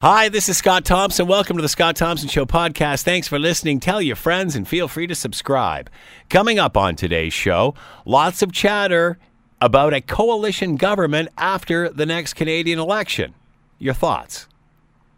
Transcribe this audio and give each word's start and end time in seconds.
Hi, 0.00 0.28
this 0.28 0.48
is 0.48 0.56
Scott 0.56 0.84
Thompson. 0.84 1.26
Welcome 1.26 1.56
to 1.56 1.62
the 1.62 1.68
Scott 1.68 1.96
Thompson 1.96 2.28
Show 2.28 2.46
podcast. 2.46 3.02
Thanks 3.02 3.26
for 3.26 3.36
listening. 3.36 3.80
Tell 3.80 4.00
your 4.00 4.14
friends 4.14 4.54
and 4.54 4.68
feel 4.68 4.86
free 4.86 5.08
to 5.08 5.14
subscribe. 5.16 5.90
Coming 6.30 6.56
up 6.56 6.76
on 6.76 6.94
today's 6.94 7.32
show, 7.32 7.74
lots 8.04 8.40
of 8.40 8.52
chatter 8.52 9.18
about 9.60 9.92
a 9.92 10.00
coalition 10.00 10.76
government 10.76 11.30
after 11.36 11.88
the 11.88 12.06
next 12.06 12.34
Canadian 12.34 12.78
election. 12.78 13.34
Your 13.80 13.92
thoughts? 13.92 14.46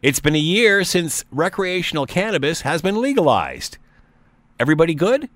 It's 0.01 0.19
been 0.19 0.35
a 0.35 0.38
year 0.38 0.83
since 0.83 1.26
recreational 1.31 2.06
cannabis 2.06 2.62
has 2.62 2.81
been 2.81 3.03
legalized. 3.03 3.76
Everybody 4.58 4.94
good? 4.94 5.28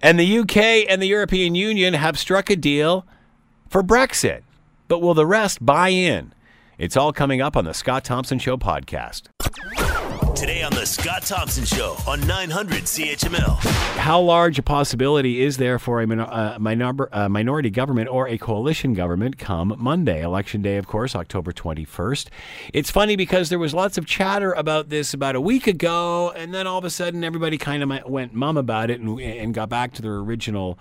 And 0.00 0.16
the 0.16 0.38
UK 0.38 0.86
and 0.88 1.02
the 1.02 1.08
European 1.08 1.56
Union 1.56 1.94
have 1.94 2.16
struck 2.16 2.50
a 2.50 2.54
deal 2.54 3.04
for 3.68 3.82
Brexit. 3.82 4.42
But 4.86 5.02
will 5.02 5.14
the 5.14 5.26
rest 5.26 5.66
buy 5.66 5.88
in? 5.88 6.32
It's 6.78 6.96
all 6.96 7.12
coming 7.12 7.40
up 7.40 7.56
on 7.56 7.64
the 7.64 7.74
Scott 7.74 8.04
Thompson 8.04 8.38
Show 8.38 8.56
podcast. 8.56 9.22
Today 10.36 10.62
on 10.62 10.72
the 10.72 10.86
Scott 10.86 11.22
Thompson 11.22 11.64
Show 11.64 11.96
on 12.06 12.24
900 12.24 12.84
CHML. 12.84 13.56
How 13.98 14.20
large 14.20 14.60
a 14.60 14.62
possibility 14.62 15.40
is 15.42 15.56
there 15.56 15.80
for 15.80 16.00
a 16.00 16.06
min- 16.06 16.20
uh, 16.20 16.56
minor- 16.60 17.08
uh, 17.12 17.28
minority 17.28 17.70
government 17.70 18.08
or 18.08 18.28
a 18.28 18.38
coalition 18.38 18.94
government 18.94 19.38
come 19.38 19.74
Monday, 19.76 20.22
election 20.22 20.62
day, 20.62 20.76
of 20.76 20.86
course, 20.86 21.16
October 21.16 21.50
21st? 21.50 22.28
It's 22.72 22.92
funny 22.92 23.16
because 23.16 23.48
there 23.48 23.58
was 23.58 23.74
lots 23.74 23.98
of 23.98 24.06
chatter 24.06 24.52
about 24.52 24.88
this 24.88 25.12
about 25.12 25.34
a 25.34 25.40
week 25.40 25.66
ago, 25.66 26.30
and 26.36 26.54
then 26.54 26.68
all 26.68 26.78
of 26.78 26.84
a 26.84 26.90
sudden 26.90 27.24
everybody 27.24 27.58
kind 27.58 27.82
of 27.82 28.08
went 28.08 28.34
mum 28.34 28.56
about 28.56 28.88
it 28.88 29.00
and, 29.00 29.20
and 29.20 29.52
got 29.52 29.68
back 29.68 29.92
to 29.94 30.02
their 30.02 30.18
original 30.18 30.78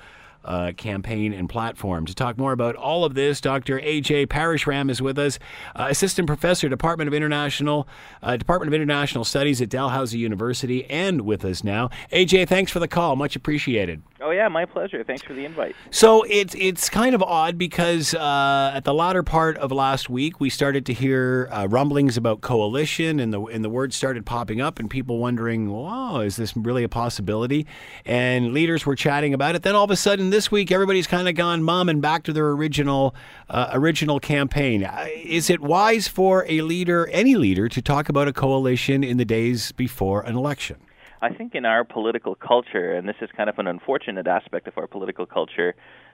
uh, 0.48 0.72
campaign 0.74 1.34
and 1.34 1.50
platform. 1.50 2.06
To 2.06 2.16
talk 2.16 2.38
more 2.38 2.52
about 2.52 2.76
all 2.76 3.06
of 3.06 3.14
this, 3.14 3.42
Dr. 3.42 3.80
A.J. 3.80 4.28
Parasram 4.28 4.90
is 4.90 5.02
with 5.02 5.20
us, 5.20 5.40
uh, 5.76 5.88
Assistant 5.90 6.28
Professor, 6.28 6.70
Department 6.70 7.08
of 7.08 7.14
International 7.14 7.88
uh, 8.24 8.38
Department 8.38 8.70
of 8.70 8.74
International 8.74 9.24
Studies 9.24 9.62
at 9.62 9.70
Dalhousie 9.70 10.18
University, 10.18 10.86
and 10.86 11.22
with 11.22 11.44
us 11.46 11.64
now. 11.64 11.90
A.J., 12.12 12.46
thanks 12.46 12.72
for 12.72 12.80
the 12.80 12.88
call. 12.88 13.16
Much 13.16 13.36
appreciated. 13.36 14.02
Oh 14.20 14.32
yeah, 14.32 14.48
my 14.48 14.66
pleasure. 14.66 15.04
Thanks 15.04 15.22
for 15.22 15.34
the 15.34 15.46
invite. 15.46 15.76
So 15.92 16.24
it's 16.24 16.56
it's 16.56 16.90
kind 16.90 17.14
of 17.14 17.22
odd 17.22 17.58
because 17.58 18.16
uh, 18.16 18.72
at 18.74 18.84
the 18.84 18.94
latter 18.94 19.22
part 19.22 19.58
of 19.58 19.72
last 19.72 20.10
week 20.10 20.40
we 20.40 20.50
started 20.50 20.88
to 20.88 20.94
hear 20.94 21.48
uh, 21.52 21.68
rumblings 21.70 22.18
about 22.18 22.42
coalition, 22.42 23.20
and 23.20 23.32
the 23.32 23.42
and 23.44 23.64
the 23.64 23.70
words 23.70 23.96
started 23.96 24.26
popping 24.26 24.60
up, 24.60 24.80
and 24.80 24.90
people 24.90 25.20
wondering, 25.20 25.72
"Wow, 25.72 26.22
is 26.22 26.36
this 26.36 26.58
really 26.58 26.84
a 26.84 26.90
possibility?" 26.90 27.68
And 28.06 28.54
leaders 28.54 28.88
were 28.88 28.96
chatting 28.96 29.36
about 29.36 29.56
it. 29.56 29.62
Then 29.62 29.76
all 29.76 29.84
of 29.84 29.92
a 29.92 29.96
sudden 29.96 30.32
this 30.38 30.52
week, 30.52 30.72
everybody's 30.72 31.08
kind 31.08 31.28
of 31.28 31.34
gone 31.34 31.64
mom 31.64 31.90
and 31.90 32.00
back 32.00 32.22
to 32.22 32.32
their 32.32 32.52
original 32.52 33.16
uh, 33.50 33.72
original 33.74 34.20
campaign. 34.20 34.84
Uh, 34.84 35.08
is 35.16 35.50
it 35.50 35.62
wise 35.62 36.08
for 36.08 36.46
a 36.48 36.62
leader, 36.62 37.08
any 37.08 37.34
leader, 37.34 37.68
to 37.68 37.82
talk 37.82 38.08
about 38.08 38.28
a 38.28 38.34
coalition 38.34 39.04
in 39.04 39.18
the 39.18 39.26
days 39.26 39.72
before 39.72 40.22
an 40.22 40.36
election? 40.36 40.76
I 41.24 41.34
think 41.34 41.56
in 41.56 41.66
our 41.66 41.84
political 41.84 42.36
culture, 42.36 42.94
and 42.94 43.10
this 43.10 43.16
is 43.20 43.32
kind 43.36 43.50
of 43.50 43.58
an 43.58 43.66
unfortunate 43.66 44.28
aspect 44.28 44.68
of 44.68 44.78
our 44.78 44.86
political 44.86 45.26
culture, 45.26 45.74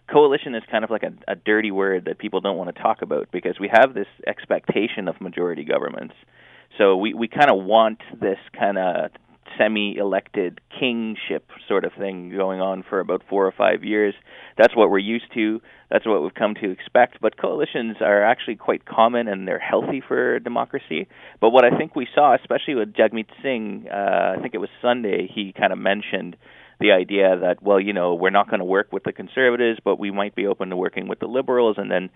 coalition 0.09 0.55
is 0.55 0.63
kind 0.71 0.85
of 0.85 0.89
like 0.89 1.03
a, 1.03 1.11
a 1.27 1.35
dirty 1.35 1.71
word 1.71 2.05
that 2.05 2.17
people 2.17 2.39
don't 2.39 2.55
want 2.55 2.73
to 2.73 2.81
talk 2.81 3.02
about 3.02 3.30
because 3.30 3.59
we 3.59 3.69
have 3.73 3.93
this 3.93 4.08
expectation 4.25 5.09
of 5.09 5.19
majority 5.19 5.65
governments. 5.65 6.15
So 6.77 6.95
we, 6.95 7.13
we 7.13 7.27
kind 7.27 7.52
of 7.52 7.61
want 7.65 7.99
this 8.21 8.39
kind 8.58 8.77
of 8.77 9.11
semi-elected 9.58 10.61
kingship 10.80 11.49
sort 11.67 11.86
of 11.86 11.91
thing 11.97 12.31
going 12.36 12.61
on 12.61 12.83
for 12.88 12.99
about 12.99 13.22
four 13.30 13.45
or 13.45 13.52
five 13.52 13.83
years. 13.83 14.13
That's 14.58 14.75
what 14.75 14.89
we're 14.89 14.99
used 14.99 15.33
to. 15.33 15.61
That's 15.89 16.05
what 16.05 16.22
we've 16.23 16.33
come 16.33 16.55
to 16.55 16.72
expect. 16.72 17.19
But 17.22 17.38
coalitions 17.38 17.97
are 18.02 18.23
actually 18.23 18.55
quite 18.55 18.86
common 18.86 19.27
and 19.27 19.47
they're 19.47 19.59
healthy 19.59 20.02
for 20.05 20.39
democracy. 20.39 21.08
But 21.39 21.52
what 21.52 21.66
I 21.66 21.77
think 21.77 21.95
we 21.95 22.08
saw, 22.14 22.36
especially 22.36 22.75
with 22.75 22.94
Jagmeet 22.94 23.27
Singh, 23.41 23.88
uh, 23.91 24.36
I 24.38 24.41
think 24.41 24.53
it 24.53 24.59
was 24.59 24.69
Sunday, 24.81 25.30
he 25.33 25.53
kind 25.53 25.71
of 25.71 25.80
mentioned 25.80 26.36
the 26.80 26.91
idea 26.91 27.38
that 27.39 27.64
well, 27.64 27.80
you 27.80 27.94
know, 27.94 28.16
we're 28.16 28.30
not 28.30 28.49
going 28.49 28.59
to 28.59 28.66
work 28.66 28.91
with 28.91 29.03
the 29.03 29.14
conservatives, 29.14 29.80
but 29.83 29.99
we 29.99 30.11
might 30.11 30.36
be 30.36 30.48
open 30.48 30.70
to 30.70 30.75
working 30.75 31.08
with 31.08 31.20
the 31.20 31.27
liberals, 31.27 31.77
and 31.77 31.89
then 31.89 32.10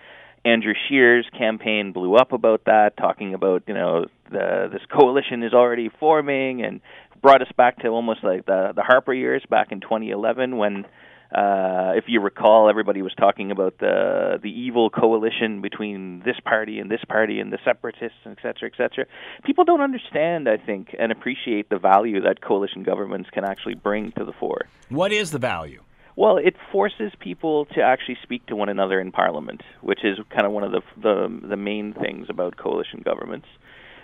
Andrew 0.45 0.73
Scheer's 0.87 1.27
campaign 1.37 1.91
blew 1.91 2.15
up 2.15 2.31
about 2.31 2.65
that, 2.65 2.97
talking 2.97 3.33
about 3.33 3.63
you 3.67 3.73
know 3.73 4.05
the, 4.31 4.69
this 4.71 4.81
coalition 4.91 5.43
is 5.43 5.53
already 5.53 5.89
forming, 5.99 6.63
and 6.63 6.81
brought 7.21 7.41
us 7.41 7.51
back 7.57 7.79
to 7.79 7.89
almost 7.89 8.23
like 8.23 8.45
the 8.45 8.73
the 8.75 8.83
Harper 8.83 9.13
years 9.13 9.43
back 9.49 9.71
in 9.71 9.81
2011 9.81 10.57
when 10.57 10.85
uh, 11.31 11.91
if 11.95 12.05
you 12.07 12.21
recall, 12.21 12.69
everybody 12.69 13.01
was 13.01 13.13
talking 13.15 13.51
about 13.51 13.77
the 13.79 14.39
the 14.41 14.49
evil 14.49 14.89
coalition 14.89 15.61
between 15.61 16.21
this 16.25 16.37
party 16.45 16.79
and 16.79 16.89
this 16.89 17.03
party 17.07 17.39
and 17.39 17.51
the 17.51 17.59
separatists, 17.65 18.19
et 18.25 18.37
cetera, 18.41 18.69
et 18.69 18.77
cetera. 18.77 19.05
People 19.43 19.65
don't 19.65 19.81
understand, 19.81 20.47
I 20.47 20.55
think, 20.57 20.95
and 20.97 21.11
appreciate 21.11 21.69
the 21.69 21.79
value 21.79 22.21
that 22.21 22.41
coalition 22.41 22.83
governments 22.83 23.29
can 23.31 23.43
actually 23.43 23.75
bring 23.75 24.13
to 24.13 24.23
the 24.23 24.31
fore. 24.31 24.67
What 24.89 25.11
is 25.11 25.31
the 25.31 25.39
value? 25.39 25.83
Well, 26.17 26.37
it 26.37 26.55
forces 26.71 27.11
people 27.19 27.65
to 27.75 27.81
actually 27.81 28.17
speak 28.23 28.47
to 28.47 28.55
one 28.55 28.69
another 28.69 28.99
in 28.99 29.11
Parliament, 29.11 29.61
which 29.81 29.99
is 30.03 30.17
kind 30.31 30.47
of 30.47 30.51
one 30.51 30.63
of 30.63 30.71
the 30.71 30.81
the, 30.99 31.47
the 31.49 31.55
main 31.55 31.93
things 31.93 32.25
about 32.27 32.57
coalition 32.57 33.03
governments. 33.05 33.45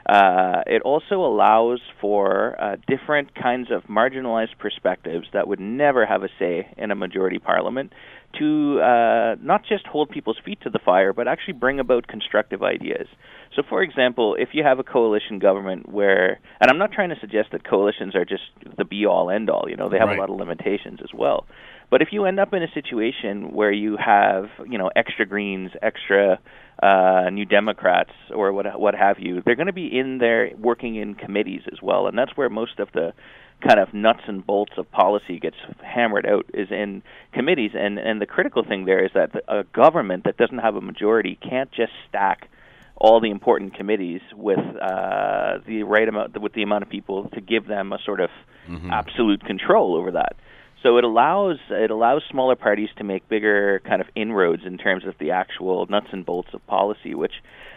Uh, 0.06 0.62
it 0.68 0.82
also 0.84 1.16
allows 1.16 1.80
for 2.02 2.62
uh, 2.62 2.76
different 2.88 3.34
kinds 3.34 3.70
of 3.72 3.84
marginalized 3.84 4.58
perspectives 4.60 5.26
that 5.34 5.48
would 5.48 5.62
never 5.62 6.06
have 6.06 6.24
a 6.24 6.30
say 6.38 6.72
in 6.78 6.92
a 6.92 6.96
majority 6.96 7.40
parliament 7.40 7.92
to 8.38 8.80
uh, 8.82 9.36
not 9.42 9.62
just 9.68 9.88
hold 9.88 10.10
people's 10.10 10.38
feet 10.44 10.60
to 10.62 10.70
the 10.70 10.80
fire, 10.84 11.14
but 11.14 11.28
actually 11.28 11.54
bring 11.54 11.80
about 11.80 12.06
constructive 12.08 12.62
ideas. 12.62 13.08
So, 13.56 13.64
for 13.68 13.82
example, 13.82 14.36
if 14.38 14.50
you 14.54 14.64
have 14.64 14.78
a 14.78 14.84
coalition 14.84 15.40
government 15.40 15.90
where, 15.90 16.40
and 16.60 16.70
I'm 16.70 16.78
not 16.78 16.92
trying 16.92 17.10
to 17.10 17.20
suggest 17.22 17.50
that 17.54 17.68
coalitions 17.68 18.16
are 18.16 18.26
just 18.26 18.44
the 18.78 18.86
be 18.86 19.06
all 19.06 19.30
end 19.32 19.50
all, 19.50 19.66
you 19.70 19.78
know, 19.78 19.90
they 19.90 19.98
have 19.98 20.10
right. 20.10 20.18
a 20.18 20.22
lot 20.22 20.30
of 20.30 20.38
limitations 20.38 21.00
as 21.02 21.10
well. 21.14 21.46
But 21.94 22.02
if 22.02 22.08
you 22.12 22.26
end 22.26 22.40
up 22.40 22.56
in 22.56 22.64
a 22.64 22.72
situation 22.74 23.54
where 23.54 23.72
you 23.72 23.98
have, 24.04 24.50
you 24.68 24.80
know, 24.80 24.90
extra 24.96 25.28
Greens, 25.28 25.70
extra 25.80 26.40
uh, 26.82 27.30
New 27.32 27.46
Democrats, 27.46 28.10
or 28.34 28.52
what 28.52 28.66
what 28.80 28.96
have 28.96 29.20
you, 29.20 29.44
they're 29.46 29.54
going 29.54 29.68
to 29.68 29.74
be 29.74 29.96
in 29.96 30.18
there 30.18 30.50
working 30.58 30.96
in 30.96 31.14
committees 31.14 31.62
as 31.72 31.84
well, 31.84 32.08
and 32.08 32.18
that's 32.18 32.36
where 32.36 32.50
most 32.50 32.80
of 32.80 32.92
the 32.94 33.14
kind 33.62 33.80
of 33.80 33.94
nuts 33.94 34.22
and 34.26 34.44
bolts 34.44 34.72
of 34.78 34.90
policy 34.90 35.38
gets 35.38 35.56
hammered 35.84 36.26
out 36.26 36.48
is 36.52 36.70
in 36.72 37.04
committees. 37.32 37.74
And 37.76 38.00
and 38.00 38.20
the 38.20 38.26
critical 38.26 38.64
thing 38.64 38.86
there 38.86 39.06
is 39.06 39.12
that 39.14 39.30
a 39.48 39.64
government 39.64 40.24
that 40.24 40.36
doesn't 40.36 40.58
have 40.58 40.76
a 40.76 40.82
majority 40.82 41.38
can't 41.48 41.72
just 41.72 41.94
stack 42.10 42.50
all 42.98 43.22
the 43.22 43.30
important 43.30 43.76
committees 43.76 44.22
with 44.36 44.58
uh, 44.58 45.60
the 45.68 45.84
right 45.84 46.10
amount 46.10 46.42
with 46.42 46.54
the 46.54 46.64
amount 46.64 46.82
of 46.86 46.90
people 46.90 47.30
to 47.36 47.40
give 47.40 47.68
them 47.68 47.94
a 47.94 48.00
sort 48.04 48.20
of 48.20 48.32
mm-hmm. 48.68 48.90
absolute 48.90 49.46
control 49.46 49.96
over 49.96 50.14
that. 50.14 50.36
So 50.84 50.98
it 50.98 51.06
allows 51.06 51.58
it 51.70 51.90
allows 51.90 52.24
smaller 52.30 52.58
parties 52.58 52.90
to 52.98 53.06
make 53.06 53.28
bigger 53.30 53.82
kind 53.88 54.02
of 54.02 54.08
inroads 54.16 54.64
in 54.66 54.78
terms 54.78 55.06
of 55.08 55.16
the 55.18 55.32
actual 55.32 55.86
nuts 55.88 56.08
and 56.12 56.26
bolts 56.26 56.50
of 56.54 56.66
policy, 56.68 57.16
which 57.16 57.32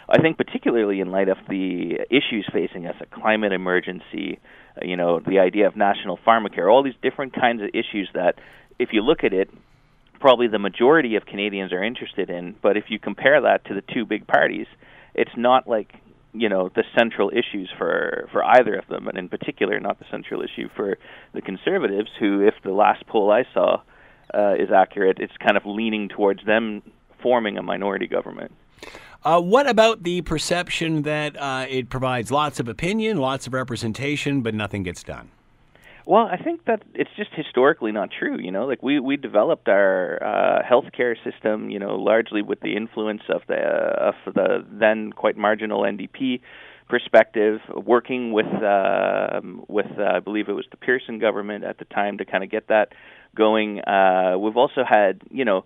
I 0.09 0.21
think 0.21 0.37
particularly 0.37 1.01
in 1.01 1.13
light 1.13 1.29
of 1.29 1.39
the 1.49 2.01
issues 2.11 2.49
facing 2.53 2.87
us, 2.87 2.97
a 3.01 3.07
climate 3.07 3.53
emergency, 3.53 4.41
you 4.83 4.97
know, 4.97 5.21
the 5.21 5.39
idea 5.39 5.69
of 5.69 5.77
national 5.77 6.19
pharmacare, 6.27 6.71
all 6.71 6.83
these 6.83 6.95
different 7.01 7.33
kinds 7.33 7.63
of 7.63 7.69
issues 7.69 8.09
that, 8.15 8.35
if 8.79 8.91
you 8.93 9.03
look 9.03 9.25
at 9.25 9.33
it, 9.33 9.51
probably 10.21 10.49
the 10.49 10.59
majority 10.59 11.17
of 11.17 11.27
Canadians 11.27 11.73
are 11.73 11.83
interested 11.83 12.29
in. 12.29 12.57
But 12.61 12.77
if 12.77 12.85
you 12.89 12.99
compare 12.99 13.41
that 13.43 13.65
to 13.67 13.75
the 13.75 13.83
two 13.95 14.05
big 14.05 14.27
parties, 14.27 14.67
it's 15.15 15.31
not 15.37 15.69
like 15.69 15.93
you 16.33 16.49
know 16.49 16.71
the 16.75 16.85
central 16.97 17.31
issues 17.31 17.71
for 17.79 18.29
for 18.33 18.45
either 18.45 18.75
of 18.75 18.87
them, 18.89 19.09
and 19.09 19.19
in 19.19 19.29
particular, 19.29 19.81
not 19.81 19.99
the 19.99 20.05
central 20.11 20.43
issue 20.43 20.69
for 20.75 20.99
the 21.33 21.41
Conservatives, 21.41 22.11
who, 22.19 22.47
if 22.47 22.55
the 22.63 22.73
last 22.73 23.07
poll 23.07 23.31
I 23.31 23.45
saw 23.55 23.83
uh, 24.35 24.55
is 24.59 24.71
accurate, 24.71 25.19
it's 25.19 25.37
kind 25.39 25.57
of 25.57 25.65
leaning 25.65 26.09
towards 26.09 26.45
them 26.45 26.83
forming 27.23 27.59
a 27.59 27.63
minority 27.63 28.07
government. 28.07 28.53
Uh, 29.25 29.41
what 29.41 29.69
about 29.69 30.05
the 30.05 30.23
perception 30.23 31.03
that 31.03 31.37
uh, 31.37 31.67
it 31.69 31.91
provides 31.91 32.31
lots 32.31 32.61
of 32.61 32.69
opinion, 32.69 33.17
lots 33.17 33.47
of 33.47 33.55
representation, 33.55 34.43
but 34.43 34.55
nothing 34.55 34.83
gets 34.83 35.03
done? 35.03 35.31
Well, 36.07 36.29
I 36.31 36.37
think 36.37 36.67
that 36.67 36.83
it's 36.95 37.11
just 37.17 37.31
historically 37.35 37.91
not 37.91 38.11
true. 38.17 38.39
You 38.39 38.53
know, 38.53 38.65
like 38.67 38.81
we 38.81 39.01
we 39.01 39.17
developed 39.17 39.69
our 39.69 40.23
uh, 40.23 40.63
healthcare 40.63 41.17
system, 41.25 41.69
you 41.69 41.81
know, 41.81 41.97
largely 41.97 42.43
with 42.43 42.61
the 42.61 42.77
influence 42.77 43.23
of 43.29 43.43
the 43.49 43.57
uh, 43.57 44.13
of 44.13 44.35
the 44.35 44.65
then 44.71 45.13
quite 45.13 45.37
marginal 45.37 45.81
NDP 45.83 46.41
perspective, 46.89 47.59
working 47.75 48.33
with 48.33 48.47
uh, 48.47 49.41
with 49.67 49.87
uh, 49.99 50.05
I 50.05 50.21
believe 50.21 50.49
it 50.49 50.53
was 50.53 50.67
the 50.71 50.77
Pearson 50.77 51.19
government 51.19 51.65
at 51.65 51.79
the 51.79 51.85
time 51.87 52.19
to 52.19 52.25
kind 52.25 52.45
of 52.45 52.51
get 52.51 52.69
that 52.69 52.93
going. 53.35 53.81
Uh, 53.81 54.37
we've 54.39 54.57
also 54.57 54.85
had, 54.89 55.23
you 55.31 55.45
know 55.45 55.65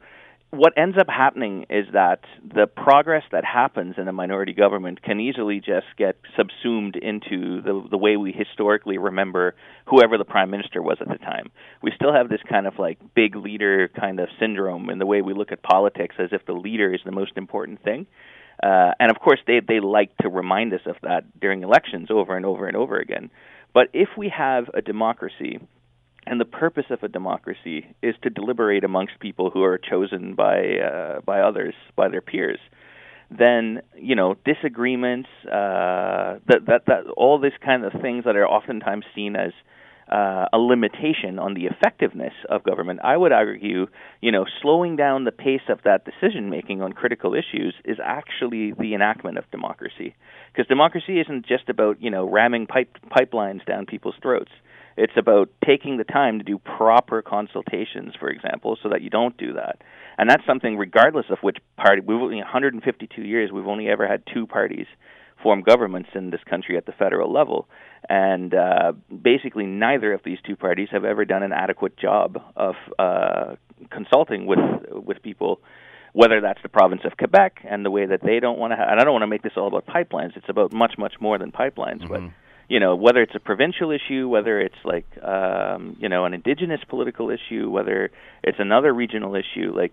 what 0.50 0.73
ends 0.76 0.97
up 0.99 1.06
happening 1.08 1.64
is 1.70 1.87
that 1.93 2.20
the 2.43 2.67
progress 2.67 3.23
that 3.31 3.44
happens 3.44 3.94
in 3.99 4.08
a 4.08 4.12
minority 4.12 4.52
government 4.52 5.00
can 5.00 5.20
easily 5.20 5.61
just 5.61 5.87
get 5.97 6.17
subsumed 6.37 6.97
into 6.97 7.62
the 7.62 7.87
the 7.88 7.97
way 7.97 8.17
we 8.17 8.32
historically 8.32 8.99
remember 8.99 9.55
whoever 9.87 10.19
the 10.19 10.25
prime 10.25 10.50
minister 10.50 10.82
was 10.82 10.99
at 11.00 11.08
the 11.08 11.19
time. 11.19 11.50
We 11.82 11.93
still 11.94 12.12
have 12.12 12.29
this 12.29 12.41
kind 12.49 12.67
of 12.67 12.79
like 12.79 12.99
big 13.14 13.37
leader 13.37 13.88
kind 13.88 14.19
of 14.19 14.29
syndrome 14.41 14.91
in 14.91 14.99
the 14.99 15.06
way 15.06 15.23
we 15.23 15.35
look 15.35 15.52
at 15.52 15.62
politics 15.62 16.17
as 16.19 16.31
if 16.32 16.44
the 16.47 16.53
leader 16.53 16.93
is 16.93 17.00
the 17.05 17.12
most 17.12 17.32
important 17.37 17.82
thing. 17.85 18.06
Uh, 18.61 18.91
and 18.99 19.11
of 19.11 19.20
course, 19.20 19.38
they 19.46 19.61
they 19.67 19.79
like 19.79 20.17
to 20.19 20.29
remind 20.29 20.75
us 20.75 20.82
of 20.85 20.96
that 21.03 21.41
during 21.41 21.62
elections 21.62 22.08
over 22.11 22.37
and 22.37 22.44
over 22.44 22.67
and 22.67 22.76
over 22.76 22.99
again. 22.99 23.31
But 23.73 23.88
if 23.93 24.08
we 24.19 24.32
have 24.37 24.64
a 24.75 24.82
democracy, 24.82 25.61
and 26.26 26.40
the 26.40 26.44
purpose 26.44 26.87
of 26.90 27.02
a 27.02 27.08
democracy 27.08 27.87
is 28.02 28.14
to 28.22 28.31
deliberate 28.31 28.84
amongst 28.84 29.19
people 29.20 29.50
who 29.50 29.62
are 29.62 29.78
chosen 29.78 30.34
by 30.34 30.78
uh, 30.78 31.20
by 31.20 31.40
others, 31.40 31.75
by 31.96 32.08
their 32.08 32.20
peers, 32.20 32.58
then 33.31 33.82
you 33.96 34.14
know 34.14 34.37
disagreements, 34.44 35.28
uh, 35.46 36.38
that 36.46 36.67
that 36.67 36.82
that 36.87 37.06
all 37.17 37.38
these 37.38 37.52
kind 37.64 37.84
of 37.84 37.93
things 38.00 38.25
that 38.25 38.37
are 38.37 38.46
oftentimes 38.46 39.05
seen 39.14 39.37
as 39.37 39.52
uh, 40.11 40.46
a 40.52 40.58
limitation 40.58 41.38
on 41.38 41.55
the 41.55 41.67
effectiveness 41.67 42.32
of 42.49 42.64
government. 42.64 42.99
I 43.05 43.17
would 43.17 43.31
argue, 43.31 43.87
you 44.20 44.32
know, 44.32 44.44
slowing 44.61 44.96
down 44.96 45.25
the 45.25 45.32
pace 45.32 45.69
of 45.69 45.78
that 45.84 46.05
decision 46.05 46.50
making 46.50 46.82
on 46.82 46.93
critical 46.93 47.34
issues 47.34 47.75
is 47.84 47.99
actually 48.05 48.72
the 48.72 48.94
enactment 48.94 49.38
of 49.38 49.49
democracy. 49.52 50.17
Because 50.52 50.67
democracy 50.67 51.20
isn't 51.20 51.46
just 51.46 51.69
about 51.69 52.02
you 52.02 52.11
know 52.11 52.28
ramming 52.28 52.67
pipe 52.67 52.99
pipelines 53.11 53.64
down 53.64 53.87
people's 53.87 54.17
throats. 54.20 54.50
It's 55.00 55.17
about 55.17 55.49
taking 55.64 55.97
the 55.97 56.05
time 56.05 56.38
to 56.38 56.44
do 56.44 56.58
proper 56.58 57.23
consultations, 57.23 58.12
for 58.20 58.29
example, 58.29 58.76
so 58.82 58.91
that 58.91 59.00
you 59.00 59.08
don't 59.08 59.37
do 59.38 59.55
that. 59.55 59.81
And 60.19 60.29
that's 60.29 60.44
something, 60.47 60.76
regardless 60.76 61.26
of 61.31 61.38
which 61.41 61.56
party. 61.76 62.02
We've 62.05 62.20
in 62.31 62.38
152 62.38 63.23
years, 63.23 63.50
we've 63.50 63.67
only 63.67 63.88
ever 63.88 64.06
had 64.06 64.23
two 64.32 64.47
parties 64.47 64.87
form 65.43 65.62
governments 65.62 66.11
in 66.14 66.29
this 66.29 66.41
country 66.49 66.76
at 66.76 66.85
the 66.85 66.93
federal 66.93 67.32
level, 67.32 67.67
and 68.08 68.55
uh, 68.55 68.93
basically 69.23 69.64
neither 69.64 70.12
of 70.12 70.20
these 70.23 70.38
two 70.47 70.55
parties 70.55 70.88
have 70.93 71.05
ever 71.05 71.25
done 71.25 71.43
an 71.43 71.53
adequate 71.53 71.96
job 71.96 72.37
of 72.56 72.75
uh, 72.99 73.55
consulting 73.91 74.46
with 74.46 74.58
with 74.91 75.23
people. 75.23 75.61
Whether 76.12 76.41
that's 76.41 76.61
the 76.61 76.69
province 76.69 77.03
of 77.05 77.17
Quebec 77.17 77.61
and 77.64 77.87
the 77.87 77.91
way 77.91 78.05
that 78.05 78.20
they 78.20 78.41
don't 78.41 78.58
want 78.58 78.73
to, 78.73 78.76
ha- 78.76 78.88
and 78.91 79.00
I 79.00 79.05
don't 79.05 79.12
want 79.12 79.23
to 79.23 79.29
make 79.29 79.43
this 79.43 79.53
all 79.56 79.69
about 79.69 79.87
pipelines. 79.87 80.37
It's 80.37 80.49
about 80.49 80.73
much, 80.73 80.94
much 80.99 81.14
more 81.20 81.38
than 81.38 81.53
pipelines. 81.53 82.03
Mm-hmm. 82.03 82.26
You 82.70 82.78
know, 82.78 82.94
whether 82.94 83.20
it's 83.20 83.34
a 83.34 83.40
provincial 83.40 83.90
issue, 83.90 84.28
whether 84.28 84.61
it's 84.61 84.82
like 84.84 85.06
um, 85.25 85.96
you 85.99 86.08
know 86.08 86.25
an 86.25 86.34
indigenous 86.34 86.81
political 86.88 87.28
issue, 87.28 87.69
whether 87.69 88.11
it's 88.44 88.61
another 88.61 88.93
regional 88.94 89.34
issue, 89.34 89.72
like 89.75 89.93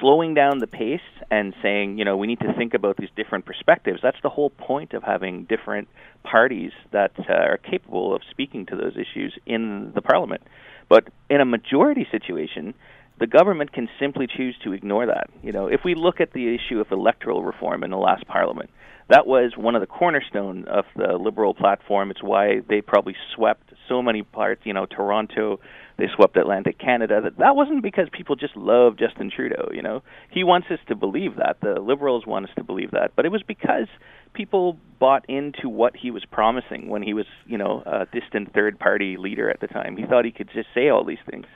slowing 0.00 0.34
down 0.34 0.58
the 0.58 0.66
pace 0.66 1.00
and 1.30 1.54
saying, 1.62 1.98
you 1.98 2.04
know, 2.04 2.16
we 2.16 2.26
need 2.26 2.40
to 2.40 2.52
think 2.54 2.74
about 2.74 2.96
these 2.96 3.08
different 3.14 3.46
perspectives. 3.46 4.00
That's 4.02 4.20
the 4.24 4.28
whole 4.28 4.50
point 4.50 4.92
of 4.92 5.04
having 5.04 5.44
different 5.44 5.86
parties 6.24 6.72
that 6.92 7.12
uh, 7.16 7.32
are 7.32 7.58
capable 7.58 8.14
of 8.14 8.22
speaking 8.28 8.66
to 8.66 8.76
those 8.76 8.94
issues 8.96 9.32
in 9.46 9.92
the 9.94 10.02
parliament. 10.02 10.42
But 10.88 11.08
in 11.30 11.40
a 11.40 11.44
majority 11.44 12.06
situation, 12.10 12.74
the 13.20 13.26
government 13.26 13.72
can 13.72 13.88
simply 14.00 14.26
choose 14.26 14.56
to 14.64 14.72
ignore 14.72 15.06
that. 15.06 15.28
You 15.42 15.52
know, 15.52 15.66
if 15.66 15.80
we 15.84 15.94
look 15.94 16.20
at 16.20 16.32
the 16.32 16.54
issue 16.54 16.80
of 16.80 16.90
electoral 16.90 17.44
reform 17.44 17.84
in 17.84 17.90
the 17.90 17.98
last 17.98 18.26
parliament, 18.26 18.70
that 19.10 19.26
was 19.26 19.52
one 19.56 19.74
of 19.74 19.80
the 19.80 19.86
cornerstone 19.86 20.66
of 20.66 20.84
the 20.96 21.18
liberal 21.18 21.52
platform. 21.52 22.10
It's 22.10 22.22
why 22.22 22.60
they 22.68 22.80
probably 22.80 23.16
swept 23.34 23.72
so 23.88 24.02
many 24.02 24.22
parts. 24.22 24.62
You 24.64 24.72
know, 24.72 24.86
Toronto, 24.86 25.58
they 25.98 26.06
swept 26.14 26.36
Atlantic 26.36 26.78
Canada. 26.78 27.20
That 27.20 27.36
that 27.38 27.56
wasn't 27.56 27.82
because 27.82 28.08
people 28.10 28.36
just 28.36 28.56
love 28.56 28.96
Justin 28.96 29.30
Trudeau. 29.34 29.68
You 29.72 29.82
know, 29.82 30.02
he 30.30 30.44
wants 30.44 30.68
us 30.70 30.78
to 30.88 30.94
believe 30.94 31.36
that. 31.36 31.56
The 31.60 31.80
liberals 31.80 32.24
want 32.24 32.46
us 32.46 32.52
to 32.56 32.64
believe 32.64 32.92
that, 32.92 33.12
but 33.16 33.26
it 33.26 33.32
was 33.32 33.42
because 33.42 33.88
people 34.32 34.78
bought 35.00 35.28
into 35.28 35.68
what 35.68 35.96
he 35.96 36.12
was 36.12 36.24
promising 36.30 36.88
when 36.88 37.02
he 37.02 37.12
was, 37.12 37.26
you 37.46 37.58
know, 37.58 37.82
a 37.84 38.06
distant 38.18 38.54
third 38.54 38.78
party 38.78 39.16
leader 39.18 39.50
at 39.50 39.60
the 39.60 39.66
time. 39.66 39.96
He 39.96 40.06
thought 40.06 40.24
he 40.24 40.30
could 40.30 40.50
just 40.54 40.68
say 40.72 40.88
all 40.88 41.04
these 41.04 41.18
things. 41.28 41.46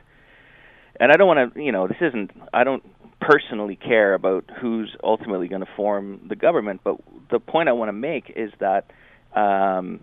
And 1.00 1.10
I 1.10 1.16
don't 1.16 1.26
want 1.26 1.54
to, 1.54 1.62
you 1.62 1.72
know, 1.72 1.86
this 1.88 1.96
isn't. 2.00 2.30
I 2.52 2.64
don't 2.64 2.84
personally 3.20 3.76
care 3.76 4.14
about 4.14 4.44
who's 4.60 4.94
ultimately 5.02 5.48
going 5.48 5.62
to 5.62 5.68
form 5.76 6.20
the 6.28 6.36
government, 6.36 6.82
but 6.84 6.96
the 7.30 7.40
point 7.40 7.68
I 7.68 7.72
want 7.72 7.88
to 7.88 7.92
make 7.92 8.30
is 8.36 8.52
that 8.60 8.90
um, 9.34 10.00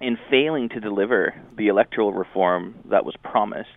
in 0.00 0.18
failing 0.28 0.68
to 0.70 0.80
deliver 0.80 1.34
the 1.56 1.68
electoral 1.68 2.12
reform 2.12 2.74
that 2.90 3.04
was 3.04 3.14
promised, 3.22 3.68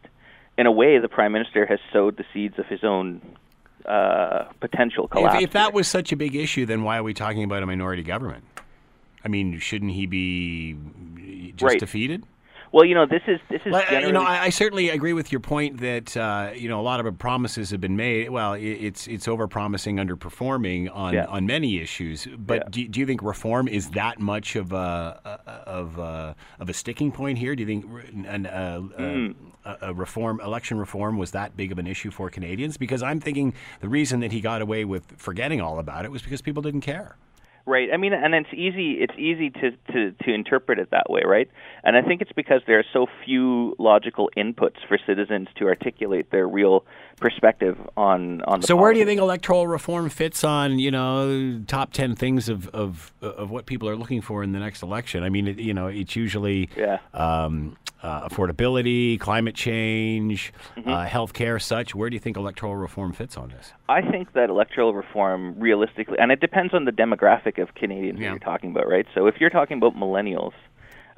in 0.58 0.66
a 0.66 0.72
way, 0.72 0.98
the 1.00 1.08
prime 1.08 1.32
minister 1.32 1.66
has 1.66 1.80
sowed 1.94 2.18
the 2.18 2.26
seeds 2.34 2.58
of 2.58 2.66
his 2.66 2.84
own 2.84 3.22
uh, 3.86 4.46
potential 4.60 5.08
collapse. 5.08 5.36
If, 5.36 5.44
if 5.44 5.52
that 5.52 5.74
was 5.74 5.88
such 5.88 6.12
a 6.12 6.16
big 6.16 6.36
issue, 6.36 6.66
then 6.66 6.84
why 6.84 6.98
are 6.98 7.04
we 7.04 7.14
talking 7.14 7.44
about 7.44 7.64
a 7.64 7.66
minority 7.66 8.04
government? 8.04 8.44
I 9.24 9.28
mean, 9.28 9.60
shouldn't 9.60 9.92
he 9.92 10.06
be 10.06 10.76
just 11.56 11.64
Right. 11.64 11.80
defeated? 11.80 12.26
Well, 12.72 12.86
you 12.86 12.94
know, 12.96 13.06
this 13.06 13.22
is 13.28 13.40
this 13.50 13.62
is 13.66 13.72
Well, 13.72 13.82
generally 13.84 14.08
you 14.08 14.14
know, 14.14 14.22
I, 14.22 14.44
I 14.44 14.50
certainly 14.50 14.90
agree 14.90 15.14
with 15.14 15.32
your 15.32 15.42
point 15.42 15.80
that 15.80 16.16
uh, 16.16 16.52
you 16.56 16.70
know 16.70 16.80
a 16.80 16.84
lot 16.84 17.04
of 17.06 17.18
promises 17.18 17.72
have 17.72 17.82
been 17.82 17.96
made. 17.96 18.30
Well, 18.30 18.54
i 18.54 18.58
it's 18.58 19.08
it's 19.08 19.28
overpromising, 19.28 19.96
underperforming 20.06 20.90
on, 20.94 21.14
Yeah. 21.14 21.26
on 21.26 21.46
many 21.46 21.80
issues. 21.80 22.28
But 22.38 22.56
Yeah. 22.56 22.64
do, 22.70 22.88
do 22.88 23.00
you 23.00 23.06
think 23.06 23.22
reform 23.24 23.68
is 23.68 23.90
that 23.92 24.20
much 24.20 24.56
of 24.56 24.72
a 24.72 25.20
of 25.66 25.98
a, 25.98 26.36
of 26.60 26.70
a 26.70 26.74
sticking 26.74 27.12
point 27.12 27.38
here? 27.38 27.56
Do 27.56 27.64
you 27.64 27.68
think 27.68 27.86
an, 28.28 28.46
uh, 28.46 28.80
Hmm. 28.80 29.32
uh, 29.66 29.76
a, 29.82 29.90
a 29.90 29.94
reform, 29.94 30.40
election 30.42 30.78
reform, 30.78 31.18
was 31.18 31.32
that 31.32 31.58
big 31.58 31.72
of 31.72 31.80
an 31.80 31.88
issue 31.88 32.12
for 32.12 32.30
Canadians? 32.30 32.78
Because 32.78 33.04
I'm 33.04 33.20
thinking 33.20 33.54
the 33.82 33.90
reason 33.90 34.20
that 34.22 34.32
he 34.32 34.42
got 34.42 34.62
away 34.62 34.86
with 34.86 35.04
forgetting 35.18 35.60
all 35.62 35.80
about 35.80 36.06
it 36.06 36.12
was 36.12 36.22
because 36.22 36.42
people 36.42 36.62
didn't 36.62 36.82
care. 36.82 37.18
Right. 37.70 37.90
I 37.94 37.98
mean, 37.98 38.14
and 38.14 38.34
it's 38.34 38.50
easy. 38.52 38.94
It's 38.94 39.14
easy 39.18 39.52
to, 39.52 39.72
to 39.94 40.12
to 40.24 40.34
interpret 40.34 40.80
it 40.80 40.90
that 40.90 41.08
way, 41.08 41.22
right? 41.24 41.48
And 41.84 41.96
I 41.96 42.02
think 42.02 42.22
it's 42.22 42.32
because 42.32 42.62
there 42.66 42.80
are 42.80 42.86
so 42.92 43.06
few 43.24 43.76
logical 43.78 44.32
inputs 44.36 44.78
for 44.88 44.98
citizens 45.06 45.48
to 45.60 45.68
articulate 45.68 46.32
their 46.32 46.48
real 46.48 46.84
perspective 47.18 47.78
on 47.96 48.42
on 48.42 48.62
the. 48.62 48.68
So 48.68 48.76
where 48.76 48.92
do 48.92 48.98
you 49.00 49.06
think 49.06 49.22
electoral 49.22 49.68
reform 49.68 50.10
fits 50.10 50.44
on, 50.44 50.80
you 50.80 50.90
know, 50.90 51.62
top 51.68 51.94
10 51.94 52.16
things 52.16 52.50
of, 52.50 52.68
of, 52.70 53.14
of 53.22 53.52
what 53.52 53.68
people 53.68 53.88
are 53.88 53.96
looking 53.96 54.22
for 54.22 54.42
in 54.42 54.52
the 54.52 54.60
next 54.60 54.82
election? 54.82 55.24
I 55.24 55.30
mean, 55.30 55.48
it, 55.48 55.60
you 55.60 55.74
know, 55.76 55.88
it's 55.88 56.16
usually 56.16 56.70
Yeah. 56.76 56.98
um, 57.14 57.78
uh, 58.02 58.28
affordability, 58.28 59.20
climate 59.20 59.56
change, 59.56 60.54
Mm-hmm. 60.78 60.90
uh, 60.90 61.06
health 61.06 61.34
care, 61.34 61.60
such. 61.60 61.94
Where 61.94 62.10
do 62.10 62.16
you 62.16 62.20
think 62.20 62.38
electoral 62.38 62.76
reform 62.76 63.12
fits 63.14 63.36
on 63.38 63.50
this? 63.50 63.74
I 63.90 64.02
think 64.02 64.34
that 64.34 64.50
electoral 64.50 64.94
reform, 64.94 65.60
realistically, 65.60 66.18
and 66.20 66.32
it 66.32 66.40
depends 66.40 66.74
on 66.74 66.86
the 66.86 66.92
demographic 66.92 67.62
of 67.62 67.76
Canadians 67.76 68.20
Yeah. 68.20 68.30
you're 68.32 68.40
talking 68.40 68.72
about, 68.72 68.88
right? 68.88 69.06
So 69.14 69.28
if 69.28 69.36
you're 69.40 69.50
talking 69.50 69.78
about 69.78 69.96
millennials, 69.96 70.54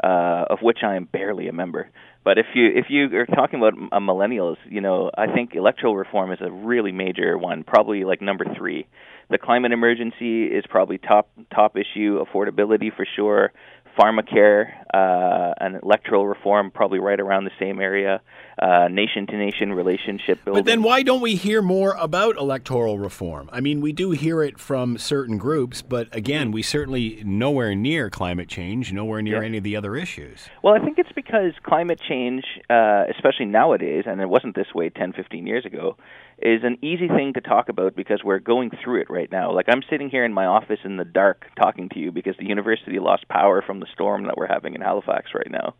uh, 0.03 0.45
of 0.49 0.59
which 0.61 0.79
I 0.83 0.95
am 0.95 1.05
barely 1.05 1.47
a 1.47 1.53
member, 1.53 1.89
but 2.23 2.37
if 2.39 2.47
you 2.55 2.67
if 2.73 2.85
you 2.89 3.15
are 3.17 3.25
talking 3.27 3.59
about 3.59 3.73
uh, 3.91 3.99
millennials, 3.99 4.57
you 4.69 4.81
know, 4.81 5.11
I 5.17 5.27
think 5.31 5.53
electoral 5.55 5.95
reform 5.95 6.31
is 6.31 6.39
a 6.41 6.49
really 6.51 6.91
major 6.91 7.37
one, 7.37 7.63
probably 7.63 8.03
like 8.03 8.21
number 8.21 8.45
three. 8.57 8.87
The 9.29 9.37
climate 9.37 9.71
emergency 9.71 10.45
is 10.45 10.63
probably 10.69 10.97
top 10.97 11.29
top 11.53 11.77
issue. 11.77 12.23
Affordability 12.23 12.93
for 12.95 13.05
sure. 13.15 13.51
Pharmacare 13.97 14.71
uh, 14.93 15.53
and 15.59 15.79
electoral 15.83 16.27
reform 16.27 16.71
probably 16.71 16.99
right 16.99 17.19
around 17.19 17.45
the 17.45 17.51
same 17.59 17.79
area. 17.79 18.21
Uh, 18.61 18.87
nation 18.89 19.25
to 19.25 19.35
nation 19.37 19.73
relationship 19.73 20.43
building. 20.45 20.61
But 20.61 20.65
then 20.69 20.83
why 20.83 21.01
don't 21.01 21.21
we 21.21 21.35
hear 21.35 21.63
more 21.63 21.95
about 21.99 22.37
electoral 22.37 22.99
reform? 22.99 23.49
I 23.51 23.59
mean, 23.59 23.81
we 23.81 23.91
do 23.91 24.11
hear 24.11 24.43
it 24.43 24.59
from 24.59 24.99
certain 24.99 25.39
groups, 25.39 25.81
but 25.81 26.15
again, 26.15 26.51
we 26.51 26.61
certainly 26.61 27.23
nowhere 27.25 27.73
near 27.73 28.11
climate 28.11 28.47
change, 28.49 28.93
nowhere 28.93 29.21
near 29.23 29.39
Yeah. 29.41 29.47
any 29.47 29.57
of 29.57 29.63
the 29.63 29.75
other 29.75 29.95
issues. 29.95 30.47
Well, 30.61 30.75
I 30.75 30.79
think 30.79 30.99
it's 30.99 31.11
because 31.13 31.53
climate 31.63 31.99
change, 32.07 32.43
uh, 32.69 33.05
especially 33.09 33.45
nowadays, 33.45 34.03
and 34.05 34.21
it 34.21 34.29
wasn't 34.29 34.55
this 34.55 34.75
way 34.75 34.89
10, 34.89 35.13
15 35.13 35.47
years 35.47 35.65
ago, 35.65 35.97
is 36.41 36.63
an 36.63 36.77
easy 36.81 37.07
thing 37.07 37.33
to 37.33 37.41
talk 37.41 37.69
about 37.69 37.95
because 37.95 38.21
we're 38.23 38.39
going 38.39 38.71
through 38.83 39.01
it 39.01 39.09
right 39.09 39.31
now. 39.31 39.53
Like 39.53 39.67
I'm 39.69 39.81
sitting 39.89 40.09
here 40.09 40.25
in 40.25 40.33
my 40.33 40.45
office 40.45 40.79
in 40.83 40.97
the 40.97 41.05
dark 41.05 41.45
talking 41.59 41.89
to 41.89 41.99
you 41.99 42.11
because 42.11 42.35
the 42.37 42.45
university 42.45 42.99
lost 42.99 43.27
power 43.27 43.61
from 43.61 43.79
the 43.79 43.87
storm 43.93 44.25
that 44.25 44.37
we're 44.37 44.47
having 44.47 44.75
in 44.75 44.81
Halifax 44.81 45.31
right 45.33 45.51
now. 45.51 45.75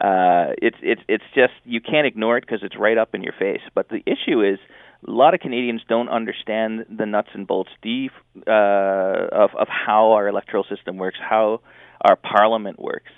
Uh, 0.00 0.54
it's 0.60 0.76
it's 0.82 1.02
it's 1.08 1.24
just 1.34 1.52
you 1.64 1.80
can't 1.80 2.06
ignore 2.06 2.36
it 2.36 2.40
because 2.40 2.60
it's 2.62 2.76
right 2.76 2.98
up 2.98 3.14
in 3.14 3.22
your 3.22 3.34
face. 3.38 3.62
But 3.74 3.88
the 3.88 4.02
issue 4.06 4.42
is 4.42 4.58
a 5.06 5.10
lot 5.10 5.34
of 5.34 5.40
Canadians 5.40 5.82
don't 5.88 6.08
understand 6.08 6.86
the 6.90 7.06
nuts 7.06 7.28
and 7.34 7.46
bolts 7.46 7.70
deep 7.80 8.12
uh, 8.46 8.50
of 8.50 9.50
of 9.54 9.68
how 9.68 10.12
our 10.12 10.26
electoral 10.26 10.64
system 10.68 10.96
works, 10.96 11.18
how 11.20 11.60
our 12.00 12.16
parliament 12.16 12.80
works. 12.80 13.12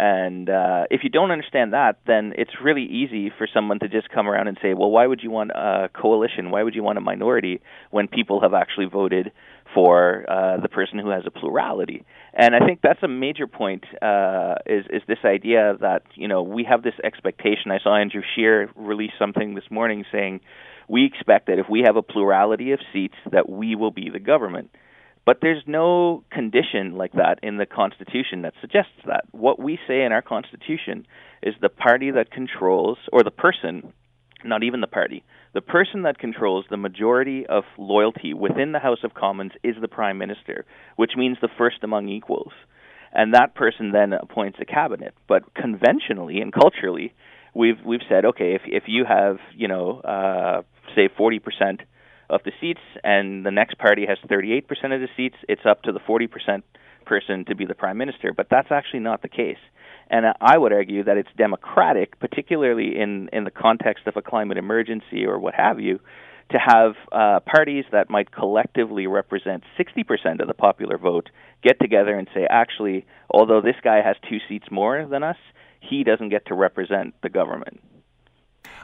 And 0.00 0.48
uh, 0.48 0.84
if 0.92 1.00
you 1.02 1.10
don't 1.10 1.32
understand 1.32 1.72
that, 1.72 1.98
then 2.06 2.32
it's 2.38 2.52
really 2.62 2.84
easy 2.84 3.32
for 3.36 3.48
someone 3.52 3.80
to 3.80 3.88
just 3.88 4.08
come 4.10 4.28
around 4.28 4.46
and 4.46 4.56
say, 4.62 4.72
well, 4.72 4.92
why 4.92 5.04
would 5.04 5.24
you 5.24 5.32
want 5.32 5.50
a 5.50 5.90
coalition? 5.92 6.52
Why 6.52 6.62
would 6.62 6.76
you 6.76 6.84
want 6.84 6.98
a 6.98 7.00
minority 7.00 7.60
when 7.90 8.06
people 8.06 8.40
have 8.40 8.54
actually 8.54 8.86
voted 8.86 9.32
for 9.74 10.24
uh, 10.30 10.60
the 10.60 10.68
person 10.68 11.00
who 11.00 11.10
has 11.10 11.24
a 11.26 11.32
plurality? 11.32 12.04
And 12.32 12.54
I 12.54 12.64
think 12.64 12.78
that's 12.80 13.02
a 13.02 13.08
major 13.08 13.48
point 13.48 13.86
uh, 14.00 14.54
is, 14.66 14.84
is 14.88 15.02
this 15.08 15.18
idea 15.24 15.76
that, 15.80 16.02
you 16.14 16.28
know, 16.28 16.42
we 16.42 16.62
have 16.62 16.84
this 16.84 16.94
expectation. 17.02 17.72
I 17.72 17.80
saw 17.82 17.96
Andrew 17.96 18.22
Scheer 18.36 18.70
release 18.76 19.12
something 19.18 19.56
this 19.56 19.68
morning 19.68 20.04
saying, 20.12 20.42
we 20.86 21.06
expect 21.06 21.48
that 21.48 21.58
if 21.58 21.66
we 21.68 21.82
have 21.84 21.96
a 21.96 22.02
plurality 22.02 22.70
of 22.70 22.78
seats, 22.92 23.16
that 23.32 23.48
we 23.48 23.74
will 23.74 23.90
be 23.90 24.10
the 24.10 24.20
government. 24.20 24.70
But 25.28 25.40
there's 25.42 25.62
no 25.66 26.24
condition 26.32 26.96
like 26.96 27.12
that 27.12 27.40
in 27.42 27.58
the 27.58 27.66
Constitution 27.66 28.40
that 28.42 28.54
suggests 28.62 28.96
that. 29.04 29.24
What 29.32 29.60
we 29.60 29.78
say 29.86 30.02
in 30.02 30.10
our 30.10 30.22
Constitution 30.22 31.06
is 31.42 31.52
the 31.60 31.68
party 31.68 32.10
that 32.12 32.30
controls, 32.30 32.96
or 33.12 33.22
the 33.22 33.30
person 33.30 33.92
not 34.42 34.62
even 34.62 34.80
the 34.80 34.86
party. 34.86 35.22
The 35.52 35.60
person 35.60 36.04
that 36.04 36.18
controls 36.18 36.64
the 36.70 36.78
majority 36.78 37.44
of 37.46 37.64
loyalty 37.76 38.32
within 38.32 38.72
the 38.72 38.78
House 38.78 39.00
of 39.04 39.12
Commons 39.12 39.52
is 39.62 39.74
the 39.78 39.86
Prime 39.86 40.16
Minister, 40.16 40.64
which 40.96 41.12
means 41.14 41.36
the 41.42 41.50
first 41.58 41.84
among 41.84 42.08
equals. 42.08 42.52
And 43.12 43.34
that 43.34 43.54
person 43.54 43.92
then 43.92 44.14
appoints 44.14 44.56
a 44.62 44.64
cabinet. 44.64 45.12
But 45.28 45.52
conventionally 45.52 46.40
and 46.40 46.54
culturally, 46.54 47.12
we've 47.54 47.84
we've 47.84 48.00
said, 48.08 48.24
okay, 48.24 48.54
if 48.54 48.62
if 48.64 48.84
you 48.86 49.04
have, 49.04 49.36
you 49.54 49.68
know, 49.68 50.00
uh, 50.00 50.62
say 50.94 51.10
40% 51.10 51.80
of 52.30 52.42
the 52.44 52.52
seats 52.60 52.80
and 53.02 53.44
the 53.44 53.50
next 53.50 53.78
party 53.78 54.06
has 54.06 54.18
38% 54.28 54.62
of 54.94 55.00
the 55.00 55.08
seats, 55.16 55.36
it's 55.48 55.62
up 55.64 55.82
to 55.82 55.92
the 55.92 56.00
40% 56.00 56.62
person 57.06 57.44
to 57.46 57.54
be 57.54 57.64
the 57.64 57.74
prime 57.74 57.96
minister. 57.96 58.32
But 58.36 58.48
that's 58.50 58.68
actually 58.70 59.00
not 59.00 59.22
the 59.22 59.28
case. 59.28 59.58
And 60.10 60.26
I 60.40 60.56
would 60.56 60.72
argue 60.72 61.04
that 61.04 61.16
it's 61.16 61.28
democratic, 61.36 62.18
particularly 62.18 62.98
in, 62.98 63.28
in 63.32 63.44
the 63.44 63.50
context 63.50 64.06
of 64.06 64.16
a 64.16 64.22
climate 64.22 64.56
emergency 64.56 65.26
or 65.26 65.38
what 65.38 65.54
have 65.54 65.80
you, 65.80 66.00
to 66.50 66.58
have 66.58 66.94
uh, 67.12 67.40
parties 67.40 67.84
that 67.92 68.08
might 68.08 68.32
collectively 68.32 69.06
represent 69.06 69.64
60% 69.78 70.40
of 70.40 70.48
the 70.48 70.54
popular 70.54 70.96
vote 70.96 71.28
get 71.62 71.78
together 71.78 72.16
and 72.16 72.26
say, 72.34 72.46
actually, 72.48 73.06
although 73.30 73.60
this 73.60 73.76
guy 73.84 74.00
has 74.02 74.16
two 74.28 74.38
seats 74.48 74.66
more 74.70 75.06
than 75.06 75.22
us, 75.22 75.36
he 75.80 76.04
doesn't 76.04 76.30
get 76.30 76.46
to 76.46 76.54
represent 76.54 77.14
the 77.22 77.28
government. 77.28 77.80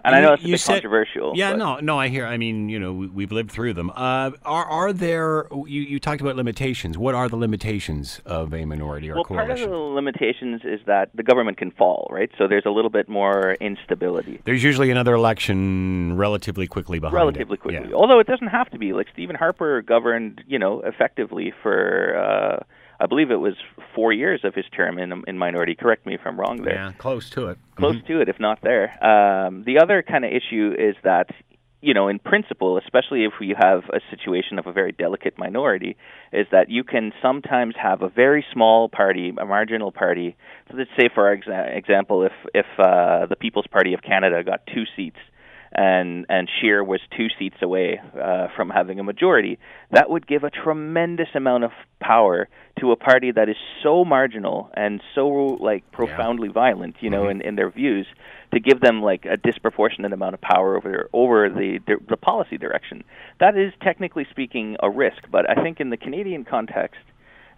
And 0.04 0.14
I 0.14 0.20
know 0.20 0.32
it's 0.34 0.44
a 0.44 0.48
bit 0.48 0.60
said- 0.60 0.72
controversial. 0.74 1.32
Yeah, 1.34 1.52
but- 1.52 1.58
no, 1.58 1.78
no. 1.80 1.98
I 1.98 2.08
hear. 2.08 2.26
I 2.26 2.36
mean, 2.36 2.68
you 2.68 2.78
know, 2.78 2.92
we, 2.92 3.06
we've 3.08 3.32
lived 3.32 3.50
through 3.50 3.74
them. 3.74 3.90
Uh, 3.90 4.30
are 4.44 4.64
are 4.64 4.92
there? 4.92 5.46
You, 5.52 5.82
you 5.82 6.00
talked 6.00 6.20
about 6.20 6.36
limitations. 6.36 6.98
What 6.98 7.14
are 7.14 7.28
the 7.28 7.36
limitations 7.36 8.20
of 8.24 8.52
a 8.54 8.64
minority 8.64 9.10
or 9.10 9.14
Well, 9.16 9.24
part 9.24 9.50
of 9.50 9.58
the 9.58 9.68
limitations 9.68 10.62
is 10.64 10.80
that 10.86 11.10
the 11.14 11.22
government 11.22 11.56
can 11.58 11.70
fall, 11.70 12.08
right? 12.10 12.30
So 12.38 12.48
there's 12.48 12.66
a 12.66 12.70
little 12.70 12.90
bit 12.90 13.08
more 13.08 13.54
instability. 13.60 14.40
There's 14.44 14.62
usually 14.64 14.90
another 14.90 15.14
election 15.14 16.16
relatively 16.16 16.66
quickly 16.66 16.98
behind 16.98 17.14
it. 17.14 17.18
relatively 17.18 17.56
quickly. 17.56 17.88
Yeah. 17.90 17.94
Although 17.94 18.18
it 18.20 18.26
doesn't 18.26 18.48
have 18.48 18.70
to 18.70 18.78
be. 18.78 18.92
Like 18.92 19.06
Stephen 19.12 19.36
Harper 19.36 19.82
governed, 19.82 20.42
you 20.46 20.58
know, 20.58 20.80
effectively 20.82 21.52
for 21.62 22.16
uh, 22.16 22.64
I 23.00 23.06
believe 23.06 23.30
it 23.30 23.36
was 23.36 23.54
four 23.94 24.12
years 24.12 24.40
of 24.44 24.54
his 24.54 24.64
term 24.76 24.98
in 24.98 25.22
in 25.26 25.38
minority. 25.38 25.74
Correct 25.74 26.06
me 26.06 26.14
if 26.14 26.20
I'm 26.24 26.38
wrong 26.38 26.62
there. 26.62 26.74
Yeah, 26.74 26.92
close 26.98 27.30
to 27.30 27.48
it. 27.48 27.58
Close 27.76 27.96
to 28.06 28.20
it, 28.20 28.28
if 28.28 28.38
not 28.38 28.60
there. 28.62 28.86
Um, 29.04 29.64
the 29.64 29.78
other 29.82 30.02
kind 30.02 30.24
of 30.24 30.30
issue 30.32 30.74
is 30.78 30.96
that. 31.04 31.30
You 31.80 31.92
know, 31.92 32.08
in 32.08 32.18
principle, 32.18 32.78
especially 32.78 33.24
if 33.24 33.34
you 33.42 33.54
have 33.58 33.82
a 33.92 34.00
situation 34.08 34.58
of 34.58 34.66
a 34.66 34.72
very 34.72 34.90
delicate 34.92 35.34
minority, 35.36 35.98
is 36.32 36.46
that 36.50 36.70
you 36.70 36.82
can 36.82 37.12
sometimes 37.20 37.74
have 37.76 38.00
a 38.00 38.08
very 38.08 38.42
small 38.54 38.88
party, 38.88 39.34
a 39.38 39.44
marginal 39.44 39.92
party. 39.92 40.34
So 40.70 40.78
let's 40.78 40.88
say, 40.98 41.10
for 41.14 41.36
exa- 41.36 41.76
example, 41.76 42.24
if 42.24 42.32
if 42.54 42.64
uh, 42.78 43.26
the 43.26 43.36
People's 43.36 43.66
Party 43.66 43.92
of 43.92 44.00
Canada 44.00 44.42
got 44.42 44.66
two 44.66 44.84
seats, 44.96 45.18
and 45.74 46.26
and 46.28 46.48
Scheer 46.60 46.84
was 46.84 47.00
two 47.16 47.26
seats 47.38 47.56
away 47.60 48.00
uh, 48.20 48.48
from 48.54 48.70
having 48.70 49.00
a 49.00 49.02
majority, 49.04 49.58
that 49.90 50.08
would 50.08 50.26
give 50.26 50.44
a 50.44 50.50
tremendous 50.50 51.28
amount 51.34 51.64
of 51.64 51.72
power 52.00 52.48
to 52.80 52.92
a 52.92 52.96
party 52.96 53.32
that 53.32 53.48
is 53.48 53.56
so 53.82 54.04
marginal 54.04 54.70
and 54.74 55.00
so 55.14 55.26
like 55.26 55.90
profoundly 55.90 56.48
violent, 56.48 56.96
you 57.00 57.10
know, 57.10 57.28
in, 57.28 57.40
in 57.40 57.56
their 57.56 57.70
views, 57.70 58.06
to 58.52 58.60
give 58.60 58.80
them 58.80 59.02
like 59.02 59.24
a 59.24 59.36
disproportionate 59.36 60.12
amount 60.12 60.34
of 60.34 60.40
power 60.40 60.76
over 60.76 61.08
over 61.12 61.48
the 61.48 61.80
the 62.08 62.16
policy 62.16 62.56
direction. 62.56 63.02
That 63.40 63.56
is 63.56 63.72
technically 63.82 64.26
speaking 64.30 64.76
a 64.80 64.88
risk, 64.88 65.24
but 65.30 65.50
I 65.50 65.60
think 65.62 65.80
in 65.80 65.90
the 65.90 65.96
Canadian 65.96 66.44
context, 66.44 67.00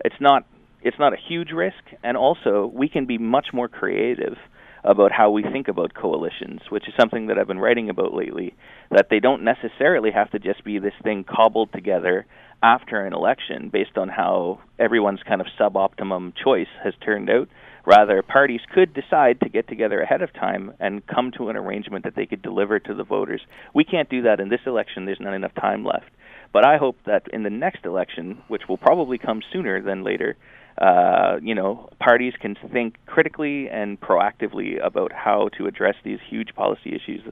it's 0.04 0.20
not 0.20 0.46
it's 0.82 0.99
not 0.99 1.12
a 1.12 1.16
huge 1.16 1.50
risk, 1.50 1.82
and 2.02 2.16
also 2.16 2.70
we 2.73 2.88
can 2.88 3.04
be 3.04 3.18
much 3.18 3.49
more 3.52 3.68
creative 3.68 4.38
about 4.87 5.11
how 5.11 5.31
we 5.31 5.43
think 5.43 5.66
about 5.66 5.95
coalitions, 5.95 6.61
which 6.71 6.87
is 6.87 6.95
something 6.99 7.26
that 7.26 7.38
I've 7.38 7.49
been 7.49 7.59
writing 7.59 7.90
about 7.90 8.14
lately. 8.14 8.55
That 8.93 9.09
they 9.11 9.19
don't 9.19 9.43
necessarily 9.43 10.12
have 10.12 10.31
to 10.31 10.38
just 10.38 10.62
be 10.64 10.78
this 10.78 10.95
thing 11.02 11.25
cobbled 11.25 11.73
together 11.73 12.25
after 12.62 13.05
an 13.05 13.12
election 13.12 13.69
based 13.71 13.99
on 13.99 14.09
how 14.09 14.61
everyone's 14.78 15.23
kind 15.26 15.40
of 15.40 15.49
suboptimum 15.59 16.33
choice 16.43 16.69
has 16.85 16.95
turned 17.05 17.28
out. 17.28 17.49
Rather, 17.85 18.23
parties 18.23 18.61
could 18.73 18.95
decide 18.95 19.40
to 19.40 19.49
get 19.49 19.69
together 19.69 20.00
ahead 20.00 20.23
of 20.23 20.33
time 20.33 20.73
and 20.81 21.07
come 21.07 21.33
to 21.37 21.49
an 21.49 21.57
arrangement 21.57 22.05
that 22.05 22.14
they 22.16 22.26
could 22.26 22.43
deliver 22.43 22.78
to 22.78 22.95
the 22.95 23.05
voters. 23.05 23.40
We 23.75 23.85
can't 23.85 24.09
do 24.09 24.23
that 24.23 24.40
in 24.40 24.49
this 24.49 24.61
election. 24.66 25.05
There's 25.05 25.21
not 25.21 25.35
enough 25.35 25.55
time 25.55 25.85
left. 25.85 26.11
But 26.52 26.64
I 26.64 26.78
hope 26.78 26.97
that 27.07 27.25
in 27.33 27.43
the 27.43 27.50
next 27.50 27.85
election, 27.85 28.43
which 28.49 28.62
will 28.69 28.78
probably 28.78 29.19
come 29.19 29.43
sooner 29.52 29.83
than 29.83 30.05
later, 30.05 30.37
uh, 30.78 31.38
you 31.42 31.54
know, 31.54 31.88
parties 31.99 32.35
can 32.40 32.56
think 32.73 32.97
critically 33.06 33.68
and 33.68 34.00
proactively 34.00 34.85
about 34.85 35.12
how 35.12 35.49
to 35.56 35.66
address 35.66 35.95
these 36.04 36.18
huge 36.28 36.54
policy 36.54 36.95
issues 36.95 37.23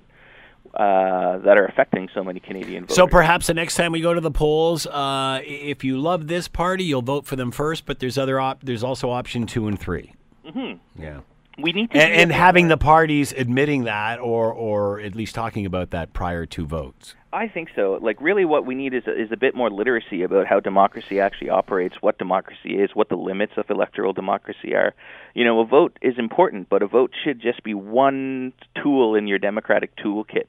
uh, 0.75 1.39
that 1.39 1.57
are 1.57 1.67
affecting 1.67 2.09
so 2.15 2.25
many 2.25 2.41
Canadian 2.41 2.85
voters. 2.85 2.97
So 2.97 3.07
perhaps 3.07 3.47
the 3.47 3.55
next 3.55 3.77
time 3.77 3.93
we 3.93 4.01
go 4.01 4.15
to 4.15 4.21
the 4.21 4.31
polls, 4.31 4.87
uh, 4.87 5.41
if 5.45 5.85
you 5.85 5.99
love 5.99 6.27
this 6.27 6.49
party, 6.49 6.85
you'll 6.85 7.03
vote 7.03 7.27
for 7.27 7.37
them 7.37 7.51
first. 7.53 7.87
But 7.87 8.01
there's 8.01 8.19
other 8.19 8.41
op- 8.41 8.65
there's 8.65 8.83
also 8.83 9.11
option 9.11 9.47
two 9.47 9.69
and 9.69 9.79
3 9.79 10.13
Mm-hmm. 10.47 11.03
Yeah. 11.03 11.21
We 11.59 11.73
need 11.73 11.91
to 11.93 11.99
And, 11.99 12.13
and 12.13 12.33
having 12.33 12.69
the 12.69 12.77
parties 12.77 13.33
admitting 13.33 13.85
that, 13.85 14.21
or 14.21 14.53
or 14.53 15.01
at 15.01 15.15
least 15.15 15.35
talking 15.35 15.67
about 15.67 15.91
that 15.91 16.13
prior 16.13 16.47
to 16.47 16.67
votes. 16.67 17.15
I 17.33 17.49
think 17.49 17.71
so. 17.75 17.99
Like, 18.01 18.21
really, 18.21 18.45
what 18.45 18.65
we 18.65 18.77
need 18.77 18.95
is 18.95 19.03
a, 19.09 19.21
is 19.21 19.33
a 19.33 19.37
bit 19.37 19.57
more 19.57 19.69
literacy 19.69 20.23
about 20.23 20.47
how 20.47 20.61
democracy 20.61 21.19
actually 21.19 21.51
operates, 21.51 21.97
what 22.01 22.17
democracy 22.17 22.79
is, 22.79 22.91
what 22.95 23.09
the 23.09 23.17
limits 23.17 23.55
of 23.57 23.69
electoral 23.71 24.13
democracy 24.13 24.75
are. 24.75 24.95
You 25.35 25.45
know, 25.45 25.59
a 25.61 25.67
vote 25.67 25.99
is 26.01 26.15
important, 26.17 26.69
but 26.69 26.83
a 26.83 26.87
vote 26.87 27.11
should 27.25 27.43
just 27.43 27.65
be 27.65 27.75
one 27.75 28.53
tool 28.81 29.17
in 29.17 29.27
your 29.27 29.41
democratic 29.41 29.97
toolkit. 29.97 30.47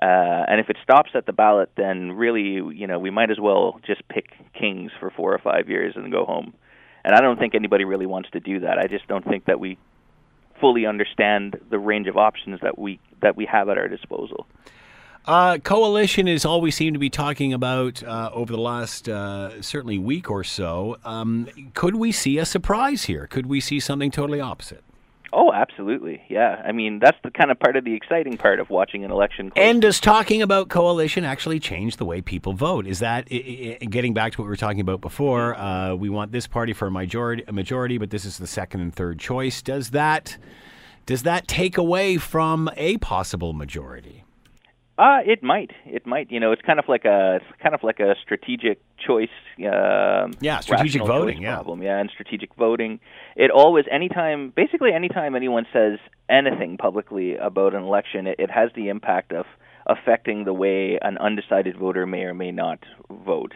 Uh, 0.00 0.48
and 0.48 0.58
if 0.58 0.70
it 0.70 0.78
stops 0.82 1.10
at 1.14 1.26
the 1.26 1.32
ballot, 1.32 1.70
then 1.76 2.12
really, 2.12 2.74
you 2.74 2.86
know, 2.86 2.98
we 2.98 3.10
might 3.10 3.30
as 3.30 3.38
well 3.38 3.78
just 3.86 4.06
pick 4.08 4.30
kings 4.58 4.90
for 4.98 5.10
four 5.10 5.34
or 5.34 5.38
five 5.38 5.68
years 5.68 5.94
and 5.96 6.10
go 6.10 6.24
home. 6.24 6.54
And 7.04 7.14
I 7.14 7.20
don't 7.20 7.38
think 7.38 7.54
anybody 7.54 7.84
really 7.84 8.06
wants 8.06 8.30
to 8.30 8.40
do 8.40 8.60
that. 8.60 8.78
I 8.78 8.86
just 8.86 9.06
don't 9.06 9.24
think 9.24 9.44
that 9.44 9.60
we 9.60 9.76
fully 10.62 10.86
understand 10.86 11.58
the 11.70 11.78
range 11.78 12.06
of 12.06 12.16
options 12.16 12.60
that 12.62 12.78
we 12.78 13.00
that 13.20 13.36
we 13.36 13.44
have 13.44 13.68
at 13.68 13.76
our 13.76 13.88
disposal. 13.88 14.46
Uh, 15.26 15.58
coalition 15.58 16.26
is 16.26 16.44
all 16.44 16.60
we 16.60 16.70
seem 16.70 16.92
to 16.92 16.98
be 16.98 17.10
talking 17.10 17.52
about 17.52 18.02
uh, 18.02 18.30
over 18.32 18.52
the 18.52 18.60
last 18.60 19.08
uh, 19.08 19.60
certainly 19.60 19.98
week 19.98 20.30
or 20.30 20.42
so. 20.42 20.96
Um, 21.04 21.48
could 21.74 21.96
we 21.96 22.10
see 22.10 22.38
a 22.38 22.44
surprise 22.44 23.04
here? 23.04 23.26
Could 23.26 23.46
we 23.46 23.60
see 23.60 23.78
something 23.78 24.10
totally 24.10 24.40
opposite? 24.40 24.82
Absolutely. 25.62 26.20
Yeah. 26.28 26.60
I 26.66 26.72
mean, 26.72 26.98
that's 26.98 27.16
the 27.22 27.30
kind 27.30 27.52
of 27.52 27.58
part 27.60 27.76
of 27.76 27.84
the 27.84 27.94
exciting 27.94 28.36
part 28.36 28.58
of 28.58 28.68
watching 28.68 29.04
an 29.04 29.12
election. 29.12 29.52
And 29.54 29.80
does 29.80 30.00
talking 30.00 30.42
about 30.42 30.68
coalition 30.68 31.24
actually 31.24 31.60
change 31.60 31.98
the 31.98 32.04
way 32.04 32.20
people 32.20 32.52
vote? 32.52 32.84
Is 32.84 32.98
that 32.98 33.28
getting 33.28 34.12
back 34.12 34.32
to 34.32 34.40
what 34.40 34.46
we 34.46 34.48
were 34.48 34.56
talking 34.56 34.80
about 34.80 35.00
before? 35.00 35.54
Uh, 35.54 35.94
we 35.94 36.08
want 36.08 36.32
this 36.32 36.48
party 36.48 36.72
for 36.72 36.88
a 36.88 36.90
majority, 36.90 37.44
a 37.46 37.52
majority, 37.52 37.96
but 37.96 38.10
this 38.10 38.24
is 38.24 38.38
the 38.38 38.46
second 38.48 38.80
and 38.80 38.92
third 38.92 39.20
choice. 39.20 39.62
Does 39.62 39.90
that 39.90 40.36
does 41.06 41.22
that 41.22 41.46
take 41.46 41.78
away 41.78 42.16
from 42.16 42.68
a 42.76 42.96
possible 42.98 43.52
majority? 43.52 44.21
Uh, 44.98 45.20
it 45.24 45.42
might. 45.42 45.70
It 45.86 46.06
might. 46.06 46.30
You 46.30 46.38
know, 46.38 46.52
it's 46.52 46.62
kind 46.62 46.78
of 46.78 46.84
like 46.86 47.04
a 47.04 47.36
it's 47.36 47.62
kind 47.62 47.74
of 47.74 47.82
like 47.82 47.98
a 47.98 48.14
strategic 48.22 48.78
choice. 48.98 49.30
Um, 49.58 50.32
Yeah, 50.40 50.60
strategic 50.60 51.02
voting, 51.06 51.40
yeah. 51.40 51.54
problem. 51.54 51.82
Yeah, 51.82 51.98
and 51.98 52.10
strategic 52.10 52.54
voting. 52.54 53.00
It 53.34 53.50
always, 53.50 53.86
anytime, 53.90 54.52
basically, 54.54 54.92
anytime 54.92 55.34
anyone 55.34 55.66
says 55.72 55.98
anything 56.28 56.76
publicly 56.76 57.36
about 57.36 57.74
an 57.74 57.82
election, 57.82 58.26
it, 58.26 58.36
it 58.38 58.50
has 58.50 58.70
the 58.76 58.90
impact 58.90 59.32
of 59.32 59.46
affecting 59.86 60.44
the 60.44 60.52
way 60.52 60.98
an 61.00 61.16
undecided 61.18 61.76
voter 61.76 62.06
may 62.06 62.24
or 62.24 62.34
may 62.34 62.52
not 62.52 62.78
vote. 63.10 63.54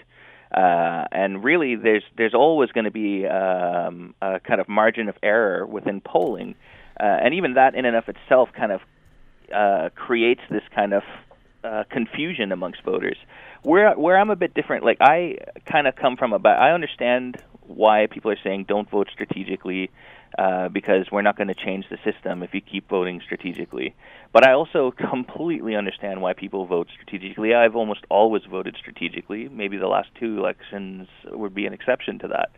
Uh, 0.50 1.04
and 1.12 1.44
really, 1.44 1.76
there's 1.76 2.04
there's 2.16 2.34
always 2.34 2.70
going 2.70 2.84
to 2.84 2.90
be 2.90 3.26
um, 3.26 4.14
a 4.22 4.40
kind 4.40 4.60
of 4.60 4.68
margin 4.68 5.08
of 5.10 5.16
error 5.22 5.66
within 5.66 6.00
polling, 6.00 6.54
uh, 6.98 7.04
and 7.04 7.34
even 7.34 7.54
that 7.54 7.74
in 7.74 7.84
and 7.84 7.94
of 7.94 8.04
itself 8.08 8.48
kind 8.56 8.72
of 8.72 8.80
uh, 9.54 9.90
creates 9.94 10.40
this 10.50 10.62
kind 10.74 10.94
of 10.94 11.02
uh, 11.66 11.84
confusion 11.90 12.52
amongst 12.52 12.82
voters. 12.82 13.16
Where 13.62 13.92
where 13.94 14.18
I'm 14.18 14.30
a 14.30 14.36
bit 14.36 14.54
different, 14.54 14.84
like 14.84 14.98
I 15.00 15.38
kind 15.64 15.86
of 15.86 15.96
come 15.96 16.16
from 16.16 16.32
a 16.32 16.48
I 16.48 16.72
understand 16.72 17.42
why 17.62 18.06
people 18.06 18.30
are 18.30 18.38
saying 18.42 18.66
don't 18.68 18.88
vote 18.88 19.08
strategically 19.12 19.90
uh, 20.38 20.68
because 20.68 21.10
we're 21.10 21.22
not 21.22 21.36
going 21.36 21.48
to 21.48 21.54
change 21.54 21.86
the 21.88 21.98
system 22.04 22.42
if 22.42 22.54
you 22.54 22.60
keep 22.60 22.88
voting 22.88 23.20
strategically. 23.24 23.94
But 24.32 24.46
I 24.46 24.52
also 24.52 24.90
completely 25.10 25.74
understand 25.74 26.22
why 26.22 26.34
people 26.34 26.66
vote 26.66 26.88
strategically. 26.92 27.54
I've 27.54 27.74
almost 27.74 28.04
always 28.08 28.44
voted 28.44 28.76
strategically. 28.78 29.48
Maybe 29.48 29.76
the 29.76 29.88
last 29.88 30.10
two 30.14 30.38
elections 30.38 31.08
would 31.24 31.54
be 31.54 31.66
an 31.66 31.72
exception 31.72 32.20
to 32.20 32.28
that. 32.28 32.50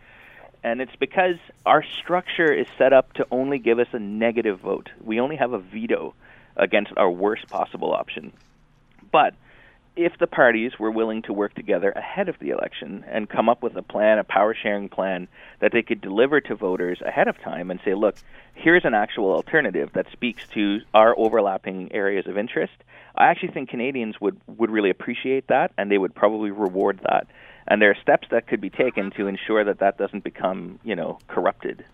And 0.62 0.80
it's 0.80 0.96
because 0.96 1.36
our 1.64 1.84
structure 2.02 2.52
is 2.52 2.66
set 2.76 2.92
up 2.92 3.12
to 3.14 3.26
only 3.30 3.58
give 3.58 3.78
us 3.78 3.86
a 3.92 3.98
negative 3.98 4.58
vote. 4.58 4.90
We 5.02 5.20
only 5.20 5.36
have 5.36 5.52
a 5.52 5.58
veto 5.58 6.14
against 6.56 6.92
our 6.96 7.10
worst 7.10 7.48
possible 7.48 7.92
option. 7.94 8.32
But 9.10 9.34
if 9.98 10.12
the 10.20 10.28
parties 10.28 10.78
were 10.78 10.92
willing 10.92 11.22
to 11.22 11.32
work 11.32 11.54
together 11.54 11.90
ahead 11.90 12.28
of 12.28 12.38
the 12.38 12.50
election 12.50 13.04
and 13.08 13.28
come 13.28 13.48
up 13.48 13.64
with 13.64 13.76
a 13.76 13.82
plan, 13.82 14.18
a 14.18 14.24
power 14.24 14.54
sharing 14.54 14.88
plan 14.88 15.26
that 15.60 15.72
they 15.72 15.82
could 15.82 16.00
deliver 16.00 16.40
to 16.40 16.54
voters 16.54 17.00
ahead 17.04 17.26
of 17.26 17.36
time 17.42 17.68
and 17.70 17.80
say, 17.84 17.94
look, 17.94 18.14
here's 18.54 18.84
an 18.84 18.94
actual 18.94 19.32
alternative 19.32 19.90
that 19.94 20.06
speaks 20.12 20.46
to 20.54 20.78
our 20.94 21.18
overlapping 21.18 21.92
areas 21.92 22.28
of 22.28 22.38
interest, 22.38 22.74
I 23.16 23.26
actually 23.26 23.50
think 23.50 23.70
Canadians 23.70 24.20
would, 24.20 24.40
would 24.46 24.70
really 24.70 24.90
appreciate 24.90 25.48
that 25.48 25.72
and 25.76 25.90
they 25.90 25.98
would 25.98 26.14
probably 26.14 26.52
reward 26.52 27.00
that. 27.02 27.26
And 27.68 27.80
there 27.80 27.90
are 27.90 27.96
steps 28.00 28.28
that 28.30 28.46
could 28.46 28.60
be 28.60 28.70
taken 28.70 29.10
to 29.12 29.26
ensure 29.26 29.64
that 29.64 29.78
that 29.78 29.98
doesn't 29.98 30.24
become, 30.24 30.80
you 30.82 30.96
know, 30.96 31.18
corrupted. 31.28 31.84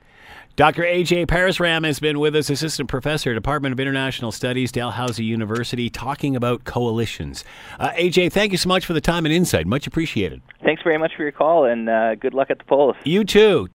Dr. 0.56 0.82
AJ 0.82 1.26
Parasram 1.26 1.84
has 1.84 1.98
been 1.98 2.20
with 2.20 2.36
us, 2.36 2.48
Assistant 2.48 2.88
Professor, 2.88 3.34
Department 3.34 3.72
of 3.72 3.80
International 3.80 4.30
Studies, 4.30 4.70
Dalhousie 4.70 5.24
University, 5.24 5.90
talking 5.90 6.36
about 6.36 6.62
coalitions. 6.62 7.44
Uh, 7.80 7.90
AJ, 7.90 8.30
thank 8.30 8.52
you 8.52 8.58
so 8.58 8.68
much 8.68 8.86
for 8.86 8.92
the 8.92 9.00
time 9.00 9.26
and 9.26 9.34
insight. 9.34 9.66
Much 9.66 9.88
appreciated. 9.88 10.42
Thanks 10.62 10.82
very 10.82 10.96
much 10.96 11.10
for 11.16 11.22
your 11.24 11.32
call, 11.32 11.64
and 11.64 11.88
uh, 11.88 12.14
good 12.14 12.34
luck 12.34 12.50
at 12.50 12.58
the 12.58 12.64
polls. 12.64 12.94
You 13.04 13.24
too. 13.24 13.68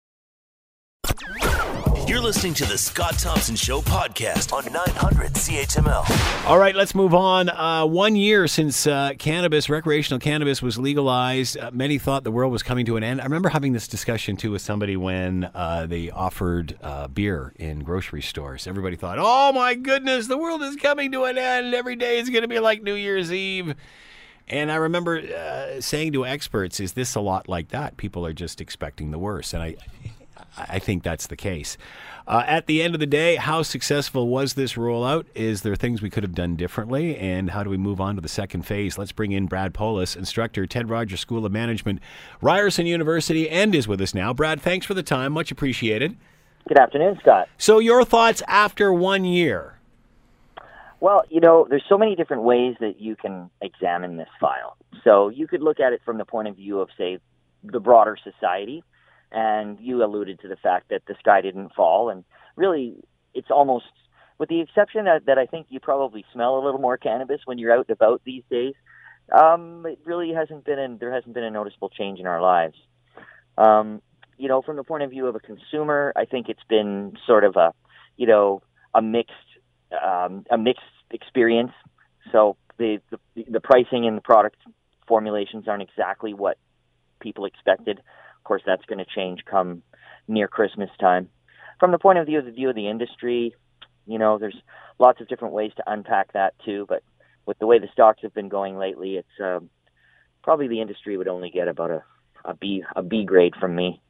Listening 2.29 2.53
to 2.53 2.65
the 2.67 2.77
Scott 2.77 3.17
Thompson 3.17 3.55
Show 3.55 3.81
podcast 3.81 4.53
on 4.53 4.71
900 4.71 5.33
CHML. 5.33 6.45
All 6.47 6.59
right, 6.59 6.75
let's 6.75 6.93
move 6.93 7.15
on. 7.15 7.49
Uh, 7.49 7.87
one 7.87 8.15
year 8.15 8.47
since 8.47 8.85
uh, 8.85 9.13
cannabis, 9.17 9.67
recreational 9.67 10.19
cannabis, 10.19 10.61
was 10.61 10.77
legalized, 10.77 11.57
uh, 11.57 11.71
many 11.73 11.97
thought 11.97 12.23
the 12.23 12.29
world 12.29 12.51
was 12.51 12.61
coming 12.61 12.85
to 12.85 12.97
an 12.97 13.03
end. 13.03 13.19
I 13.19 13.23
remember 13.23 13.49
having 13.49 13.73
this 13.73 13.87
discussion 13.87 14.37
too 14.37 14.51
with 14.51 14.61
somebody 14.61 14.95
when 14.95 15.49
uh, 15.55 15.87
they 15.87 16.11
offered 16.11 16.77
uh, 16.83 17.07
beer 17.07 17.51
in 17.55 17.79
grocery 17.79 18.21
stores. 18.21 18.67
Everybody 18.67 18.95
thought, 18.95 19.17
"Oh 19.19 19.51
my 19.51 19.73
goodness, 19.73 20.27
the 20.27 20.37
world 20.37 20.61
is 20.61 20.75
coming 20.75 21.11
to 21.13 21.23
an 21.23 21.39
end. 21.39 21.73
Every 21.73 21.95
day 21.95 22.19
is 22.19 22.29
going 22.29 22.43
to 22.43 22.47
be 22.47 22.59
like 22.59 22.83
New 22.83 22.93
Year's 22.93 23.33
Eve." 23.33 23.73
And 24.47 24.71
I 24.71 24.75
remember 24.75 25.17
uh, 25.17 25.81
saying 25.81 26.13
to 26.13 26.27
experts, 26.27 26.79
"Is 26.79 26.93
this 26.93 27.15
a 27.15 27.21
lot 27.21 27.49
like 27.49 27.69
that? 27.69 27.97
People 27.97 28.23
are 28.23 28.33
just 28.33 28.61
expecting 28.61 29.09
the 29.09 29.17
worst." 29.17 29.55
And 29.55 29.63
I, 29.63 29.77
I 30.57 30.79
think 30.79 31.03
that's 31.03 31.27
the 31.27 31.35
case. 31.35 31.77
Uh, 32.27 32.43
at 32.45 32.67
the 32.67 32.83
end 32.83 32.93
of 32.93 32.99
the 32.99 33.07
day, 33.07 33.37
how 33.37 33.63
successful 33.63 34.27
was 34.27 34.53
this 34.53 34.73
rollout? 34.73 35.25
Is 35.33 35.61
there 35.63 35.75
things 35.75 36.01
we 36.01 36.11
could 36.11 36.21
have 36.21 36.35
done 36.35 36.55
differently? 36.55 37.17
And 37.17 37.49
how 37.49 37.63
do 37.63 37.71
we 37.71 37.77
move 37.77 37.99
on 37.99 38.15
to 38.15 38.21
the 38.21 38.29
second 38.29 38.67
phase? 38.67 38.99
Let's 38.99 39.11
bring 39.11 39.31
in 39.31 39.47
Brad 39.47 39.73
Poulos, 39.73 40.15
instructor, 40.15 40.67
Ted 40.67 40.89
Rogers 40.89 41.19
School 41.19 41.43
of 41.45 41.51
Management, 41.51 42.01
Ryerson 42.39 42.85
University, 42.85 43.49
and 43.49 43.73
is 43.73 43.87
with 43.87 43.99
us 43.99 44.13
now. 44.13 44.31
Brad, 44.31 44.61
thanks 44.61 44.85
for 44.85 44.93
the 44.93 45.01
time. 45.01 45.33
Much 45.33 45.51
appreciated. 45.51 46.17
Good 46.67 46.77
afternoon, 46.77 47.17
Scott. 47.19 47.47
So, 47.57 47.79
your 47.79 48.05
thoughts 48.05 48.43
after 48.47 48.93
one 48.93 49.25
year? 49.25 49.79
Well, 50.99 51.23
you 51.29 51.39
know, 51.39 51.65
there's 51.67 51.85
so 51.89 51.97
many 51.97 52.15
different 52.15 52.43
ways 52.43 52.75
that 52.79 53.01
you 53.01 53.15
can 53.15 53.49
examine 53.59 54.17
this 54.17 54.29
file. 54.39 54.77
So, 55.03 55.29
you 55.29 55.47
could 55.47 55.63
look 55.63 55.79
at 55.79 55.93
it 55.93 56.01
from 56.05 56.19
the 56.19 56.25
point 56.25 56.47
of 56.47 56.55
view 56.57 56.79
of, 56.79 56.89
say, 56.95 57.17
the 57.63 57.79
broader 57.79 58.17
society 58.23 58.83
and 59.31 59.79
you 59.79 60.03
alluded 60.03 60.39
to 60.41 60.47
the 60.47 60.55
fact 60.55 60.89
that 60.89 61.03
the 61.07 61.15
sky 61.19 61.41
didn't 61.41 61.73
fall. 61.73 62.09
And 62.09 62.23
really 62.55 62.95
it's 63.33 63.51
almost 63.51 63.85
with 64.37 64.49
the 64.49 64.61
exception 64.61 65.05
that, 65.05 65.25
that 65.25 65.37
I 65.37 65.45
think 65.45 65.67
you 65.69 65.79
probably 65.79 66.25
smell 66.33 66.57
a 66.57 66.63
little 66.63 66.79
more 66.79 66.97
cannabis 66.97 67.41
when 67.45 67.57
you're 67.57 67.73
out 67.73 67.87
and 67.89 67.95
about 67.95 68.21
these 68.25 68.43
days 68.49 68.73
um, 69.31 69.85
it 69.85 69.99
really 70.05 70.33
hasn't 70.33 70.65
been 70.65 70.79
an, 70.79 70.97
there 70.99 71.13
hasn't 71.13 71.33
been 71.33 71.43
a 71.43 71.51
noticeable 71.51 71.89
change 71.89 72.19
in 72.19 72.25
our 72.25 72.41
lives. 72.41 72.75
Um, 73.57 74.01
you 74.37 74.47
know 74.47 74.61
from 74.61 74.77
the 74.77 74.83
point 74.83 75.03
of 75.03 75.09
view 75.09 75.27
of 75.27 75.35
a 75.35 75.39
consumer 75.39 76.13
I 76.15 76.25
think 76.25 76.49
it's 76.49 76.63
been 76.69 77.17
sort 77.27 77.43
of 77.43 77.55
a 77.55 77.73
you 78.17 78.25
know 78.25 78.61
a 78.93 79.01
mixed 79.01 79.33
um, 79.91 80.45
a 80.49 80.57
mixed 80.57 80.83
experience. 81.11 81.71
So 82.31 82.57
the, 82.77 83.01
the 83.11 83.45
the 83.49 83.59
pricing 83.59 84.07
and 84.07 84.17
the 84.17 84.21
product 84.21 84.57
formulations 85.07 85.67
aren't 85.67 85.83
exactly 85.83 86.33
what 86.33 86.57
people 87.19 87.45
expected 87.45 88.01
course, 88.49 88.63
that's 88.65 88.83
going 88.85 88.97
to 88.97 89.05
change 89.05 89.45
come 89.45 89.83
near 90.27 90.47
Christmas 90.47 90.89
time. 90.99 91.29
From 91.79 91.91
the 91.91 91.99
point 91.99 92.17
of 92.17 92.25
view 92.25 92.39
of 92.39 92.45
the 92.45 92.51
view 92.51 92.69
of 92.69 92.75
the 92.75 92.89
industry, 92.89 93.55
you 94.07 94.17
know, 94.17 94.39
there's 94.39 94.57
lots 94.97 95.21
of 95.21 95.27
different 95.27 95.53
ways 95.53 95.71
to 95.77 95.83
unpack 95.85 96.33
that 96.33 96.55
too. 96.65 96.85
But 96.89 97.03
with 97.45 97.59
the 97.59 97.67
way 97.67 97.77
the 97.77 97.87
stocks 97.93 98.19
have 98.23 98.33
been 98.33 98.49
going 98.49 98.77
lately, 98.77 99.17
it's 99.17 99.27
um, 99.39 99.69
probably 100.43 100.67
the 100.67 100.81
industry 100.81 101.15
would 101.15 101.27
only 101.27 101.51
get 101.51 101.67
about 101.67 101.91
a, 101.91 102.03
a 102.43 102.55
B 102.55 102.83
a 102.95 103.03
B 103.03 103.23
grade 103.23 103.53
from 103.59 103.75
me. 103.75 104.01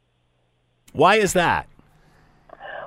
Why 0.92 1.16
is 1.16 1.34
that? 1.34 1.68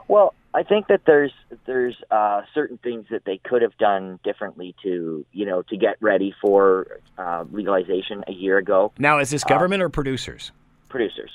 Well, 0.07 0.33
I 0.55 0.63
think 0.63 0.87
that 0.87 1.01
there's 1.05 1.33
there's 1.67 1.95
uh, 2.09 2.41
certain 2.55 2.79
things 2.79 3.05
that 3.11 3.25
they 3.25 3.37
could 3.37 3.61
have 3.61 3.77
done 3.77 4.19
differently 4.23 4.75
to 4.81 5.23
you 5.31 5.45
know 5.45 5.61
to 5.69 5.77
get 5.77 5.97
ready 6.01 6.33
for 6.41 6.99
uh, 7.17 7.45
legalization 7.51 8.23
a 8.27 8.33
year 8.33 8.57
ago. 8.57 8.91
Now, 8.97 9.19
is 9.19 9.29
this 9.29 9.43
government 9.43 9.83
uh, 9.83 9.85
or 9.85 9.89
producers? 9.89 10.51
Producers. 10.93 11.31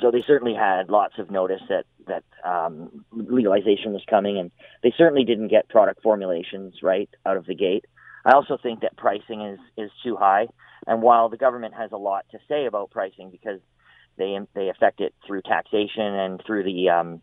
So 0.00 0.10
they 0.10 0.22
certainly 0.26 0.54
had 0.54 0.90
lots 0.90 1.14
of 1.18 1.30
notice 1.30 1.62
that 1.68 1.84
that 2.08 2.24
um, 2.44 3.04
legalization 3.12 3.92
was 3.92 4.02
coming, 4.10 4.36
and 4.36 4.50
they 4.82 4.92
certainly 4.98 5.24
didn't 5.24 5.48
get 5.48 5.68
product 5.68 6.02
formulations 6.02 6.82
right 6.82 7.08
out 7.24 7.36
of 7.36 7.46
the 7.46 7.54
gate. 7.54 7.84
I 8.24 8.32
also 8.32 8.58
think 8.60 8.80
that 8.80 8.96
pricing 8.96 9.42
is 9.42 9.60
is 9.76 9.90
too 10.02 10.16
high, 10.16 10.48
and 10.88 11.02
while 11.02 11.28
the 11.28 11.36
government 11.36 11.74
has 11.74 11.92
a 11.92 11.96
lot 11.96 12.24
to 12.32 12.38
say 12.48 12.66
about 12.66 12.90
pricing 12.90 13.30
because 13.30 13.60
they 14.18 14.36
they 14.54 14.68
affect 14.70 15.00
it 15.00 15.14
through 15.24 15.42
taxation 15.42 16.02
and 16.24 16.42
through 16.44 16.64
the 16.64 16.90
um, 16.90 17.22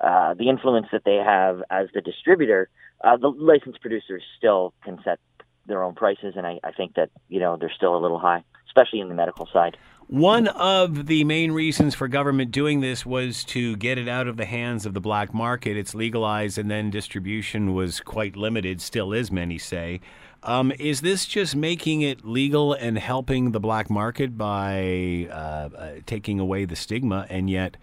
uh, 0.00 0.34
the 0.34 0.48
influence 0.48 0.86
that 0.92 1.04
they 1.04 1.16
have 1.16 1.62
as 1.70 1.88
the 1.92 2.00
distributor, 2.00 2.68
uh, 3.02 3.16
the 3.16 3.28
licensed 3.28 3.80
producers 3.80 4.22
still 4.38 4.74
can 4.84 4.98
set 5.02 5.18
their 5.66 5.82
own 5.82 5.94
prices, 5.94 6.34
and 6.36 6.46
I, 6.46 6.60
I 6.62 6.72
think 6.72 6.94
that 6.94 7.10
you 7.28 7.40
know 7.40 7.56
they're 7.56 7.72
still 7.74 7.96
a 7.96 8.02
little 8.04 8.18
high, 8.18 8.44
especially 8.68 9.00
in 9.00 9.08
the 9.08 9.14
medical 9.14 9.48
side. 9.52 9.76
One 10.08 10.48
of 10.48 11.06
the 11.06 11.24
main 11.24 11.52
reasons 11.52 11.94
for 11.94 12.06
government 12.06 12.50
doing 12.50 12.80
this 12.80 13.06
was 13.06 13.44
to 13.44 13.76
get 13.76 13.98
it 13.98 14.08
out 14.08 14.26
of 14.26 14.36
the 14.36 14.44
hands 14.44 14.84
of 14.84 14.94
the 14.94 15.00
black 15.00 15.32
market. 15.32 15.76
It's 15.76 15.94
legalized, 15.94 16.58
and 16.58 16.70
then 16.70 16.90
distribution 16.90 17.72
was 17.72 18.00
quite 18.00 18.36
limited, 18.36 18.80
still 18.80 19.12
is, 19.12 19.30
many 19.30 19.58
say. 19.58 20.00
Um, 20.42 20.72
is 20.78 21.00
this 21.00 21.24
just 21.24 21.54
making 21.54 22.02
it 22.02 22.24
legal 22.24 22.74
and 22.74 22.98
helping 22.98 23.52
the 23.52 23.60
black 23.60 23.88
market 23.88 24.36
by 24.36 25.28
uh, 25.30 25.34
uh, 25.34 25.92
taking 26.04 26.40
away 26.40 26.64
the 26.64 26.76
stigma 26.76 27.26
and 27.30 27.48
yet 27.48 27.76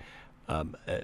um, 0.49 0.75
uh, 0.87 0.97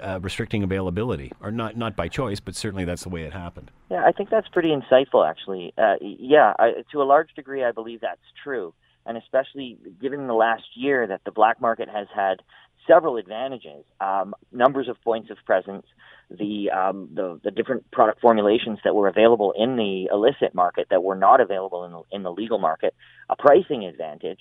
uh, 0.00 0.20
restricting 0.20 0.62
availability? 0.62 1.32
Or 1.40 1.50
not, 1.50 1.76
not 1.78 1.96
by 1.96 2.08
choice, 2.08 2.40
but 2.40 2.54
certainly 2.54 2.84
that's 2.84 3.04
the 3.04 3.08
way 3.08 3.22
it 3.22 3.32
happened. 3.32 3.70
Yeah, 3.90 4.04
I 4.04 4.12
think 4.12 4.28
that's 4.28 4.48
pretty 4.48 4.68
insightful, 4.68 5.28
actually. 5.28 5.72
Uh, 5.78 5.94
yeah, 6.00 6.52
I, 6.58 6.84
to 6.92 7.02
a 7.02 7.04
large 7.04 7.34
degree, 7.34 7.64
I 7.64 7.72
believe 7.72 8.02
that's 8.02 8.20
true 8.44 8.74
and 9.06 9.16
especially 9.16 9.78
given 10.00 10.26
the 10.26 10.34
last 10.34 10.64
year 10.74 11.06
that 11.06 11.22
the 11.24 11.30
black 11.30 11.60
market 11.60 11.88
has 11.88 12.06
had 12.14 12.42
several 12.86 13.16
advantages, 13.16 13.84
um, 14.00 14.34
numbers 14.50 14.88
of 14.88 15.00
points 15.02 15.30
of 15.30 15.36
presence, 15.44 15.86
the, 16.30 16.70
um, 16.70 17.08
the 17.14 17.38
the 17.44 17.50
different 17.50 17.90
product 17.90 18.20
formulations 18.20 18.78
that 18.84 18.94
were 18.94 19.06
available 19.06 19.52
in 19.56 19.76
the 19.76 20.08
illicit 20.10 20.54
market 20.54 20.86
that 20.90 21.02
were 21.02 21.14
not 21.14 21.40
available 21.40 21.84
in 21.84 21.92
the, 21.92 22.02
in 22.10 22.22
the 22.22 22.32
legal 22.32 22.58
market, 22.58 22.94
a 23.28 23.36
pricing 23.36 23.84
advantage, 23.84 24.40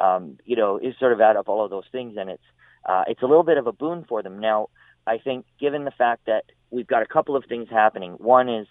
um, 0.00 0.38
you 0.44 0.56
know, 0.56 0.78
is 0.78 0.94
sort 0.98 1.12
of 1.12 1.20
add 1.20 1.36
up 1.36 1.48
all 1.48 1.64
of 1.64 1.70
those 1.70 1.84
things, 1.92 2.16
and 2.18 2.28
it's 2.28 2.42
uh, 2.88 3.04
it's 3.06 3.22
a 3.22 3.26
little 3.26 3.44
bit 3.44 3.56
of 3.56 3.66
a 3.66 3.72
boon 3.72 4.04
for 4.08 4.22
them. 4.22 4.40
Now, 4.40 4.68
I 5.06 5.18
think 5.18 5.46
given 5.60 5.84
the 5.84 5.92
fact 5.92 6.26
that 6.26 6.44
we've 6.70 6.86
got 6.86 7.02
a 7.02 7.06
couple 7.06 7.36
of 7.36 7.44
things 7.48 7.68
happening, 7.70 8.12
one 8.18 8.48
is 8.48 8.66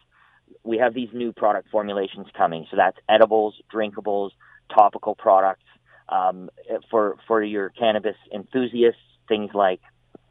we 0.64 0.78
have 0.78 0.94
these 0.94 1.10
new 1.14 1.32
product 1.32 1.70
formulations 1.70 2.28
coming, 2.38 2.68
so 2.70 2.78
that's 2.78 2.98
edibles, 3.08 3.56
drinkables, 3.74 4.32
topical 4.74 5.16
products 5.16 5.64
um, 6.10 6.50
for 6.90 7.18
for 7.28 7.44
your 7.44 7.70
cannabis 7.70 8.16
enthusiasts, 8.34 9.02
things 9.28 9.52
like 9.54 9.82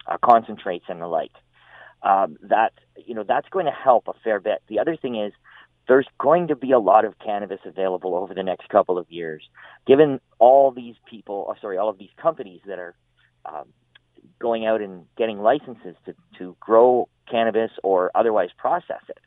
uh, 0.07 0.17
concentrates 0.25 0.87
and 0.89 1.01
the 1.01 1.07
like. 1.07 1.33
Um, 2.03 2.37
that 2.43 2.73
you 3.05 3.15
know 3.15 3.25
that's 3.27 3.49
going 3.49 3.67
to 3.67 3.73
help 3.73 4.09
a 4.09 4.15
fair 4.25 4.41
bit. 4.41 4.63
The 4.69 4.79
other 4.79 4.97
thing 4.97 5.17
is 5.17 5.33
there's 5.89 6.07
going 6.19 6.49
to 6.49 6.57
be 6.57 6.73
a 6.73 6.79
lot 6.79 7.05
of 7.05 7.19
cannabis 7.19 7.61
available 7.65 8.15
over 8.15 8.35
the 8.35 8.43
next 8.43 8.69
couple 8.69 8.99
of 8.99 9.11
years, 9.11 9.43
given 9.87 10.21
all 10.39 10.73
these 10.73 10.97
people, 11.09 11.47
oh, 11.49 11.55
sorry, 11.61 11.79
all 11.79 11.89
of 11.89 11.99
these 11.99 12.11
companies 12.21 12.61
that 12.67 12.79
are 12.79 12.95
um, 13.45 13.67
going 14.39 14.67
out 14.67 14.81
and 14.81 15.05
getting 15.17 15.41
licenses 15.41 15.97
to 16.05 16.15
to 16.39 16.57
grow 16.61 17.09
cannabis 17.31 17.71
or 17.83 18.11
otherwise 18.15 18.51
process 18.57 19.03
it 19.09 19.19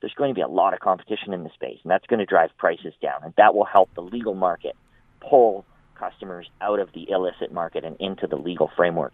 there's 0.00 0.14
going 0.14 0.30
to 0.30 0.34
be 0.34 0.40
a 0.40 0.48
lot 0.48 0.74
of 0.74 0.80
competition 0.80 1.32
in 1.32 1.44
the 1.44 1.50
space, 1.50 1.78
and 1.82 1.90
that's 1.90 2.06
going 2.06 2.20
to 2.20 2.26
drive 2.26 2.50
prices 2.56 2.94
down, 3.02 3.20
and 3.22 3.34
that 3.36 3.54
will 3.54 3.64
help 3.64 3.92
the 3.94 4.02
legal 4.02 4.34
market 4.34 4.76
pull 5.20 5.64
customers 5.94 6.48
out 6.60 6.78
of 6.78 6.88
the 6.94 7.10
illicit 7.10 7.52
market 7.52 7.84
and 7.84 7.96
into 8.00 8.26
the 8.26 8.36
legal 8.36 8.70
framework. 8.76 9.12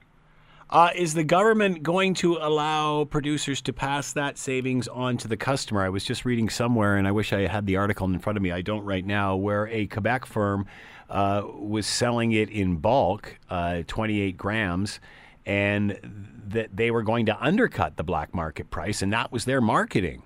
Uh, 0.68 0.90
is 0.96 1.14
the 1.14 1.22
government 1.22 1.82
going 1.84 2.12
to 2.12 2.36
allow 2.38 3.04
producers 3.04 3.60
to 3.62 3.72
pass 3.72 4.12
that 4.12 4.36
savings 4.36 4.88
on 4.88 5.16
to 5.16 5.28
the 5.28 5.36
customer? 5.36 5.82
I 5.82 5.88
was 5.90 6.04
just 6.04 6.24
reading 6.24 6.48
somewhere, 6.48 6.96
and 6.96 7.06
I 7.06 7.12
wish 7.12 7.32
I 7.32 7.46
had 7.46 7.66
the 7.66 7.76
article 7.76 8.08
in 8.08 8.18
front 8.18 8.36
of 8.36 8.42
me. 8.42 8.50
I 8.50 8.62
don't 8.62 8.84
right 8.84 9.04
now, 9.04 9.36
where 9.36 9.68
a 9.68 9.86
Quebec 9.86 10.26
firm 10.26 10.66
uh, 11.08 11.42
was 11.56 11.86
selling 11.86 12.32
it 12.32 12.50
in 12.50 12.76
bulk, 12.76 13.38
uh, 13.48 13.82
28 13.86 14.36
grams, 14.36 14.98
and 15.44 16.00
that 16.48 16.76
they 16.76 16.90
were 16.90 17.04
going 17.04 17.26
to 17.26 17.40
undercut 17.40 17.96
the 17.96 18.02
black 18.02 18.34
market 18.34 18.68
price, 18.68 19.02
and 19.02 19.12
that 19.12 19.30
was 19.30 19.44
their 19.44 19.60
marketing. 19.60 20.24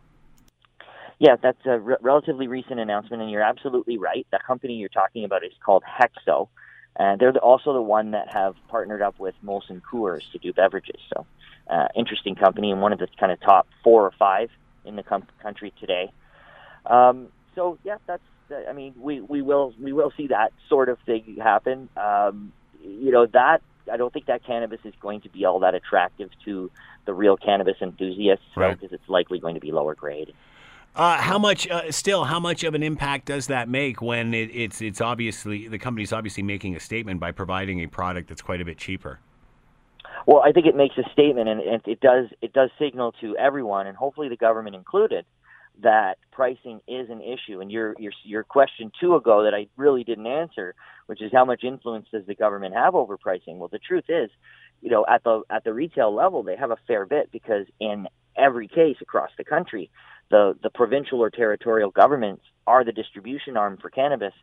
Yeah, 1.21 1.37
that's 1.41 1.59
a 1.67 1.79
re- 1.79 1.97
relatively 2.01 2.49
recent 2.49 2.81
announcement, 2.81 3.23
and 3.23 3.31
you're 3.31 3.43
absolutely 3.43 3.99
right. 3.99 4.27
The 4.33 4.39
company 4.45 4.73
you're 4.75 4.89
talking 4.89 5.25
about 5.25 5.45
is 5.45 5.53
called 5.65 5.85
Hexo, 5.85 6.49
and 6.97 7.21
they're 7.21 7.33
the, 7.35 7.41
also 7.41 7.75
the 7.75 7.83
one 7.83 8.13
that 8.13 8.33
have 8.33 8.55
partnered 8.69 9.03
up 9.03 9.21
with 9.21 9.35
Molson 9.45 9.83
Coors 9.83 10.23
to 10.33 10.39
do 10.39 10.55
beverages. 10.55 10.99
So, 11.15 11.27
uh, 11.69 11.89
interesting 11.95 12.35
company 12.37 12.71
and 12.73 12.81
one 12.81 12.95
of 12.95 12.99
the 12.99 13.07
kind 13.21 13.31
of 13.31 13.41
top 13.41 13.69
four 13.85 14.05
or 14.05 14.13
five 14.19 14.49
in 14.87 14.97
the 14.97 15.03
com- 15.03 15.27
country 15.43 15.75
today. 15.79 16.11
Um, 16.87 17.29
so 17.55 17.79
yeah, 17.85 17.99
that's. 18.07 18.23
I 18.69 18.73
mean, 18.73 18.95
we, 18.99 19.21
we 19.21 19.43
will 19.43 19.75
we 19.81 19.93
will 19.93 20.13
see 20.17 20.29
that 20.29 20.53
sort 20.69 20.89
of 20.89 20.99
thing 21.07 21.37
happen. 21.41 21.89
Um, 21.97 22.53
you 22.83 23.13
know 23.13 23.27
that 23.27 23.61
I 23.93 23.99
don't 23.99 24.13
think 24.13 24.27
that 24.27 24.45
cannabis 24.45 24.81
is 24.85 24.95
going 25.01 25.21
to 25.21 25.29
be 25.29 25.45
all 25.45 25.61
that 25.61 25.75
attractive 25.75 26.31
to 26.47 26.71
the 27.05 27.13
real 27.13 27.37
cannabis 27.37 27.77
enthusiasts, 27.83 28.45
Right. 28.57 28.75
because 28.79 28.93
it's 28.93 29.09
likely 29.09 29.39
going 29.39 29.55
to 29.55 29.61
be 29.61 29.71
lower 29.71 29.95
grade. 29.95 30.33
Uh, 30.95 31.19
how 31.19 31.39
much, 31.39 31.69
uh, 31.69 31.91
still, 31.93 32.25
how 32.25 32.41
much 32.41 32.65
of 32.65 32.75
an 32.75 32.83
impact 32.83 33.27
does 33.27 33.47
that 33.47 33.69
make 33.69 34.03
when 34.03 34.35
it, 34.35 34.51
it's 34.53 34.83
it's 34.83 35.01
obviously 35.01 35.69
the 35.69 35.79
company's 35.79 36.13
obviously 36.13 36.43
making 36.43 36.75
a 36.75 36.81
statement 36.81 37.21
by 37.21 37.31
providing 37.31 37.81
a 37.81 37.87
product 37.87 38.29
that's 38.29 38.43
quite 38.43 38.61
a 38.61 38.65
bit 38.65 38.77
cheaper? 38.77 39.21
Well, 40.27 40.43
I 40.45 40.53
think 40.53 40.67
it 40.67 40.77
makes 40.77 40.97
a 40.99 41.09
statement, 41.13 41.49
and 41.49 41.61
it, 41.61 41.83
it 41.87 42.01
does 42.01 42.27
it 42.43 42.53
does 42.53 42.71
signal 42.79 43.13
to 43.21 43.37
everyone, 43.37 43.87
and 43.87 43.97
hopefully 43.97 44.29
the 44.29 44.37
government 44.37 44.75
included, 44.75 45.25
that 45.83 46.19
pricing 46.33 46.81
is 46.89 47.09
an 47.09 47.23
issue. 47.23 47.61
And 47.61 47.71
your 47.71 47.95
your 47.99 48.13
your 48.25 48.43
question 48.43 48.91
two 49.01 49.15
ago 49.15 49.45
that 49.45 49.55
I 49.55 49.69
really 49.77 50.03
didn't 50.03 50.27
answer, 50.27 50.75
which 51.07 51.23
is 51.23 51.31
how 51.33 51.45
much 51.45 51.63
influence 51.63 52.09
does 52.13 52.27
the 52.27 52.35
government 52.35 52.75
have 52.75 52.97
over 52.97 53.17
pricing? 53.17 53.61
Well, 53.61 53.69
the 53.69 53.79
truth 53.79 54.05
is, 54.09 54.29
you 54.83 54.91
know, 54.91 55.07
at 55.09 55.23
the 55.23 55.43
at 55.51 55.63
the 55.63 55.73
retail 55.73 56.13
level, 56.13 56.43
they 56.43 56.57
have 56.57 56.73
a 56.73 56.79
fair 56.89 57.07
bit 57.07 57.31
because 57.31 57.67
in 57.79 58.09
every 58.37 58.69
case 58.69 58.97
across 59.01 59.31
the 59.39 59.45
country, 59.45 59.91
the 60.31 60.57
the 60.63 60.71
provincial 60.71 61.21
or 61.21 61.31
territorial 61.31 61.91
governments 61.91 62.43
are 62.67 62.85
the 62.85 62.93
distribution 62.93 63.57
arm 63.57 63.77
for 63.81 63.91
cannabis. 63.91 64.35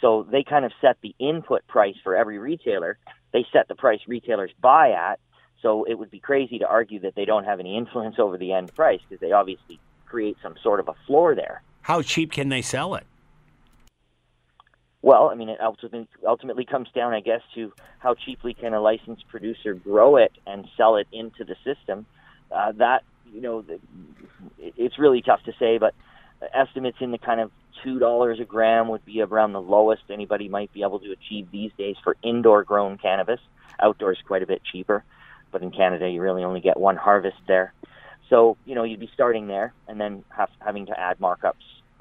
So 0.00 0.26
they 0.30 0.42
kind 0.42 0.64
of 0.64 0.72
set 0.80 0.96
the 1.02 1.14
input 1.18 1.66
price 1.66 1.94
for 2.02 2.16
every 2.16 2.38
retailer. 2.38 2.98
They 3.32 3.46
set 3.52 3.68
the 3.68 3.74
price 3.74 4.00
retailers 4.06 4.50
buy 4.60 4.90
at. 4.90 5.20
So 5.62 5.84
it 5.84 5.94
would 5.94 6.10
be 6.10 6.20
crazy 6.20 6.58
to 6.58 6.66
argue 6.66 7.00
that 7.00 7.14
they 7.14 7.24
don't 7.24 7.44
have 7.44 7.60
any 7.60 7.76
influence 7.76 8.16
over 8.18 8.36
the 8.36 8.52
end 8.52 8.74
price 8.74 9.00
because 9.08 9.20
they 9.20 9.32
obviously 9.32 9.80
create 10.04 10.36
some 10.42 10.56
sort 10.62 10.80
of 10.80 10.88
a 10.88 10.94
floor 11.06 11.34
there. 11.34 11.62
How 11.82 12.02
cheap 12.02 12.32
can 12.32 12.48
they 12.48 12.60
sell 12.60 12.94
it? 12.94 13.04
Well, 15.00 15.28
I 15.28 15.34
mean, 15.34 15.50
it 15.50 15.60
ultimately 15.60 16.08
ultimately 16.26 16.64
comes 16.64 16.88
down, 16.94 17.12
I 17.12 17.20
guess, 17.20 17.42
to 17.54 17.72
how 17.98 18.14
cheaply 18.14 18.54
can 18.54 18.72
a 18.72 18.80
licensed 18.80 19.28
producer 19.28 19.74
grow 19.74 20.16
it 20.16 20.32
and 20.46 20.66
sell 20.76 20.96
it 20.96 21.06
into 21.12 21.44
the 21.44 21.56
system. 21.62 22.06
Uh, 22.50 22.72
that 22.72 23.04
you 23.32 23.40
know, 23.40 23.64
it's 24.58 24.98
really 24.98 25.22
tough 25.22 25.42
to 25.44 25.52
say, 25.58 25.78
but 25.78 25.94
estimates 26.52 26.98
in 27.00 27.10
the 27.10 27.18
kind 27.18 27.40
of 27.40 27.50
two 27.82 27.98
dollars 27.98 28.40
a 28.40 28.44
gram 28.44 28.88
would 28.88 29.04
be 29.04 29.22
around 29.22 29.52
the 29.52 29.60
lowest 29.60 30.02
anybody 30.10 30.48
might 30.48 30.72
be 30.72 30.82
able 30.82 30.98
to 31.00 31.12
achieve 31.12 31.48
these 31.50 31.70
days 31.76 31.96
for 32.02 32.16
indoor 32.22 32.64
grown 32.64 32.98
cannabis. 32.98 33.40
Outdoors, 33.80 34.18
quite 34.26 34.42
a 34.42 34.46
bit 34.46 34.62
cheaper, 34.70 35.04
but 35.50 35.62
in 35.62 35.70
Canada, 35.70 36.08
you 36.08 36.22
really 36.22 36.44
only 36.44 36.60
get 36.60 36.78
one 36.78 36.96
harvest 36.96 37.36
there. 37.48 37.72
So 38.30 38.56
you 38.64 38.74
know, 38.74 38.84
you'd 38.84 39.00
be 39.00 39.10
starting 39.12 39.48
there, 39.48 39.72
and 39.88 40.00
then 40.00 40.24
have, 40.28 40.50
having 40.60 40.86
to 40.86 40.98
add 40.98 41.18
markups 41.18 41.54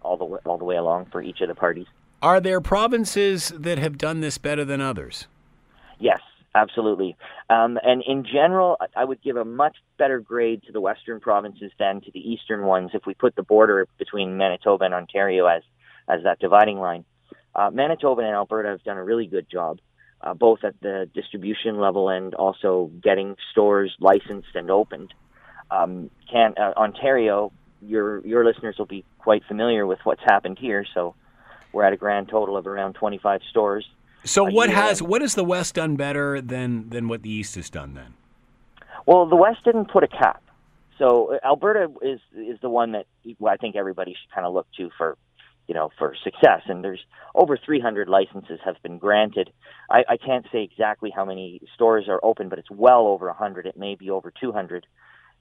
all 0.04 0.18
the 0.18 0.26
way, 0.26 0.40
all 0.46 0.58
the 0.58 0.66
way 0.66 0.76
along 0.76 1.08
for 1.08 1.22
each 1.22 1.42
of 1.42 1.48
the 1.48 1.56
parties. 1.56 1.88
Are 2.22 2.40
there 2.40 2.62
provinces 2.62 3.50
that 3.50 3.78
have 3.80 3.98
done 3.98 4.22
this 4.22 4.38
better 4.38 4.64
than 4.64 4.80
others? 4.80 5.28
Yes, 6.00 6.22
absolutely. 6.56 7.16
Um, 7.50 7.80
and 7.84 8.04
in 8.06 8.26
general, 8.26 8.78
I- 8.96 9.06
would 9.06 9.22
give 9.22 9.38
a 9.38 9.46
much 9.46 9.78
better 9.98 10.20
grade 10.20 10.64
to 10.64 10.72
the 10.72 10.82
western 10.82 11.20
provinces 11.20 11.72
than 11.80 12.02
to 12.02 12.12
the 12.12 12.20
eastern 12.20 12.64
ones 12.64 12.92
if 12.94 13.06
we 13.06 13.14
put 13.14 13.36
the 13.36 13.44
border 13.44 13.88
between 13.98 14.38
Manitoba 14.38 14.86
and 14.86 14.94
Ontario 14.94 15.46
as, 15.46 15.64
as 16.08 16.24
that 16.24 16.40
dividing 16.40 16.80
line. 16.80 17.06
Uh, 17.56 17.70
Manitoba 17.72 18.22
and 18.22 18.34
Alberta 18.34 18.70
have 18.70 18.84
done 18.84 18.98
a 18.98 19.04
really 19.04 19.28
good 19.28 19.50
job, 19.50 19.80
uh, 20.22 20.34
both 20.34 20.64
at 20.64 20.80
the 20.82 21.10
distribution 21.14 21.80
level 21.80 22.10
and 22.10 22.34
also 22.34 22.92
getting 23.02 23.36
stores 23.52 23.96
licensed 24.00 24.56
and 24.56 24.72
opened. 24.72 25.14
Um, 25.70 26.10
can, 26.32 26.54
uh, 26.58 26.74
Ontario, 26.76 27.52
your, 27.82 28.26
your 28.26 28.46
listeners 28.46 28.78
will 28.78 28.86
be 28.86 29.06
quite 29.20 29.44
familiar 29.46 29.86
with 29.86 30.00
what's 30.04 30.24
happened 30.24 30.58
here, 30.60 30.86
so 30.94 31.16
we're 31.72 31.84
at 31.84 31.94
a 31.94 31.98
grand 31.98 32.30
total 32.30 32.58
of 32.58 32.68
around 32.68 32.94
25 32.94 33.42
stores. 33.50 33.86
So 34.26 34.44
what 34.44 34.70
has 34.70 35.02
what 35.02 35.22
has 35.22 35.36
the 35.36 35.44
West 35.44 35.76
done 35.76 35.96
better 35.96 36.42
than 36.42 36.90
than 36.90 37.08
what 37.08 37.24
the 37.24 37.30
East 37.30 37.56
has 37.56 37.70
done 37.70 37.94
then? 37.94 38.14
Well, 39.06 39.26
the 39.26 39.36
West 39.36 39.64
didn't 39.66 39.92
put 39.92 40.04
a 40.04 40.08
cap, 40.08 40.42
so 40.98 41.34
uh, 41.34 41.46
Alberta 41.46 41.88
is 42.02 42.20
is 42.36 42.60
the 42.62 42.70
one 42.70 42.94
that 42.94 43.06
I 43.46 43.58
think 43.58 43.76
everybody 43.76 44.12
should 44.12 44.34
kind 44.34 44.48
of 44.48 44.54
look 44.54 44.68
to 44.78 44.90
for, 44.98 45.18
you 45.68 45.74
know, 45.74 45.92
for 45.98 46.16
success. 46.24 46.62
And 46.68 46.84
there's 46.84 47.04
over 47.36 47.58
300 47.58 48.08
licenses 48.08 48.60
have 48.64 48.76
been 48.84 48.98
granted. 48.98 49.52
I, 49.90 50.04
I 50.08 50.18
can't 50.18 50.46
say 50.52 50.64
exactly 50.64 51.12
how 51.14 51.26
many 51.26 51.62
stores 51.76 52.06
are 52.08 52.20
open, 52.24 52.50
but 52.50 52.60
it's 52.60 52.72
well 52.72 53.08
over 53.08 53.28
100. 53.28 53.66
It 53.66 53.78
may 53.78 53.96
be 53.96 54.10
over 54.10 54.32
200. 54.32 54.86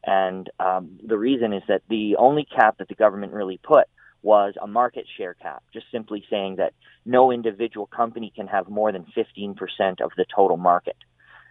And 0.05 0.51
um, 0.59 0.99
the 1.07 1.17
reason 1.17 1.53
is 1.53 1.63
that 1.69 1.83
the 1.89 2.17
only 2.17 2.45
cap 2.45 2.79
that 2.79 2.89
the 2.89 2.95
government 2.95 3.33
really 3.33 3.61
put 3.63 3.87
was 4.23 4.55
a 4.61 4.67
market 4.67 5.07
share 5.17 5.35
cap, 5.35 5.63
just 5.73 5.87
simply 5.91 6.25
saying 6.31 6.57
that 6.57 6.75
no 7.05 7.33
individual 7.33 7.87
company 7.87 8.33
can 8.35 8.47
have 8.47 8.69
more 8.69 8.93
than 8.93 9.05
15% 9.17 9.57
of 10.01 10.11
the 10.17 10.25
total 10.35 10.57
market. 10.57 10.97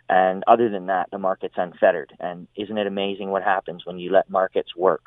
And 0.09 0.43
other 0.47 0.69
than 0.69 0.87
that, 0.87 1.09
the 1.11 1.17
market's 1.17 1.55
unfettered. 1.57 2.13
And 2.19 2.47
isn't 2.55 2.77
it 2.77 2.87
amazing 2.87 3.29
what 3.29 3.43
happens 3.43 3.85
when 3.85 3.97
you 3.97 4.11
let 4.11 4.29
markets 4.29 4.75
work? 4.75 5.03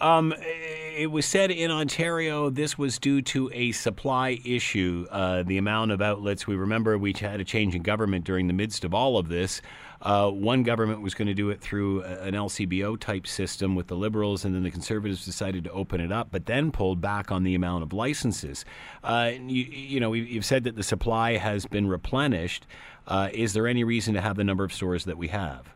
Um, 0.00 0.32
it 0.38 1.10
was 1.10 1.26
said 1.26 1.50
in 1.50 1.70
Ontario 1.70 2.48
this 2.48 2.78
was 2.78 2.98
due 2.98 3.20
to 3.22 3.50
a 3.52 3.72
supply 3.72 4.40
issue. 4.44 5.06
Uh, 5.10 5.42
the 5.42 5.58
amount 5.58 5.90
of 5.90 6.00
outlets, 6.00 6.46
we 6.46 6.56
remember 6.56 6.96
we 6.96 7.12
had 7.12 7.38
a 7.38 7.44
change 7.44 7.74
in 7.74 7.82
government 7.82 8.24
during 8.24 8.46
the 8.46 8.54
midst 8.54 8.84
of 8.84 8.94
all 8.94 9.18
of 9.18 9.28
this. 9.28 9.60
Uh, 10.02 10.30
one 10.30 10.62
government 10.62 11.02
was 11.02 11.14
going 11.14 11.28
to 11.28 11.34
do 11.34 11.50
it 11.50 11.60
through 11.60 12.02
an 12.02 12.32
LCBO 12.34 12.98
type 12.98 13.26
system 13.26 13.74
with 13.74 13.86
the 13.88 13.94
Liberals, 13.96 14.44
and 14.44 14.54
then 14.54 14.62
the 14.62 14.70
Conservatives 14.70 15.24
decided 15.26 15.64
to 15.64 15.70
open 15.72 16.00
it 16.00 16.10
up, 16.10 16.28
but 16.30 16.46
then 16.46 16.72
pulled 16.72 17.00
back 17.02 17.30
on 17.30 17.42
the 17.44 17.54
amount 17.54 17.82
of 17.82 17.92
licenses. 17.92 18.64
Uh, 19.04 19.32
you, 19.38 19.64
you 19.64 20.00
know, 20.00 20.14
you- 20.14 20.22
you've 20.22 20.44
said 20.44 20.64
that 20.64 20.74
the 20.76 20.82
supply 20.82 21.36
has 21.36 21.66
been 21.66 21.86
replenished. 21.86 22.66
Uh, 23.06 23.28
is 23.32 23.52
there 23.52 23.66
any 23.66 23.84
reason 23.84 24.14
to 24.14 24.20
have 24.22 24.36
the 24.36 24.44
number 24.44 24.64
of 24.64 24.72
stores 24.72 25.04
that 25.04 25.18
we 25.18 25.28
have? 25.28 25.74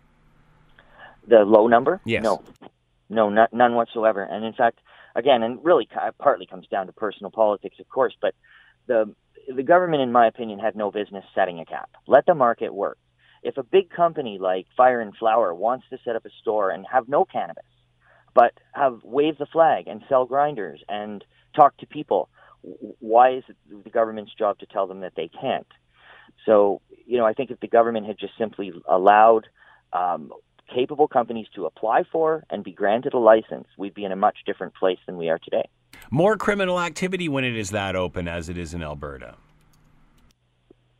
The 1.29 1.45
low 1.45 1.67
number? 1.67 2.01
Yes. 2.05 2.23
No, 2.23 2.43
no, 3.11 3.29
not, 3.29 3.53
none 3.53 3.75
whatsoever. 3.75 4.23
And 4.23 4.45
in 4.45 4.53
fact, 4.55 4.79
again, 5.15 5.43
and 5.43 5.63
really 5.63 5.89
partly 6.19 6.47
comes 6.47 6.67
down 6.69 6.87
to 6.87 6.93
personal 6.93 7.31
politics, 7.31 7.77
of 7.79 7.89
course, 7.89 8.15
but 8.21 8.35
the 8.87 9.15
the 9.55 9.63
government, 9.63 10.03
in 10.03 10.11
my 10.11 10.27
opinion, 10.27 10.59
had 10.59 10.75
no 10.75 10.91
business 10.91 11.25
setting 11.35 11.61
a 11.61 11.67
cap. 11.67 11.91
Let 12.07 12.25
the 12.25 12.35
market 12.35 12.73
work. 12.73 12.97
If 13.45 13.59
a 13.59 13.63
big 13.63 13.91
company 13.91 14.39
like 14.41 14.67
Fire 14.75 15.01
and 15.01 15.15
Flower 15.15 15.55
wants 15.55 15.85
to 15.91 15.99
set 16.03 16.17
up 16.17 16.25
a 16.25 16.31
store 16.41 16.71
and 16.71 16.87
have 16.91 17.09
no 17.09 17.27
cannabis, 17.27 17.65
but 18.35 18.55
have 18.73 19.01
wave 19.05 19.39
the 19.39 19.47
flag 19.47 19.87
and 19.87 20.03
sell 20.09 20.25
grinders 20.25 20.81
and 20.89 21.23
talk 21.55 21.77
to 21.77 21.87
people, 21.87 22.31
why 22.63 23.35
is 23.35 23.45
it 23.49 23.57
the 23.85 23.91
government's 23.91 24.33
job 24.35 24.59
to 24.61 24.67
tell 24.67 24.87
them 24.87 25.01
that 25.01 25.13
they 25.15 25.29
can't? 25.29 25.67
So, 26.47 26.81
you 27.07 27.19
know, 27.19 27.27
I 27.27 27.35
think 27.35 27.51
if 27.51 27.61
the 27.61 27.69
government 27.69 28.07
had 28.07 28.19
just 28.19 28.33
simply 28.39 28.73
allowed 28.89 29.47
um, 29.93 30.33
capable 30.75 31.07
companies 31.07 31.47
to 31.55 31.67
apply 31.67 32.05
for 32.11 32.45
and 32.49 32.65
be 32.65 32.73
granted 32.73 33.13
a 33.13 33.19
license, 33.19 33.67
we'd 33.77 33.95
be 33.95 34.05
in 34.05 34.13
a 34.13 34.17
much 34.17 34.39
different 34.47 34.75
place 34.75 34.99
than 35.05 35.19
we 35.19 35.29
are 35.29 35.39
today. 35.39 35.69
More 36.11 36.39
criminal 36.39 36.81
activity 36.81 37.29
when 37.29 37.45
it 37.45 37.57
is 37.57 37.71
that 37.71 37.95
open 37.95 38.27
as 38.27 38.49
it 38.49 38.57
is 38.57 38.73
in 38.73 38.83
Alberta. 38.83 39.37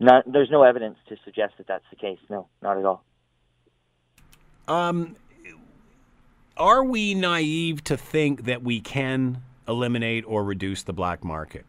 Not, 0.01 0.31
there's 0.31 0.51
no 0.51 0.63
evidence 0.63 0.99
to 1.09 1.17
suggest 1.25 1.55
that 1.59 1.67
that's 1.67 1.85
the 1.91 1.97
case. 1.97 2.19
No, 2.29 2.49
not 2.63 2.79
at 2.79 2.85
all. 2.85 3.05
Um, 4.67 5.17
are 6.57 6.85
we 6.85 7.15
naive 7.15 7.85
to 7.85 7.97
think 7.97 8.45
that 8.45 8.63
we 8.63 8.81
can 8.81 9.43
eliminate 9.69 10.25
or 10.27 10.45
reduce 10.45 10.83
the 10.83 10.93
black 10.93 11.25
market? 11.25 11.65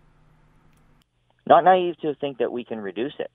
Not 1.48 1.64
naive 1.64 1.98
to 2.02 2.16
think 2.16 2.40
that 2.40 2.52
we 2.52 2.64
can 2.64 2.80
reduce 2.80 3.14
it. 3.20 3.32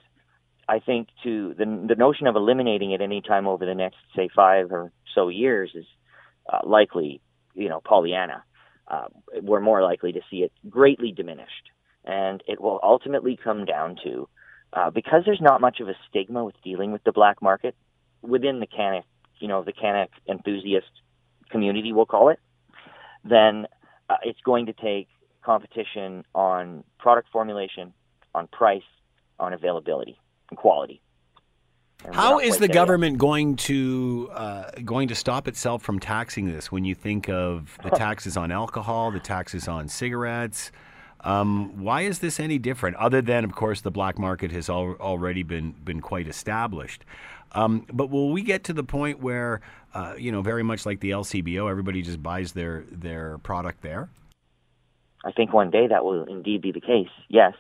I 0.69 0.79
think 0.79 1.09
to 1.25 1.55
the 1.55 1.65
the 1.89 1.97
notion 1.97 2.29
of 2.29 2.37
eliminating 2.37 2.93
it 2.93 3.01
any 3.01 3.21
time 3.21 3.49
over 3.49 3.67
the 3.67 3.75
next 3.75 3.97
say 4.15 4.29
five 4.35 4.71
or 4.71 4.93
so 5.15 5.29
years 5.29 5.73
is 5.75 5.85
uh, 6.51 6.61
likely, 6.65 7.21
you 7.55 7.69
know, 7.69 7.81
Pollyanna. 7.85 8.45
Uh, 8.87 9.07
we're 9.43 9.61
more 9.61 9.83
likely 9.83 10.13
to 10.13 10.21
see 10.31 10.39
it 10.39 10.53
greatly 10.69 11.13
diminished, 11.13 11.71
and 12.05 12.43
it 12.47 12.61
will 12.61 12.79
ultimately 12.83 13.37
come 13.43 13.65
down 13.65 13.97
to 14.05 14.29
uh, 14.73 14.91
because 14.91 15.23
there's 15.25 15.41
not 15.41 15.61
much 15.61 15.81
of 15.81 15.89
a 15.89 15.95
stigma 16.09 16.45
with 16.45 16.55
dealing 16.63 16.93
with 16.93 17.03
the 17.05 17.13
black 17.13 17.43
market 17.43 17.75
within 18.23 18.61
the 18.61 18.67
canic, 18.67 19.05
you 19.39 19.49
know, 19.49 19.63
the 19.63 19.73
canic 19.73 20.11
enthusiast 20.29 20.91
community, 21.51 21.93
we'll 21.93 22.07
call 22.07 22.29
it. 22.29 22.39
Then 23.25 23.67
uh, 24.09 24.17
it's 24.23 24.41
going 24.45 24.67
to 24.67 24.73
take 24.73 25.09
competition 25.43 26.25
on 26.35 26.85
product 26.99 27.29
formulation, 27.33 27.93
on 28.35 28.47
price, 28.49 28.83
on 29.39 29.53
availability 29.53 30.19
and 30.51 30.59
quality. 30.59 31.01
and 32.05 32.15
How 32.15 32.39
is 32.39 32.55
the 32.55 32.61
there 32.61 32.69
yet. 32.69 32.75
government 32.75 33.19
going 33.19 33.57
to 33.57 34.31
uh, 34.33 34.71
going 34.85 35.09
to 35.09 35.15
stop 35.15 35.49
itself 35.49 35.83
from 35.83 35.99
taxing 35.99 36.47
this? 36.47 36.71
When 36.71 36.85
you 36.85 36.95
think 36.95 37.29
of 37.29 37.77
the 37.83 37.91
taxes 37.97 38.37
on 38.37 38.53
alcohol, 38.53 39.11
the 39.11 39.21
taxes 39.21 39.67
on 39.67 39.89
cigarettes, 39.89 40.71
um, 41.25 41.83
why 41.83 42.03
is 42.03 42.21
this 42.21 42.41
any 42.41 42.59
different? 42.59 42.97
Other 42.97 43.21
than, 43.21 43.45
of 43.45 43.53
course, 43.55 43.81
the 43.81 43.91
black 43.91 44.19
market 44.19 44.51
has 44.53 44.69
al- 44.69 44.97
already 45.01 45.43
been 45.43 45.73
been 45.85 46.01
quite 46.01 46.29
established. 46.29 47.05
Um, 47.53 47.85
but 47.93 48.11
will 48.11 48.31
we 48.31 48.43
get 48.43 48.65
to 48.65 48.73
the 48.73 48.85
point 48.85 49.21
where, 49.21 49.61
uh, 49.93 50.15
you 50.17 50.31
know, 50.31 50.41
very 50.41 50.63
much 50.63 50.87
like 50.87 51.01
the 51.01 51.11
LCBO, 51.11 51.69
everybody 51.71 52.03
just 52.03 52.23
buys 52.23 52.53
their 52.53 52.85
their 52.91 53.39
product 53.39 53.83
there? 53.83 54.09
I 55.25 55.33
think 55.33 55.53
one 55.53 55.71
day 55.71 55.87
that 55.87 56.05
will 56.05 56.25
indeed 56.25 56.63
be 56.63 56.73
the 56.73 56.81
case. 56.81 57.11
Yes. 57.29 57.55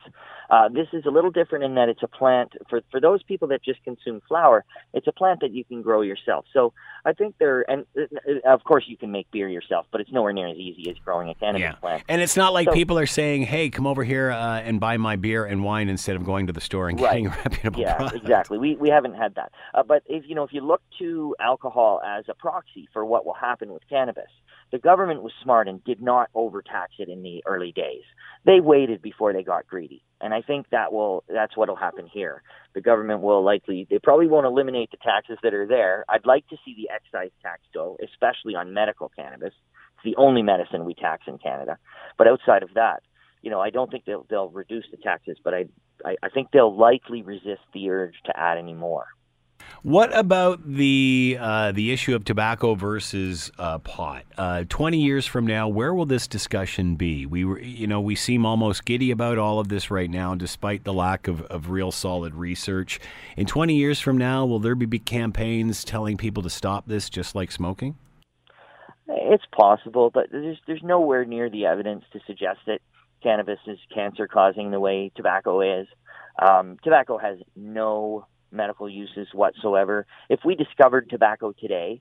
Uh, 0.48 0.68
this 0.68 0.88
is 0.92 1.04
a 1.06 1.10
little 1.10 1.30
different 1.30 1.62
in 1.62 1.76
that 1.76 1.88
it's 1.88 2.02
a 2.02 2.08
plant 2.08 2.54
for 2.68 2.80
for 2.90 3.00
those 3.00 3.22
people 3.22 3.46
that 3.48 3.62
just 3.62 3.80
consume 3.84 4.20
flower. 4.26 4.64
It's 4.92 5.06
a 5.06 5.12
plant 5.12 5.40
that 5.42 5.52
you 5.52 5.64
can 5.64 5.80
grow 5.80 6.00
yourself. 6.00 6.44
So 6.52 6.72
I 7.04 7.12
think 7.12 7.36
there, 7.38 7.64
and 7.70 7.84
uh, 7.96 8.48
of 8.48 8.64
course 8.64 8.84
you 8.88 8.96
can 8.96 9.12
make 9.12 9.30
beer 9.30 9.48
yourself, 9.48 9.86
but 9.92 10.00
it's 10.00 10.10
nowhere 10.10 10.32
near 10.32 10.48
as 10.48 10.56
easy 10.56 10.90
as 10.90 10.96
growing 11.04 11.28
a 11.28 11.36
cannabis 11.36 11.76
plant. 11.80 12.02
And 12.08 12.20
it's 12.20 12.36
not 12.36 12.52
like 12.52 12.66
So- 12.66 12.72
people 12.74 12.98
are 12.98 13.06
saying, 13.06 13.42
"Hey, 13.42 13.70
come 13.70 13.86
over 13.86 14.02
here 14.02 14.32
uh, 14.32 14.60
and 14.60 14.80
buy 14.80 14.96
my 14.96 15.14
beer 15.14 15.44
and 15.44 15.62
wine 15.62 15.88
instead 15.88 16.16
of 16.16 16.24
going 16.24 16.48
to 16.48 16.52
the 16.52 16.60
store 16.60 16.88
and 16.88 17.00
Right. 17.00 17.10
getting 17.10 17.26
a 17.28 17.30
reputable 17.30 17.80
Yeah, 17.82 17.94
product." 17.96 18.16
exactly. 18.16 18.58
We 18.58 18.74
we 18.74 18.88
haven't 18.88 19.14
had 19.14 19.36
that. 19.36 19.52
Uh, 19.72 19.84
but 19.84 20.02
if 20.06 20.24
you 20.28 20.34
know, 20.34 20.42
if 20.42 20.52
you 20.52 20.62
look 20.62 20.82
to 20.98 21.36
alcohol 21.38 22.00
as 22.04 22.24
a 22.28 22.34
proxy 22.34 22.88
for 22.92 23.04
what 23.04 23.24
will 23.24 23.34
happen 23.34 23.72
with 23.72 23.82
cannabis, 23.88 24.30
the 24.72 24.78
government 24.78 25.22
was 25.22 25.32
smart 25.42 25.68
and 25.68 25.82
did 25.84 26.00
not 26.00 26.28
overtax 26.34 26.92
it 26.98 27.08
in 27.08 27.22
the 27.22 27.42
early 27.46 27.72
days. 27.72 28.02
They 28.44 28.60
waited 28.60 29.02
before 29.02 29.32
they 29.32 29.42
got 29.42 29.66
greedy, 29.66 30.02
and 30.20 30.32
I 30.32 30.42
think 30.42 30.66
that 30.70 30.92
will 30.92 31.24
that's 31.28 31.56
what'll 31.56 31.76
happen 31.76 32.06
here. 32.06 32.42
The 32.74 32.80
government 32.80 33.20
will 33.20 33.44
likely 33.44 33.86
they 33.90 33.98
probably 33.98 34.28
won't 34.28 34.46
eliminate 34.46 34.90
the 34.90 34.96
taxes 34.96 35.38
that 35.42 35.54
are 35.54 35.66
there. 35.66 36.04
I'd 36.08 36.24
like 36.24 36.46
to 36.48 36.56
see 36.64 36.74
the 36.74 36.90
excise 36.90 37.32
tax 37.42 37.60
go, 37.74 37.98
especially 38.02 38.54
on 38.54 38.72
medical 38.72 39.10
cannabis. 39.14 39.52
It's 39.96 40.04
the 40.04 40.16
only 40.16 40.42
medicine 40.42 40.84
we 40.84 40.94
tax 40.94 41.24
in 41.26 41.38
Canada. 41.38 41.76
But 42.16 42.28
outside 42.28 42.62
of 42.62 42.74
that, 42.74 43.02
you 43.42 43.50
know, 43.50 43.60
I 43.60 43.70
don't 43.70 43.90
think 43.90 44.04
they'll 44.04 44.26
they'll 44.30 44.48
reduce 44.48 44.86
the 44.90 44.96
taxes, 44.96 45.36
but 45.42 45.52
I 45.52 45.66
I, 46.04 46.16
I 46.22 46.28
think 46.30 46.48
they'll 46.52 46.74
likely 46.74 47.22
resist 47.22 47.62
the 47.74 47.90
urge 47.90 48.14
to 48.26 48.38
add 48.38 48.56
any 48.56 48.74
more. 48.74 49.06
What 49.82 50.16
about 50.16 50.60
the 50.66 51.38
uh, 51.40 51.72
the 51.72 51.90
issue 51.90 52.14
of 52.14 52.24
tobacco 52.24 52.74
versus 52.74 53.50
uh, 53.58 53.78
pot? 53.78 54.24
Uh, 54.36 54.64
Twenty 54.68 55.00
years 55.00 55.26
from 55.26 55.46
now, 55.46 55.68
where 55.68 55.94
will 55.94 56.04
this 56.04 56.26
discussion 56.26 56.96
be? 56.96 57.24
We 57.24 57.44
were, 57.44 57.60
you 57.60 57.86
know, 57.86 58.00
we 58.00 58.14
seem 58.14 58.44
almost 58.44 58.84
giddy 58.84 59.10
about 59.10 59.38
all 59.38 59.58
of 59.58 59.68
this 59.68 59.90
right 59.90 60.10
now, 60.10 60.34
despite 60.34 60.84
the 60.84 60.92
lack 60.92 61.28
of, 61.28 61.42
of 61.42 61.70
real 61.70 61.90
solid 61.92 62.34
research. 62.34 63.00
In 63.36 63.46
twenty 63.46 63.74
years 63.74 64.00
from 64.00 64.18
now, 64.18 64.44
will 64.44 64.58
there 64.58 64.74
be 64.74 64.86
big 64.86 65.06
campaigns 65.06 65.82
telling 65.82 66.18
people 66.18 66.42
to 66.42 66.50
stop 66.50 66.86
this, 66.86 67.08
just 67.08 67.34
like 67.34 67.50
smoking? 67.50 67.96
It's 69.08 69.46
possible, 69.56 70.10
but 70.10 70.26
there's 70.30 70.58
there's 70.66 70.82
nowhere 70.82 71.24
near 71.24 71.48
the 71.48 71.64
evidence 71.64 72.04
to 72.12 72.20
suggest 72.26 72.60
that 72.66 72.80
cannabis 73.22 73.58
is 73.66 73.78
cancer 73.94 74.28
causing 74.28 74.70
the 74.70 74.80
way 74.80 75.10
tobacco 75.14 75.60
is. 75.60 75.86
Um, 76.38 76.78
tobacco 76.82 77.18
has 77.18 77.38
no 77.56 78.26
medical 78.52 78.88
uses 78.88 79.28
whatsoever. 79.32 80.06
If 80.28 80.40
we 80.44 80.54
discovered 80.54 81.10
tobacco 81.10 81.52
today, 81.52 82.00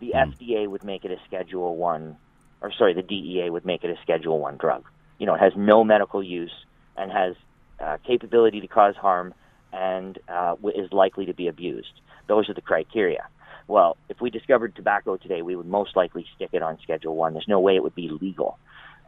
the 0.00 0.12
FDA 0.16 0.66
would 0.66 0.84
make 0.84 1.04
it 1.04 1.10
a 1.10 1.16
Schedule 1.26 1.76
One, 1.76 2.16
or 2.60 2.72
sorry, 2.72 2.94
the 2.94 3.02
DEA 3.02 3.50
would 3.50 3.64
make 3.64 3.84
it 3.84 3.90
a 3.90 4.00
Schedule 4.02 4.38
One 4.38 4.56
drug. 4.56 4.84
You 5.18 5.26
know, 5.26 5.34
it 5.34 5.40
has 5.40 5.52
no 5.56 5.84
medical 5.84 6.22
use 6.22 6.52
and 6.96 7.12
has 7.12 7.34
uh, 7.78 7.98
capability 8.06 8.60
to 8.60 8.66
cause 8.66 8.96
harm 8.96 9.34
and 9.72 10.18
uh, 10.28 10.56
is 10.74 10.92
likely 10.92 11.26
to 11.26 11.34
be 11.34 11.48
abused. 11.48 12.00
Those 12.28 12.48
are 12.48 12.54
the 12.54 12.60
criteria. 12.60 13.26
Well, 13.68 13.96
if 14.08 14.20
we 14.20 14.30
discovered 14.30 14.74
tobacco 14.74 15.16
today, 15.16 15.42
we 15.42 15.54
would 15.54 15.66
most 15.66 15.94
likely 15.94 16.26
stick 16.34 16.50
it 16.52 16.62
on 16.62 16.78
Schedule 16.82 17.14
One. 17.14 17.34
There's 17.34 17.48
no 17.48 17.60
way 17.60 17.76
it 17.76 17.82
would 17.82 17.94
be 17.94 18.08
legal. 18.08 18.58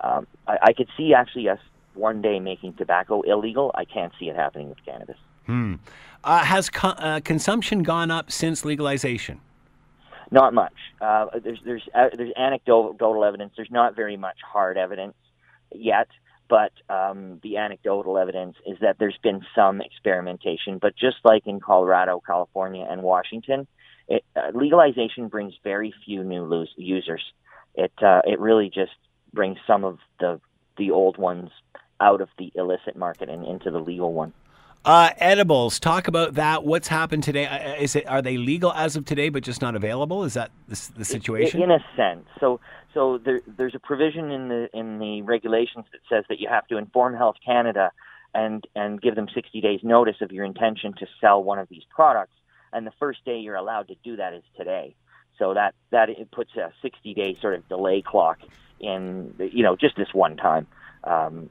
Um, 0.00 0.26
I, 0.46 0.58
I 0.62 0.72
could 0.72 0.88
see 0.96 1.14
actually 1.14 1.48
us 1.48 1.58
one 1.94 2.22
day 2.22 2.40
making 2.40 2.74
tobacco 2.74 3.22
illegal. 3.22 3.72
I 3.74 3.84
can't 3.84 4.12
see 4.18 4.26
it 4.28 4.36
happening 4.36 4.68
with 4.68 4.84
cannabis. 4.84 5.16
Hmm. 5.46 5.74
Uh, 6.24 6.44
has 6.44 6.70
co- 6.70 6.88
uh, 6.88 7.20
consumption 7.20 7.82
gone 7.82 8.10
up 8.10 8.30
since 8.30 8.64
legalization? 8.64 9.40
Not 10.30 10.54
much. 10.54 10.72
Uh, 11.00 11.26
there's 11.42 11.60
there's 11.64 11.82
uh, 11.94 12.08
there's 12.16 12.32
anecdotal 12.36 13.24
evidence. 13.24 13.52
There's 13.56 13.70
not 13.70 13.94
very 13.94 14.16
much 14.16 14.36
hard 14.50 14.78
evidence 14.78 15.14
yet, 15.74 16.08
but 16.48 16.72
um, 16.88 17.40
the 17.42 17.58
anecdotal 17.58 18.16
evidence 18.16 18.56
is 18.66 18.78
that 18.80 18.98
there's 18.98 19.18
been 19.22 19.42
some 19.54 19.80
experimentation. 19.80 20.78
But 20.78 20.96
just 20.96 21.16
like 21.24 21.46
in 21.46 21.60
Colorado, 21.60 22.22
California, 22.26 22.86
and 22.88 23.02
Washington, 23.02 23.66
it, 24.08 24.24
uh, 24.34 24.50
legalization 24.54 25.28
brings 25.28 25.54
very 25.64 25.92
few 26.04 26.24
new 26.24 26.66
users. 26.76 27.22
It 27.74 27.92
uh, 28.00 28.22
it 28.24 28.38
really 28.38 28.70
just 28.70 28.92
brings 29.34 29.58
some 29.66 29.84
of 29.84 29.98
the 30.18 30.40
the 30.78 30.92
old 30.92 31.18
ones 31.18 31.50
out 32.00 32.20
of 32.20 32.28
the 32.38 32.52
illicit 32.54 32.96
market 32.96 33.28
and 33.28 33.46
into 33.46 33.70
the 33.70 33.78
legal 33.78 34.12
one. 34.12 34.32
Uh, 34.84 35.10
edibles. 35.18 35.78
Talk 35.78 36.08
about 36.08 36.34
that. 36.34 36.64
What's 36.64 36.88
happened 36.88 37.22
today? 37.22 37.46
Uh, 37.46 37.74
Is 37.76 37.94
it 37.94 38.06
are 38.08 38.20
they 38.20 38.36
legal 38.36 38.72
as 38.72 38.96
of 38.96 39.04
today, 39.04 39.28
but 39.28 39.44
just 39.44 39.62
not 39.62 39.76
available? 39.76 40.24
Is 40.24 40.34
that 40.34 40.50
the, 40.68 40.90
the 40.96 41.04
situation? 41.04 41.62
In 41.62 41.70
a 41.70 41.78
sense. 41.96 42.26
So 42.40 42.58
so 42.92 43.18
there, 43.18 43.40
there's 43.46 43.76
a 43.76 43.78
provision 43.78 44.32
in 44.32 44.48
the 44.48 44.68
in 44.74 44.98
the 44.98 45.22
regulations 45.22 45.84
that 45.92 46.00
says 46.08 46.24
that 46.28 46.40
you 46.40 46.48
have 46.48 46.66
to 46.66 46.78
inform 46.78 47.14
Health 47.14 47.36
Canada 47.44 47.92
and 48.34 48.66
and 48.74 49.00
give 49.00 49.14
them 49.14 49.28
60 49.32 49.60
days 49.60 49.80
notice 49.84 50.16
of 50.20 50.32
your 50.32 50.44
intention 50.44 50.94
to 50.94 51.06
sell 51.20 51.42
one 51.44 51.60
of 51.60 51.68
these 51.68 51.84
products. 51.88 52.34
And 52.72 52.84
the 52.84 52.92
first 52.98 53.24
day 53.24 53.38
you're 53.38 53.54
allowed 53.56 53.86
to 53.88 53.94
do 54.02 54.16
that 54.16 54.34
is 54.34 54.42
today. 54.56 54.96
So 55.38 55.54
that 55.54 55.76
that 55.90 56.10
it 56.10 56.32
puts 56.32 56.56
a 56.56 56.72
60 56.82 57.14
day 57.14 57.38
sort 57.40 57.54
of 57.54 57.68
delay 57.68 58.02
clock 58.02 58.40
in 58.80 59.32
the, 59.38 59.54
you 59.54 59.62
know 59.62 59.76
just 59.76 59.94
this 59.96 60.12
one 60.12 60.36
time. 60.36 60.66
Um, 61.04 61.50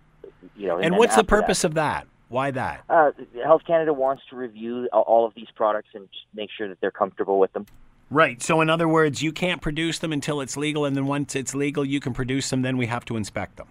you 0.58 0.68
know, 0.68 0.76
and 0.76 0.92
then 0.94 0.98
what's 0.98 1.16
the 1.16 1.22
after 1.22 1.36
that- 1.38 1.42
purpose 1.44 1.64
of 1.64 1.76
that? 1.76 2.08
Why 2.32 2.52
that? 2.52 2.86
Uh, 2.90 3.12
Health 3.44 3.64
Canada 3.68 3.92
wants 3.92 4.24
to 4.30 4.38
review 4.38 4.88
all 4.94 5.26
of 5.26 5.34
these 5.36 5.50
products 5.54 5.90
and 5.94 6.08
make 6.34 6.50
sure 6.58 6.70
that 6.70 6.80
they're 6.80 6.90
comfortable 6.90 7.40
with 7.40 7.52
them. 7.52 7.66
Right. 8.10 8.42
So, 8.42 8.62
in 8.62 8.70
other 8.70 8.88
words, 8.88 9.22
you 9.22 9.34
can't 9.34 9.62
produce 9.62 10.00
them 10.00 10.14
until 10.14 10.40
it's 10.40 10.56
legal, 10.56 10.86
and 10.86 10.96
then 10.96 11.08
once 11.08 11.36
it's 11.36 11.54
legal, 11.54 11.84
you 11.84 12.00
can 12.00 12.14
produce 12.14 12.50
them. 12.50 12.62
Then 12.62 12.78
we 12.78 12.88
have 12.88 13.04
to 13.06 13.18
inspect 13.18 13.58
them. 13.58 13.68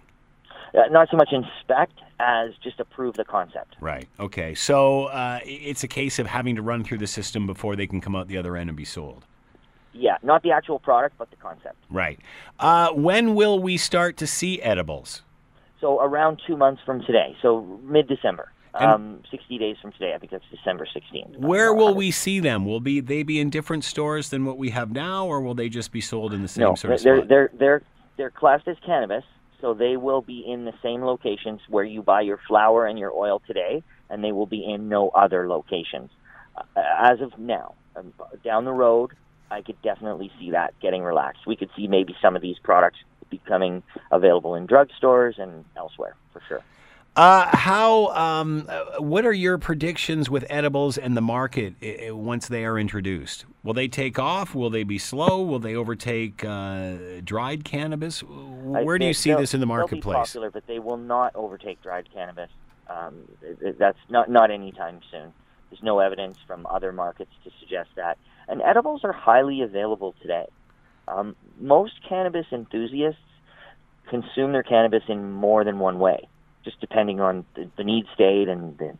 Uh, 0.75 0.87
not 0.91 1.09
so 1.09 1.17
much 1.17 1.29
inspect 1.31 1.99
as 2.19 2.51
just 2.63 2.79
approve 2.79 3.15
the 3.15 3.25
concept. 3.25 3.75
Right. 3.81 4.07
Okay. 4.19 4.53
So 4.53 5.05
uh, 5.05 5.39
it's 5.43 5.83
a 5.83 5.87
case 5.87 6.19
of 6.19 6.27
having 6.27 6.55
to 6.55 6.61
run 6.61 6.83
through 6.83 6.99
the 6.99 7.07
system 7.07 7.47
before 7.47 7.75
they 7.75 7.87
can 7.87 7.99
come 7.99 8.15
out 8.15 8.27
the 8.27 8.37
other 8.37 8.55
end 8.55 8.69
and 8.69 8.77
be 8.77 8.85
sold. 8.85 9.25
Yeah, 9.93 10.17
not 10.21 10.43
the 10.43 10.51
actual 10.51 10.77
product, 10.77 11.15
but 11.17 11.31
the 11.31 11.35
concept. 11.37 11.77
Right. 11.89 12.19
Uh, 12.59 12.91
when 12.91 13.33
will 13.33 13.59
we 13.59 13.75
start 13.77 14.17
to 14.17 14.27
see 14.27 14.61
edibles? 14.61 15.23
So 15.81 15.99
around 15.99 16.39
two 16.45 16.55
months 16.55 16.81
from 16.85 17.01
today, 17.01 17.35
so 17.41 17.79
mid-December, 17.83 18.50
um, 18.73 19.21
60 19.29 19.57
days 19.57 19.77
from 19.81 19.91
today. 19.91 20.13
I 20.13 20.17
think 20.17 20.31
that's 20.31 20.43
December 20.49 20.85
16th. 20.85 21.37
Where 21.37 21.73
will 21.73 21.93
we 21.93 22.11
see 22.11 22.39
them? 22.39 22.65
Will 22.65 22.79
be 22.79 22.99
they 22.99 23.23
be 23.23 23.39
in 23.39 23.49
different 23.49 23.83
stores 23.83 24.29
than 24.29 24.45
what 24.45 24.57
we 24.57 24.69
have 24.69 24.91
now, 24.91 25.25
or 25.25 25.41
will 25.41 25.55
they 25.55 25.69
just 25.69 25.91
be 25.91 26.01
sold 26.01 26.33
in 26.33 26.41
the 26.41 26.47
same 26.47 26.63
No, 26.63 26.75
sort 26.75 26.93
of 26.93 27.03
they're 27.03 27.17
spot? 27.17 27.29
they're 27.29 27.51
they're 27.53 27.81
they're 28.17 28.29
classed 28.29 28.67
as 28.67 28.77
cannabis, 28.85 29.23
so 29.59 29.73
they 29.73 29.97
will 29.97 30.21
be 30.21 30.43
in 30.47 30.65
the 30.65 30.73
same 30.81 31.03
locations 31.03 31.61
where 31.69 31.83
you 31.83 32.01
buy 32.01 32.21
your 32.21 32.39
flower 32.47 32.85
and 32.85 32.97
your 32.97 33.11
oil 33.11 33.41
today, 33.45 33.83
and 34.09 34.23
they 34.23 34.31
will 34.31 34.45
be 34.45 34.63
in 34.63 34.89
no 34.89 35.09
other 35.09 35.47
locations. 35.47 36.09
Uh, 36.55 36.63
as 36.99 37.21
of 37.21 37.37
now, 37.39 37.75
um, 37.95 38.13
down 38.43 38.65
the 38.65 38.71
road, 38.71 39.11
I 39.49 39.61
could 39.61 39.81
definitely 39.81 40.31
see 40.39 40.51
that 40.51 40.73
getting 40.81 41.03
relaxed. 41.03 41.45
We 41.45 41.55
could 41.55 41.69
see 41.75 41.87
maybe 41.87 42.15
some 42.21 42.35
of 42.35 42.41
these 42.41 42.57
products 42.63 42.99
becoming 43.29 43.83
available 44.11 44.55
in 44.55 44.67
drugstores 44.67 45.39
and 45.39 45.65
elsewhere 45.77 46.15
for 46.33 46.41
sure. 46.47 46.61
Uh, 47.13 47.45
how? 47.55 48.07
Um, 48.07 48.65
uh, 48.69 49.01
what 49.01 49.25
are 49.25 49.33
your 49.33 49.57
predictions 49.57 50.29
with 50.29 50.45
edibles 50.49 50.97
and 50.97 51.15
the 51.17 51.21
market 51.21 51.73
i- 51.81 52.07
i- 52.07 52.11
once 52.11 52.47
they 52.47 52.63
are 52.63 52.79
introduced? 52.79 53.45
Will 53.63 53.73
they 53.73 53.89
take 53.89 54.17
off? 54.17 54.55
Will 54.55 54.69
they 54.69 54.83
be 54.83 54.97
slow? 54.97 55.41
Will 55.41 55.59
they 55.59 55.75
overtake 55.75 56.45
uh, 56.45 56.93
dried 57.23 57.65
cannabis? 57.65 58.21
Where 58.23 58.97
do 58.97 59.05
you 59.05 59.13
see 59.13 59.33
this 59.33 59.53
in 59.53 59.59
the 59.59 59.65
They'll 59.65 59.75
be 59.75 59.79
marketplace? 59.81 60.29
popular, 60.29 60.51
but 60.51 60.65
they 60.67 60.79
will 60.79 60.95
not 60.97 61.35
overtake 61.35 61.81
dried 61.83 62.07
cannabis. 62.13 62.49
Um, 62.89 63.27
that's 63.77 63.99
not 64.09 64.29
not 64.29 64.49
anytime 64.49 65.01
soon. 65.11 65.33
There's 65.69 65.83
no 65.83 65.99
evidence 65.99 66.37
from 66.47 66.65
other 66.65 66.93
markets 66.93 67.31
to 67.43 67.51
suggest 67.59 67.89
that. 67.95 68.17
And 68.47 68.61
edibles 68.61 69.03
are 69.03 69.13
highly 69.13 69.61
available 69.61 70.15
today. 70.21 70.47
Um, 71.09 71.35
most 71.59 71.93
cannabis 72.07 72.45
enthusiasts 72.53 73.19
consume 74.09 74.53
their 74.53 74.63
cannabis 74.63 75.03
in 75.09 75.31
more 75.31 75.63
than 75.63 75.79
one 75.79 75.99
way, 75.99 76.27
just 76.63 76.79
depending 76.79 77.19
on 77.19 77.45
the, 77.55 77.69
the 77.77 77.83
need 77.83 78.05
state 78.13 78.47
and 78.47 78.77
the 78.77 78.95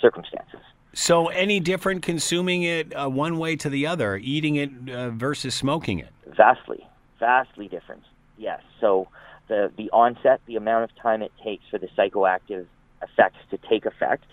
circumstances. 0.00 0.60
So, 0.94 1.28
any 1.28 1.60
different 1.60 2.02
consuming 2.02 2.62
it 2.62 2.92
uh, 2.94 3.08
one 3.08 3.38
way 3.38 3.56
to 3.56 3.68
the 3.68 3.86
other, 3.86 4.16
eating 4.16 4.56
it 4.56 4.70
uh, 4.90 5.10
versus 5.10 5.54
smoking 5.54 5.98
it? 5.98 6.08
Vastly, 6.36 6.86
vastly 7.20 7.68
different. 7.68 8.02
Yes. 8.36 8.60
So 8.80 9.08
the 9.48 9.70
the 9.76 9.90
onset, 9.90 10.40
the 10.46 10.56
amount 10.56 10.84
of 10.84 10.96
time 10.96 11.22
it 11.22 11.32
takes 11.44 11.64
for 11.70 11.78
the 11.78 11.88
psychoactive 11.88 12.66
effects 13.02 13.38
to 13.50 13.58
take 13.68 13.84
effect, 13.84 14.24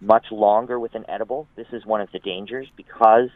much 0.00 0.26
longer 0.30 0.78
with 0.78 0.94
an 0.94 1.04
edible. 1.08 1.46
This 1.56 1.66
is 1.72 1.84
one 1.84 2.00
of 2.00 2.10
the 2.12 2.18
dangers 2.18 2.68
because 2.76 3.28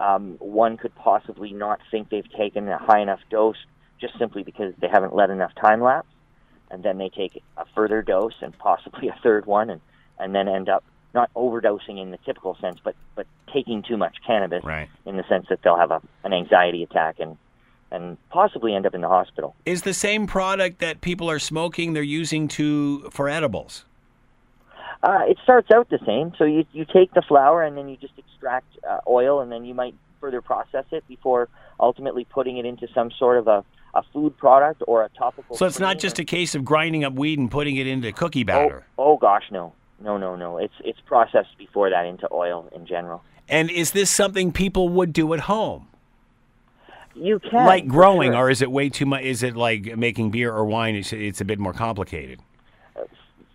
um, 0.00 0.36
one 0.38 0.76
could 0.76 0.94
possibly 0.94 1.52
not 1.52 1.80
think 1.90 2.08
they've 2.10 2.30
taken 2.36 2.68
a 2.68 2.78
high 2.78 3.00
enough 3.00 3.20
dose 3.30 3.56
just 4.00 4.18
simply 4.18 4.42
because 4.42 4.72
they 4.80 4.88
haven't 4.88 5.14
let 5.14 5.30
enough 5.30 5.52
time 5.60 5.82
lapse, 5.82 6.08
and 6.70 6.82
then 6.82 6.98
they 6.98 7.08
take 7.08 7.42
a 7.56 7.64
further 7.74 8.02
dose 8.02 8.34
and 8.40 8.56
possibly 8.58 9.08
a 9.08 9.18
third 9.22 9.46
one, 9.46 9.70
and 9.70 9.80
and 10.18 10.34
then 10.34 10.48
end 10.48 10.68
up 10.68 10.84
not 11.14 11.32
overdosing 11.34 12.00
in 12.00 12.10
the 12.10 12.18
typical 12.18 12.56
sense, 12.60 12.78
but 12.82 12.94
but 13.14 13.26
taking 13.52 13.82
too 13.82 13.96
much 13.96 14.16
cannabis 14.26 14.64
Right. 14.64 14.88
in 15.04 15.16
the 15.16 15.24
sense 15.28 15.46
that 15.48 15.60
they'll 15.62 15.76
have 15.76 15.90
a, 15.90 16.00
an 16.24 16.32
anxiety 16.32 16.82
attack 16.82 17.16
and 17.18 17.36
and 17.92 18.16
possibly 18.28 18.74
end 18.74 18.86
up 18.86 18.94
in 18.94 19.00
the 19.00 19.08
hospital. 19.08 19.56
Is 19.66 19.82
the 19.82 19.94
same 19.94 20.28
product 20.28 20.78
that 20.78 21.00
people 21.00 21.28
are 21.28 21.40
smoking 21.40 21.92
they're 21.92 22.02
using 22.02 22.46
to 22.48 23.10
for 23.10 23.28
edibles? 23.28 23.84
Uh, 25.02 25.20
it 25.26 25.38
starts 25.42 25.70
out 25.72 25.88
the 25.88 25.98
same. 26.06 26.32
So 26.38 26.44
you 26.44 26.64
you 26.72 26.84
take 26.84 27.12
the 27.14 27.22
flower 27.22 27.62
and 27.62 27.76
then 27.76 27.88
you 27.88 27.96
just 27.96 28.14
extract 28.18 28.66
uh, 28.88 28.98
oil 29.08 29.40
and 29.40 29.50
then 29.50 29.64
you 29.64 29.74
might 29.74 29.94
further 30.20 30.42
process 30.42 30.84
it 30.92 31.06
before 31.08 31.48
ultimately 31.80 32.24
putting 32.24 32.58
it 32.58 32.66
into 32.66 32.86
some 32.94 33.10
sort 33.10 33.38
of 33.38 33.48
a, 33.48 33.64
a 33.94 34.02
food 34.12 34.36
product 34.36 34.82
or 34.86 35.04
a 35.04 35.08
topical. 35.10 35.56
So 35.56 35.66
it's 35.66 35.80
not 35.80 35.98
just 35.98 36.18
a 36.18 36.24
case 36.24 36.54
of 36.54 36.64
grinding 36.64 37.04
up 37.04 37.14
weed 37.14 37.38
and 37.38 37.50
putting 37.50 37.76
it 37.76 37.86
into 37.86 38.12
cookie 38.12 38.44
batter. 38.44 38.84
Oh, 38.98 39.12
oh 39.12 39.16
gosh, 39.16 39.44
no, 39.50 39.72
no, 40.02 40.16
no, 40.16 40.36
no. 40.36 40.58
It's 40.58 40.74
it's 40.84 41.00
processed 41.00 41.56
before 41.58 41.90
that 41.90 42.06
into 42.06 42.28
oil 42.32 42.68
in 42.74 42.86
general. 42.86 43.22
And 43.48 43.70
is 43.70 43.90
this 43.90 44.10
something 44.10 44.52
people 44.52 44.88
would 44.90 45.12
do 45.12 45.34
at 45.34 45.40
home? 45.40 45.88
You 47.14 47.40
can 47.40 47.66
like 47.66 47.88
growing, 47.88 48.32
sure. 48.32 48.44
or 48.44 48.50
is 48.50 48.62
it 48.62 48.70
way 48.70 48.88
too 48.88 49.06
much? 49.06 49.22
Is 49.22 49.42
it 49.42 49.56
like 49.56 49.96
making 49.96 50.30
beer 50.30 50.54
or 50.54 50.64
wine? 50.64 50.94
It's, 50.94 51.12
it's 51.12 51.40
a 51.40 51.44
bit 51.44 51.58
more 51.58 51.72
complicated. 51.72 52.40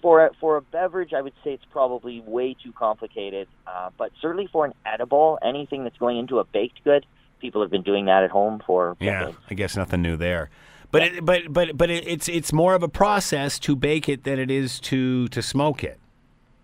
for 0.02 0.26
a, 0.26 0.32
for 0.40 0.58
a 0.58 0.62
beverage, 0.62 1.14
I 1.14 1.22
would 1.22 1.34
say 1.44 1.54
it's 1.54 1.66
probably 1.72 2.22
way 2.22 2.56
too 2.62 2.74
complicated. 2.74 3.48
Uh, 3.66 3.92
but 3.98 4.12
certainly 4.22 4.48
for 4.52 4.66
an 4.66 4.74
edible, 4.86 5.40
anything 5.42 5.86
that's 5.86 5.98
going 5.98 6.18
into 6.18 6.40
a 6.40 6.44
baked 6.44 6.84
good, 6.84 7.06
people 7.46 7.62
have 7.62 7.72
been 7.72 7.84
doing 7.84 8.06
that 8.06 8.24
at 8.24 8.32
home 8.32 8.62
for 8.66 8.98
Yeah, 9.00 9.20
decades. 9.20 9.38
I 9.50 9.54
guess 9.54 9.78
nothing 9.78 10.02
new 10.02 10.18
there. 10.18 10.50
But 10.92 11.02
it, 11.04 11.26
but 11.26 11.42
but 11.52 11.78
but 11.78 11.90
it, 11.90 12.08
it's 12.08 12.28
it's 12.28 12.52
more 12.54 12.74
of 12.74 12.82
a 12.84 12.88
process 12.88 13.60
to 13.60 13.76
bake 13.76 14.08
it 14.10 14.24
than 14.24 14.40
it 14.40 14.50
is 14.50 14.80
to 14.82 15.28
to 15.30 15.42
smoke 15.42 15.84
it. 15.84 16.00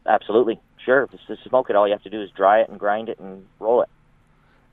Absolutely, 0.07 0.59
sure. 0.83 1.07
To 1.27 1.37
smoke 1.47 1.69
it, 1.69 1.75
all 1.75 1.87
you 1.87 1.93
have 1.93 2.03
to 2.03 2.09
do 2.09 2.21
is 2.21 2.29
dry 2.31 2.61
it 2.61 2.69
and 2.69 2.79
grind 2.79 3.09
it 3.09 3.19
and 3.19 3.45
roll 3.59 3.81
it. 3.81 3.89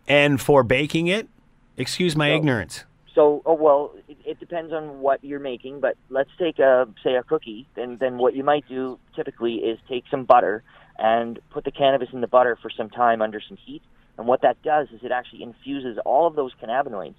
And 0.07 0.41
for 0.41 0.63
baking 0.63 1.09
it, 1.09 1.29
excuse 1.77 2.17
my 2.17 2.31
So- 2.31 2.37
ignorance. 2.37 2.85
So, 3.15 3.43
oh 3.47 3.55
well, 3.55 3.95
it, 4.07 4.17
it 4.25 4.39
depends 4.39 4.73
on 4.73 5.01
what 5.01 5.25
you're 5.25 5.41
making. 5.41 5.81
But 5.81 5.97
let's 6.09 6.31
take 6.39 6.61
a 6.61 6.87
say 7.03 7.17
a 7.17 7.25
cookie. 7.25 7.67
Then, 7.75 7.97
then 7.99 8.17
what 8.19 8.35
you 8.37 8.45
might 8.45 8.69
do 8.69 8.97
typically 9.17 9.55
is 9.57 9.77
take 9.89 10.05
some 10.09 10.25
butter 10.25 10.63
and 10.99 11.41
put 11.51 11.65
the 11.65 11.73
cannabis 11.73 12.11
in 12.13 12.21
the 12.21 12.29
butter 12.29 12.57
for 12.63 12.71
some 12.71 12.89
time 12.91 13.21
under 13.21 13.41
some 13.41 13.57
heat. 13.57 13.83
And 14.19 14.27
what 14.27 14.43
that 14.43 14.61
does 14.63 14.89
is 14.93 15.01
it 15.03 15.13
actually 15.13 15.43
infuses 15.43 15.99
all 16.05 16.27
of 16.27 16.35
those 16.37 16.53
cannabinoids, 16.63 17.15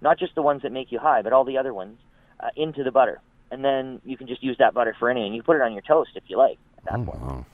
not 0.00 0.18
just 0.18 0.34
the 0.34 0.42
ones 0.42 0.62
that 0.62 0.72
make 0.72 0.90
you 0.90 0.98
high, 0.98 1.20
but 1.22 1.32
all 1.32 1.44
the 1.44 1.58
other 1.58 1.74
ones, 1.74 1.98
uh, 2.40 2.48
into 2.56 2.82
the 2.82 2.92
butter. 2.92 3.20
And 3.50 3.64
then 3.64 4.00
you 4.04 4.16
can 4.16 4.26
just 4.26 4.42
use 4.42 4.56
that 4.58 4.72
butter 4.72 4.96
for 4.98 5.10
anything. 5.10 5.34
You 5.34 5.42
put 5.42 5.56
it 5.56 5.62
on 5.62 5.72
your 5.72 5.82
toast 5.82 6.10
if 6.14 6.24
you 6.28 6.38
like. 6.38 6.58
At 6.78 6.84
that 6.84 7.04
point. 7.04 7.44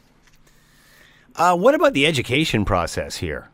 Uh, 1.34 1.56
what 1.56 1.74
about 1.74 1.94
the 1.94 2.06
education 2.06 2.64
process 2.64 3.16
here? 3.16 3.48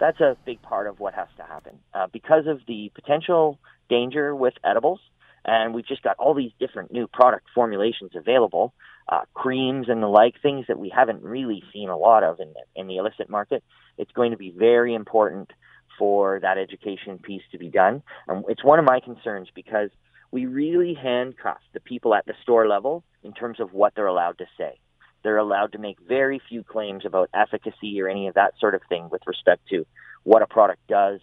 that's 0.00 0.20
a 0.20 0.36
big 0.44 0.60
part 0.62 0.88
of 0.88 0.98
what 0.98 1.14
has 1.14 1.28
to 1.36 1.44
happen 1.44 1.78
uh, 1.94 2.08
because 2.10 2.46
of 2.46 2.60
the 2.66 2.90
potential 2.94 3.58
danger 3.88 4.34
with 4.34 4.54
edibles. 4.64 5.00
And 5.44 5.74
we've 5.74 5.86
just 5.86 6.02
got 6.02 6.16
all 6.18 6.34
these 6.34 6.52
different 6.58 6.92
new 6.92 7.06
product 7.06 7.46
formulations 7.54 8.12
available, 8.14 8.74
uh, 9.08 9.22
creams 9.34 9.88
and 9.88 10.02
the 10.02 10.06
like, 10.06 10.34
things 10.42 10.66
that 10.68 10.78
we 10.78 10.88
haven't 10.88 11.22
really 11.22 11.62
seen 11.72 11.88
a 11.88 11.96
lot 11.96 12.24
of 12.24 12.40
in 12.40 12.52
the, 12.52 12.80
in 12.80 12.88
the 12.88 12.96
illicit 12.96 13.30
market. 13.30 13.62
It's 14.00 14.12
going 14.12 14.30
to 14.30 14.36
be 14.36 14.50
very 14.50 14.94
important 14.94 15.52
for 15.98 16.40
that 16.40 16.56
education 16.56 17.18
piece 17.18 17.42
to 17.52 17.58
be 17.58 17.68
done. 17.68 18.02
And 18.26 18.44
it's 18.48 18.64
one 18.64 18.78
of 18.78 18.86
my 18.86 19.00
concerns 19.00 19.48
because 19.54 19.90
we 20.30 20.46
really 20.46 20.94
handcuff 20.94 21.60
the 21.74 21.80
people 21.80 22.14
at 22.14 22.24
the 22.24 22.34
store 22.42 22.66
level 22.66 23.04
in 23.22 23.32
terms 23.34 23.60
of 23.60 23.72
what 23.72 23.94
they're 23.94 24.06
allowed 24.06 24.38
to 24.38 24.46
say. 24.56 24.78
They're 25.22 25.36
allowed 25.36 25.72
to 25.72 25.78
make 25.78 25.98
very 26.00 26.40
few 26.48 26.62
claims 26.62 27.04
about 27.04 27.28
efficacy 27.34 28.00
or 28.00 28.08
any 28.08 28.28
of 28.28 28.34
that 28.34 28.54
sort 28.58 28.74
of 28.74 28.80
thing 28.88 29.10
with 29.10 29.20
respect 29.26 29.68
to 29.68 29.84
what 30.22 30.40
a 30.40 30.46
product 30.46 30.80
does, 30.88 31.20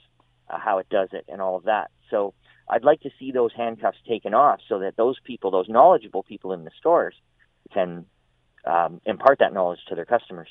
uh, 0.50 0.60
how 0.60 0.78
it 0.78 0.88
does 0.90 1.10
it, 1.14 1.26
and 1.28 1.42
all 1.42 1.56
of 1.56 1.64
that. 1.64 1.90
So 2.12 2.36
I'd 2.70 2.84
like 2.84 3.02
to 3.02 3.10
see 3.18 3.32
those 3.32 3.52
handcuffs 3.56 3.98
taken 4.08 4.36
off 4.36 4.60
so 4.70 4.80
that 4.80 4.98
those 4.98 5.16
people, 5.24 5.50
those 5.50 5.70
knowledgeable 5.70 6.22
people 6.22 6.54
in 6.54 6.64
the 6.64 6.72
stores, 6.78 7.16
can 7.74 8.06
um, 8.66 9.02
impart 9.06 9.40
that 9.40 9.54
knowledge 9.54 9.80
to 9.90 9.96
their 9.96 10.06
customers. 10.06 10.50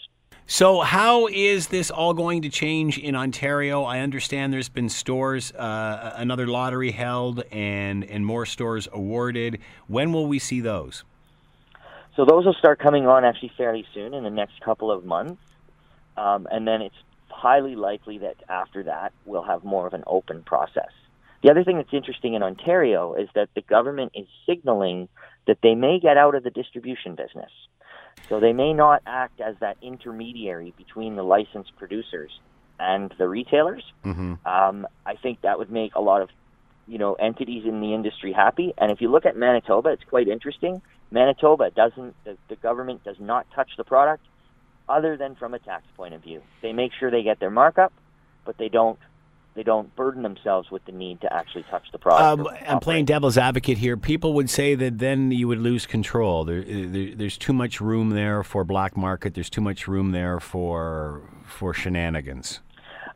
So, 0.48 0.82
how 0.82 1.26
is 1.26 1.66
this 1.68 1.90
all 1.90 2.14
going 2.14 2.42
to 2.42 2.48
change 2.48 2.98
in 2.98 3.16
Ontario? 3.16 3.82
I 3.82 3.98
understand 3.98 4.52
there's 4.52 4.68
been 4.68 4.88
stores, 4.88 5.50
uh, 5.50 6.12
another 6.14 6.46
lottery 6.46 6.92
held, 6.92 7.42
and 7.50 8.04
and 8.04 8.24
more 8.24 8.46
stores 8.46 8.86
awarded. 8.92 9.58
When 9.88 10.12
will 10.12 10.28
we 10.28 10.38
see 10.38 10.60
those? 10.60 11.02
So 12.14 12.24
those 12.24 12.46
will 12.46 12.54
start 12.54 12.78
coming 12.78 13.08
on 13.08 13.24
actually 13.24 13.50
fairly 13.56 13.84
soon 13.92 14.14
in 14.14 14.22
the 14.22 14.30
next 14.30 14.60
couple 14.60 14.92
of 14.92 15.04
months, 15.04 15.42
um, 16.16 16.46
and 16.48 16.66
then 16.66 16.80
it's 16.80 16.94
highly 17.28 17.74
likely 17.74 18.18
that 18.18 18.36
after 18.48 18.84
that 18.84 19.12
we'll 19.24 19.42
have 19.42 19.64
more 19.64 19.88
of 19.88 19.94
an 19.94 20.04
open 20.06 20.44
process. 20.44 20.92
The 21.42 21.50
other 21.50 21.64
thing 21.64 21.76
that's 21.76 21.92
interesting 21.92 22.34
in 22.34 22.44
Ontario 22.44 23.14
is 23.14 23.28
that 23.34 23.48
the 23.56 23.62
government 23.62 24.12
is 24.14 24.28
signaling 24.46 25.08
that 25.48 25.58
they 25.62 25.74
may 25.74 25.98
get 25.98 26.16
out 26.16 26.36
of 26.36 26.44
the 26.44 26.50
distribution 26.50 27.16
business. 27.16 27.50
So 28.28 28.40
they 28.40 28.52
may 28.52 28.72
not 28.72 29.02
act 29.06 29.40
as 29.40 29.54
that 29.60 29.76
intermediary 29.82 30.74
between 30.76 31.16
the 31.16 31.22
licensed 31.22 31.76
producers 31.76 32.30
and 32.78 33.12
the 33.18 33.28
retailers. 33.28 33.84
Um, 34.44 34.86
I 35.04 35.14
think 35.14 35.42
that 35.42 35.58
would 35.58 35.70
make 35.70 35.94
a 35.94 36.00
lot 36.00 36.22
of 36.22 36.28
you 36.86 36.98
know 36.98 37.14
entities 37.14 37.64
in 37.64 37.80
the 37.80 37.94
industry 37.94 38.32
happy. 38.32 38.74
And 38.78 38.90
if 38.90 39.00
you 39.00 39.10
look 39.10 39.26
at 39.26 39.36
Manitoba, 39.36 39.90
it's 39.90 40.04
quite 40.04 40.28
interesting. 40.28 40.82
Manitoba 41.10 41.70
doesn't 41.70 42.14
the, 42.24 42.36
the 42.48 42.56
government 42.56 43.04
does 43.04 43.16
not 43.20 43.46
touch 43.54 43.70
the 43.76 43.84
product 43.84 44.24
other 44.88 45.16
than 45.16 45.34
from 45.34 45.54
a 45.54 45.58
tax 45.58 45.84
point 45.96 46.14
of 46.14 46.22
view. 46.22 46.42
They 46.62 46.72
make 46.72 46.92
sure 46.98 47.10
they 47.10 47.22
get 47.22 47.40
their 47.40 47.50
markup, 47.50 47.92
but 48.44 48.58
they 48.58 48.68
don't 48.68 48.98
they 49.56 49.62
don't 49.62 49.94
burden 49.96 50.22
themselves 50.22 50.70
with 50.70 50.84
the 50.84 50.92
need 50.92 51.22
to 51.22 51.32
actually 51.32 51.64
touch 51.70 51.86
the 51.90 51.98
product. 51.98 52.46
Um, 52.46 52.56
I'm 52.68 52.78
playing 52.78 53.06
devil's 53.06 53.38
advocate 53.38 53.78
here. 53.78 53.96
People 53.96 54.34
would 54.34 54.50
say 54.50 54.74
that 54.74 54.98
then 54.98 55.32
you 55.32 55.48
would 55.48 55.58
lose 55.58 55.86
control. 55.86 56.44
There, 56.44 56.62
there, 56.62 57.14
there's 57.14 57.38
too 57.38 57.54
much 57.54 57.80
room 57.80 58.10
there 58.10 58.44
for 58.44 58.64
black 58.64 58.96
market. 58.96 59.34
There's 59.34 59.50
too 59.50 59.62
much 59.62 59.88
room 59.88 60.12
there 60.12 60.38
for 60.38 61.22
for 61.44 61.72
shenanigans. 61.72 62.60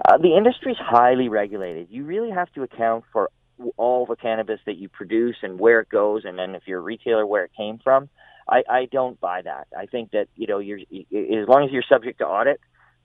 Uh, 0.09 0.17
the 0.17 0.35
industry 0.35 0.73
is 0.73 0.79
highly 0.81 1.29
regulated. 1.29 1.89
You 1.91 2.05
really 2.05 2.31
have 2.31 2.51
to 2.55 2.63
account 2.63 3.05
for 3.13 3.31
all 3.77 4.07
the 4.07 4.17
cannabis 4.17 4.61
that 4.65 4.79
you 4.79 4.89
produce 4.89 5.37
and 5.43 5.61
where 5.61 5.81
it 5.81 5.91
goes, 5.91 6.25
and 6.25 6.39
then 6.39 6.55
if 6.55 6.63
you're 6.67 6.79
a 6.79 6.83
retailer, 6.83 7.27
where 7.27 7.45
it 7.45 7.51
came 7.57 7.79
from. 7.79 8.09
I, 8.49 8.63
I 8.69 8.89
don't 8.91 9.21
buy 9.21 9.43
that. 9.43 9.69
I 9.79 9.87
think 9.87 10.11
that 10.13 10.29
you 10.35 10.47
know, 10.47 10.59
you're 10.59 10.79
as 10.81 11.49
long 11.49 11.65
as 11.65 11.71
you're 11.71 11.85
subject 11.89 12.19
to 12.19 12.27
audit, 12.27 12.61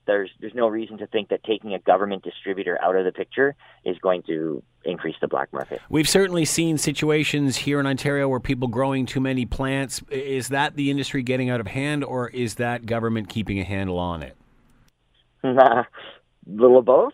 there's 0.05 0.29
there's 0.39 0.53
no 0.53 0.67
reason 0.67 0.97
to 0.99 1.07
think 1.07 1.29
that 1.29 1.43
taking 1.43 1.73
a 1.73 1.79
government 1.79 2.23
distributor 2.23 2.81
out 2.81 2.95
of 2.95 3.05
the 3.05 3.11
picture 3.11 3.55
is 3.83 3.97
going 3.99 4.23
to 4.23 4.61
increase 4.83 5.15
the 5.21 5.27
black 5.27 5.51
market. 5.51 5.81
We've 5.89 6.09
certainly 6.09 6.45
seen 6.45 6.77
situations 6.77 7.57
here 7.57 7.79
in 7.79 7.85
Ontario 7.85 8.27
where 8.27 8.39
people 8.39 8.67
growing 8.67 9.05
too 9.05 9.19
many 9.19 9.45
plants. 9.45 10.01
Is 10.09 10.49
that 10.49 10.75
the 10.75 10.91
industry 10.91 11.23
getting 11.23 11.49
out 11.49 11.59
of 11.59 11.67
hand, 11.67 12.03
or 12.03 12.29
is 12.29 12.55
that 12.55 12.85
government 12.85 13.29
keeping 13.29 13.59
a 13.59 13.63
handle 13.63 13.97
on 13.97 14.23
it? 14.23 14.35
little 16.47 16.77
of 16.77 16.85
both. 16.85 17.13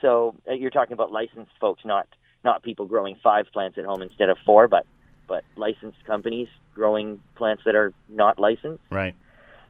So 0.00 0.34
uh, 0.48 0.54
you're 0.54 0.70
talking 0.70 0.92
about 0.92 1.12
licensed 1.12 1.52
folks, 1.60 1.82
not 1.84 2.08
not 2.42 2.62
people 2.62 2.86
growing 2.86 3.16
five 3.22 3.46
plants 3.52 3.76
at 3.78 3.84
home 3.84 4.02
instead 4.02 4.28
of 4.28 4.38
four, 4.44 4.68
but 4.68 4.86
but 5.26 5.44
licensed 5.56 6.04
companies 6.06 6.48
growing 6.74 7.20
plants 7.36 7.62
that 7.64 7.74
are 7.74 7.92
not 8.08 8.38
licensed. 8.38 8.82
Right. 8.90 9.14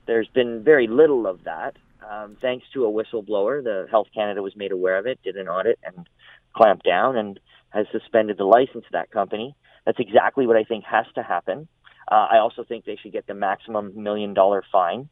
There's 0.06 0.28
been 0.28 0.62
very 0.62 0.86
little 0.86 1.26
of 1.26 1.44
that. 1.44 1.76
Um, 2.08 2.36
thanks 2.40 2.66
to 2.74 2.84
a 2.84 2.90
whistleblower, 2.90 3.62
the 3.62 3.86
Health 3.90 4.08
Canada 4.14 4.42
was 4.42 4.56
made 4.56 4.72
aware 4.72 4.98
of 4.98 5.06
it, 5.06 5.20
did 5.22 5.36
an 5.36 5.48
audit, 5.48 5.78
and 5.84 6.08
clamped 6.54 6.84
down, 6.84 7.16
and 7.16 7.38
has 7.70 7.86
suspended 7.92 8.38
the 8.38 8.44
license 8.44 8.84
of 8.86 8.92
that 8.92 9.10
company. 9.10 9.54
That's 9.86 10.00
exactly 10.00 10.46
what 10.46 10.56
I 10.56 10.64
think 10.64 10.84
has 10.84 11.06
to 11.14 11.22
happen. 11.22 11.68
Uh, 12.10 12.26
I 12.30 12.38
also 12.38 12.64
think 12.64 12.84
they 12.84 12.96
should 12.96 13.12
get 13.12 13.26
the 13.26 13.34
maximum 13.34 13.92
million 14.02 14.34
dollar 14.34 14.64
fine. 14.72 15.08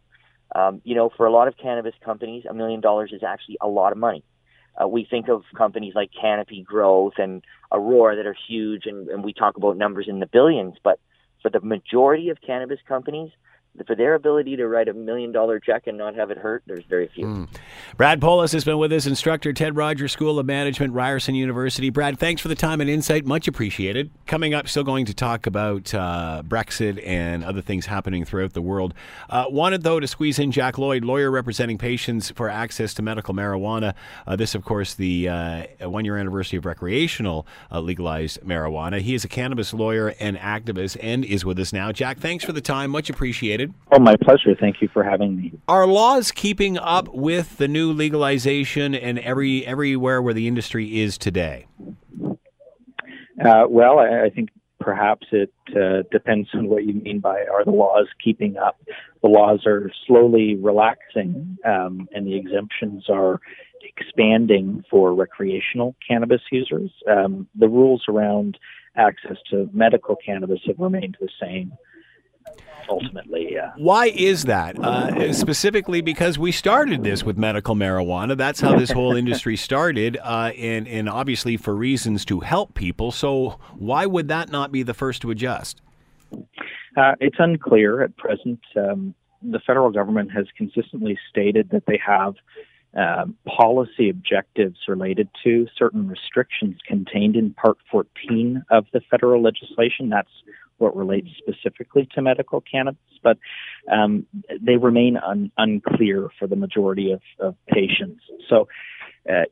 Um, 0.55 0.81
you 0.85 0.95
know, 0.95 1.11
for 1.17 1.27
a 1.27 1.33
lot 1.33 1.47
of 1.47 1.57
cannabis 1.57 1.95
companies, 2.05 2.45
a 2.49 2.55
million 2.55 2.81
dollars 2.81 3.13
is 3.13 3.23
actually 3.23 3.59
a 3.61 3.69
lot 3.69 3.93
of 3.93 3.99
money. 3.99 4.25
Uh, 4.81 4.89
we 4.89 5.07
think 5.09 5.29
of 5.29 5.43
companies 5.57 5.95
like 5.95 6.11
Canopy 6.19 6.63
Growth 6.63 7.15
and 7.19 7.45
Aurora 7.73 8.17
that 8.17 8.27
are 8.27 8.37
huge, 8.49 8.87
and, 8.87 9.09
and 9.09 9.25
we 9.25 9.33
talk 9.33 9.57
about 9.57 9.77
numbers 9.77 10.07
in 10.09 10.21
the 10.21 10.27
billions. 10.27 10.75
But 10.83 11.01
for 11.43 11.51
the 11.51 11.61
majority 11.61 12.31
of 12.31 12.39
cannabis 12.41 12.79
companies, 12.87 13.31
for 13.87 13.95
their 13.95 14.15
ability 14.15 14.57
to 14.57 14.67
write 14.67 14.89
a 14.89 14.93
million 14.93 15.33
dollar 15.33 15.61
check 15.61 15.87
and 15.87 15.97
not 15.97 16.15
have 16.15 16.31
it 16.31 16.39
hurt, 16.39 16.63
there's 16.67 16.85
very 16.89 17.09
few. 17.15 17.27
Mm. 17.27 17.49
Brad 17.97 18.21
Poulos 18.21 18.53
has 18.53 18.65
been 18.65 18.79
with 18.79 18.93
us, 18.93 19.07
instructor 19.07 19.53
Ted 19.53 19.77
Rogers 19.77 20.13
School 20.13 20.39
of 20.39 20.47
Management, 20.47 20.93
Ryerson 20.93 21.35
University. 21.35 21.91
Brad, 21.91 22.19
thanks 22.19 22.43
for 22.43 22.49
the 22.49 22.55
time 22.55 22.81
and 22.81 22.91
insight. 22.91 23.25
Much 23.25 23.47
appreciated. 23.49 24.11
Coming 24.27 24.55
up, 24.55 24.69
still 24.69 24.85
going 24.85 25.07
to 25.07 25.15
talk 25.15 25.47
about 25.47 25.95
uh, 25.95 26.43
Brexit 26.47 27.01
and 27.07 27.45
other 27.45 27.61
things 27.61 27.87
happening 27.87 28.25
throughout 28.25 28.53
the 28.53 28.63
world. 28.63 28.95
Uh, 29.31 29.45
wanted, 29.49 29.83
though, 29.83 30.01
to 30.01 30.07
squeeze 30.07 30.39
in 30.39 30.51
Jack 30.51 30.79
Lloyd, 30.79 31.05
lawyer 31.05 31.31
representing 31.31 31.79
patients 31.79 32.31
for 32.31 32.49
access 32.49 32.95
to 32.95 33.03
medical 33.03 33.35
marijuana. 33.35 33.95
Uh, 34.27 34.37
this, 34.37 34.55
of 34.55 34.65
course, 34.65 34.95
the 34.95 35.29
uh, 35.29 35.63
one 35.89 36.05
year 36.05 36.17
anniversary 36.17 36.59
of 36.59 36.67
recreational 36.67 37.47
uh, 37.71 37.81
legalized 37.81 38.41
marijuana. 38.43 39.01
He 39.01 39.15
is 39.15 39.25
a 39.25 39.29
cannabis 39.29 39.73
lawyer 39.73 40.15
and 40.21 40.37
activist 40.37 40.97
and 41.01 41.25
is 41.25 41.45
with 41.45 41.59
us 41.59 41.73
now. 41.73 41.93
Jack, 41.93 42.19
thanks 42.19 42.45
for 42.45 42.53
the 42.53 42.61
time. 42.61 42.91
Much 42.91 43.09
appreciated. 43.09 43.58
Oh, 43.93 43.99
my 43.99 44.17
pleasure. 44.17 44.55
Thank 44.59 44.81
you 44.81 44.89
for 44.89 45.03
having 45.03 45.37
me. 45.37 45.53
Are 45.69 45.87
laws 45.87 46.31
keeping 46.31 46.79
up 46.79 47.09
with 47.15 47.57
the 47.59 47.69
new 47.69 47.93
legalization 47.93 48.95
and 48.95 49.19
every 49.19 49.67
everywhere 49.67 50.21
where 50.23 50.35
the 50.35 50.49
industry 50.49 51.01
is 51.01 51.19
today? 51.19 51.67
Uh, 53.45 53.65
well, 53.69 53.99
I, 53.99 54.25
I, 54.25 54.31
think 54.31 54.49
perhaps 54.81 55.27
it 55.31 55.53
uh, 55.77 56.03
depends 56.11 56.49
on 56.55 56.69
what 56.69 56.85
you 56.85 56.95
mean 56.95 57.21
by 57.21 57.45
are 57.45 57.65
the 57.65 57.71
laws 57.71 58.09
keeping 58.23 58.57
up. 58.57 58.81
The 59.23 59.29
laws 59.29 59.61
are 59.65 59.91
slowly 60.07 60.57
relaxing, 60.57 61.57
um, 61.65 62.09
and 62.13 62.27
the 62.27 62.37
exemptions 62.37 63.05
are 63.09 63.41
expanding 63.97 64.85
for 64.91 65.15
recreational 65.15 65.95
cannabis 66.07 66.41
users. 66.51 66.91
Um, 67.09 67.49
the 67.57 67.69
rules 67.69 68.03
around 68.09 68.59
access 68.97 69.37
to 69.51 69.71
medical 69.73 70.17
cannabis 70.17 70.61
have 70.67 70.79
remained 70.79 71.17
the 71.21 71.29
same 71.41 71.73
ultimately. 72.89 73.49
Yeah. 73.53 73.73
Why 73.77 74.07
is 74.07 74.45
that? 74.45 74.79
Uh, 74.79 75.33
specifically 75.33 76.01
because 76.01 76.39
we 76.39 76.53
started 76.53 77.05
this 77.05 77.23
with 77.23 77.37
medical 77.37 77.75
marijuana. 77.75 78.37
That's 78.37 78.61
how 78.61 78.77
this 78.77 78.91
whole 78.91 79.15
industry 79.15 79.57
started, 79.69 80.19
uh, 80.23 80.53
and 80.57 80.89
and 80.89 81.09
obviously 81.09 81.57
for 81.57 81.75
reasons 81.75 82.25
to 82.27 82.41
help 82.41 82.75
people. 82.75 83.13
So 83.13 83.59
why 83.77 84.07
would 84.07 84.29
that 84.29 84.51
not 84.51 84.73
be 84.73 84.83
the 84.83 84.95
first 84.95 85.23
to 85.23 85.31
adjust? 85.31 85.81
Uh, 86.97 87.15
it's 87.21 87.37
unclear 87.39 88.03
at 88.03 88.17
present. 88.17 88.61
Um, 88.77 89.15
the 89.43 89.61
federal 89.61 89.91
government 89.91 90.33
has 90.33 90.47
consistently 90.57 91.19
stated 91.31 91.71
that 91.71 91.85
they 91.87 92.01
have 92.05 92.35
um, 92.97 93.37
policy 93.47 94.09
objectives 94.09 94.79
related 94.89 95.29
to 95.45 95.69
certain 95.77 96.09
restrictions 96.09 96.77
contained 96.87 97.37
in 97.37 97.53
Part 97.55 97.79
14 97.91 98.65
of 98.71 98.87
the 98.93 99.01
federal 99.11 99.43
legislation. 99.43 100.09
That's 100.09 100.31
what 100.79 100.97
relates 100.97 101.29
specifically 101.39 102.09
to 102.15 102.23
medical 102.23 102.61
cannabis, 102.61 102.99
but 103.23 103.39
um, 103.91 104.27
they 104.61 104.77
remain 104.77 105.17
un- 105.17 105.51
unclear 105.59 106.29
for 106.39 106.47
the 106.47 106.57
majority 106.57 107.13
of, 107.13 107.21
of 107.41 107.55
patients. 107.69 108.23
So, 108.49 108.69
uh, 109.31 109.45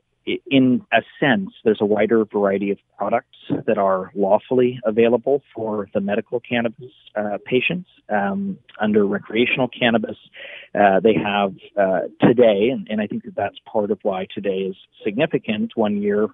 in 0.49 0.85
a 0.91 1.01
sense, 1.19 1.51
there's 1.63 1.79
a 1.79 1.85
wider 1.85 2.25
variety 2.25 2.71
of 2.71 2.77
products 2.97 3.37
that 3.65 3.77
are 3.77 4.11
lawfully 4.13 4.79
available 4.83 5.41
for 5.55 5.87
the 5.93 6.01
medical 6.01 6.39
cannabis 6.39 6.91
uh, 7.15 7.37
patients. 7.45 7.89
Um, 8.09 8.57
under 8.79 9.05
recreational 9.05 9.67
cannabis, 9.67 10.17
uh, 10.75 10.99
they 10.99 11.13
have 11.13 11.53
uh, 11.79 12.07
today, 12.21 12.69
and, 12.71 12.87
and, 12.89 13.01
I 13.01 13.07
think 13.07 13.23
that 13.23 13.35
that's 13.35 13.57
part 13.65 13.91
of 13.91 13.99
why 14.03 14.27
today 14.33 14.59
is 14.59 14.75
significant. 15.03 15.73
One 15.75 16.01
year 16.01 16.25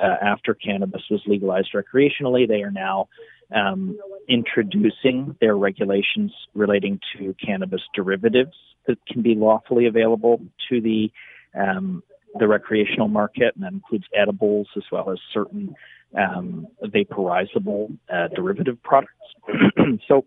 uh, 0.00 0.16
after 0.20 0.54
cannabis 0.54 1.02
was 1.10 1.22
legalized 1.26 1.70
recreationally, 1.74 2.46
they 2.48 2.62
are 2.62 2.70
now 2.70 3.08
um, 3.54 3.98
introducing 4.28 5.36
their 5.40 5.56
regulations 5.56 6.32
relating 6.54 7.00
to 7.16 7.34
cannabis 7.44 7.82
derivatives 7.94 8.56
that 8.86 8.98
can 9.06 9.22
be 9.22 9.34
lawfully 9.34 9.86
available 9.86 10.40
to 10.68 10.80
the 10.80 11.10
um, 11.58 12.02
the 12.38 12.48
recreational 12.48 13.08
market, 13.08 13.54
and 13.54 13.64
that 13.64 13.72
includes 13.72 14.04
edibles 14.14 14.66
as 14.76 14.84
well 14.90 15.10
as 15.10 15.18
certain 15.34 15.74
um, 16.16 16.66
vaporizable 16.84 17.96
uh, 18.12 18.28
derivative 18.28 18.82
products. 18.82 19.12
so, 20.08 20.24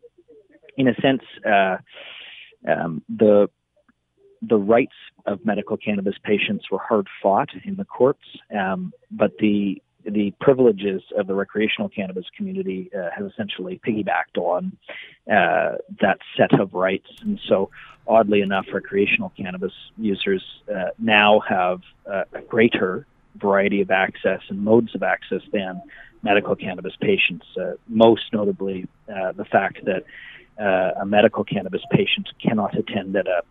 in 0.78 0.88
a 0.88 0.96
sense, 1.02 1.22
uh, 1.46 1.78
um, 2.70 3.02
the 3.10 3.50
the 4.42 4.58
rights 4.58 4.94
of 5.26 5.44
medical 5.46 5.78
cannabis 5.78 6.16
patients 6.24 6.66
were 6.70 6.80
hard 6.80 7.08
fought 7.22 7.50
in 7.64 7.76
the 7.76 7.86
courts, 7.86 8.24
um, 8.56 8.94
but 9.10 9.32
the 9.40 9.82
the 10.06 10.32
privileges 10.39 11.01
of 11.18 11.28
the 11.28 11.34
recreational 11.34 11.89
cannabis 11.89 12.26
community 12.36 12.89
uh, 12.97 13.10
has 13.16 13.32
essentially 13.32 13.80
piggybacked 13.86 14.38
on 14.38 14.76
uh, 15.32 15.78
that 16.01 16.20
set 16.38 16.60
of 16.60 16.74
rights. 16.74 17.08
And 17.22 17.39
so, 17.47 17.70
oddly 18.08 18.41
enough, 18.41 18.68
recreational 18.72 19.32
cannabis 19.36 19.74
users 19.97 20.43
uh, 20.74 20.89
now 20.99 21.39
have 21.41 21.82
uh, 22.12 22.24
a 22.34 22.41
greater 22.41 23.08
variety 23.38 23.82
of 23.82 23.91
access 23.91 24.41
and 24.49 24.64
modes 24.64 24.95
of 24.95 25.03
access 25.03 25.41
than 25.51 25.82
medical 26.24 26.56
cannabis 26.56 26.93
patients. 27.01 27.45
Uh, 27.60 27.74
most 27.88 28.24
notably, 28.32 28.88
uh, 29.10 29.32
the 29.34 29.45
fact 29.45 29.84
that 29.86 30.03
a 30.58 31.06
medical 31.06 31.43
cannabis 31.43 31.82
patient 31.91 32.30
cannot 32.41 32.78
attend 32.78 33.14
at 33.18 33.28
a 33.28 33.43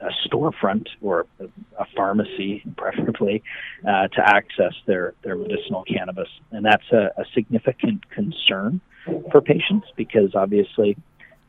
a 0.00 0.10
storefront 0.28 0.86
or 1.00 1.26
a, 1.40 1.84
pharmacy, 1.96 2.62
preferably, 2.76 3.42
uh, 3.86 4.08
to 4.08 4.20
access 4.24 4.74
their, 4.86 5.14
their 5.24 5.36
medicinal 5.36 5.84
cannabis. 5.84 6.28
And 6.52 6.64
that's 6.64 6.90
a, 6.92 7.10
a 7.20 7.24
significant 7.34 8.08
concern 8.10 8.80
for 9.32 9.40
patients 9.40 9.88
because 9.96 10.34
obviously 10.34 10.96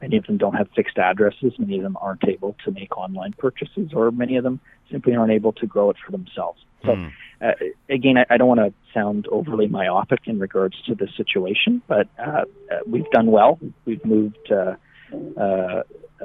many 0.01 0.17
of 0.17 0.25
them 0.25 0.37
don't 0.37 0.55
have 0.55 0.67
fixed 0.75 0.97
addresses, 0.97 1.53
many 1.59 1.77
of 1.77 1.83
them 1.83 1.97
aren't 2.01 2.27
able 2.27 2.55
to 2.65 2.71
make 2.71 2.97
online 2.97 3.33
purchases, 3.37 3.91
or 3.93 4.11
many 4.11 4.37
of 4.37 4.43
them 4.43 4.59
simply 4.91 5.15
aren't 5.15 5.31
able 5.31 5.51
to 5.53 5.67
grow 5.67 5.89
it 5.89 5.97
for 6.03 6.11
themselves. 6.11 6.63
So, 6.83 6.89
mm. 6.89 7.11
uh, 7.41 7.51
again, 7.89 8.17
I, 8.17 8.25
I 8.33 8.37
don't 8.37 8.47
want 8.47 8.61
to 8.61 8.73
sound 8.93 9.27
overly 9.29 9.67
myopic 9.67 10.21
in 10.25 10.39
regards 10.39 10.81
to 10.87 10.95
the 10.95 11.07
situation, 11.17 11.81
but 11.87 12.07
uh, 12.17 12.21
uh, 12.21 12.45
we've 12.87 13.09
done 13.11 13.27
well. 13.27 13.59
We've 13.85 14.03
moved 14.05 14.51
uh, 14.51 14.75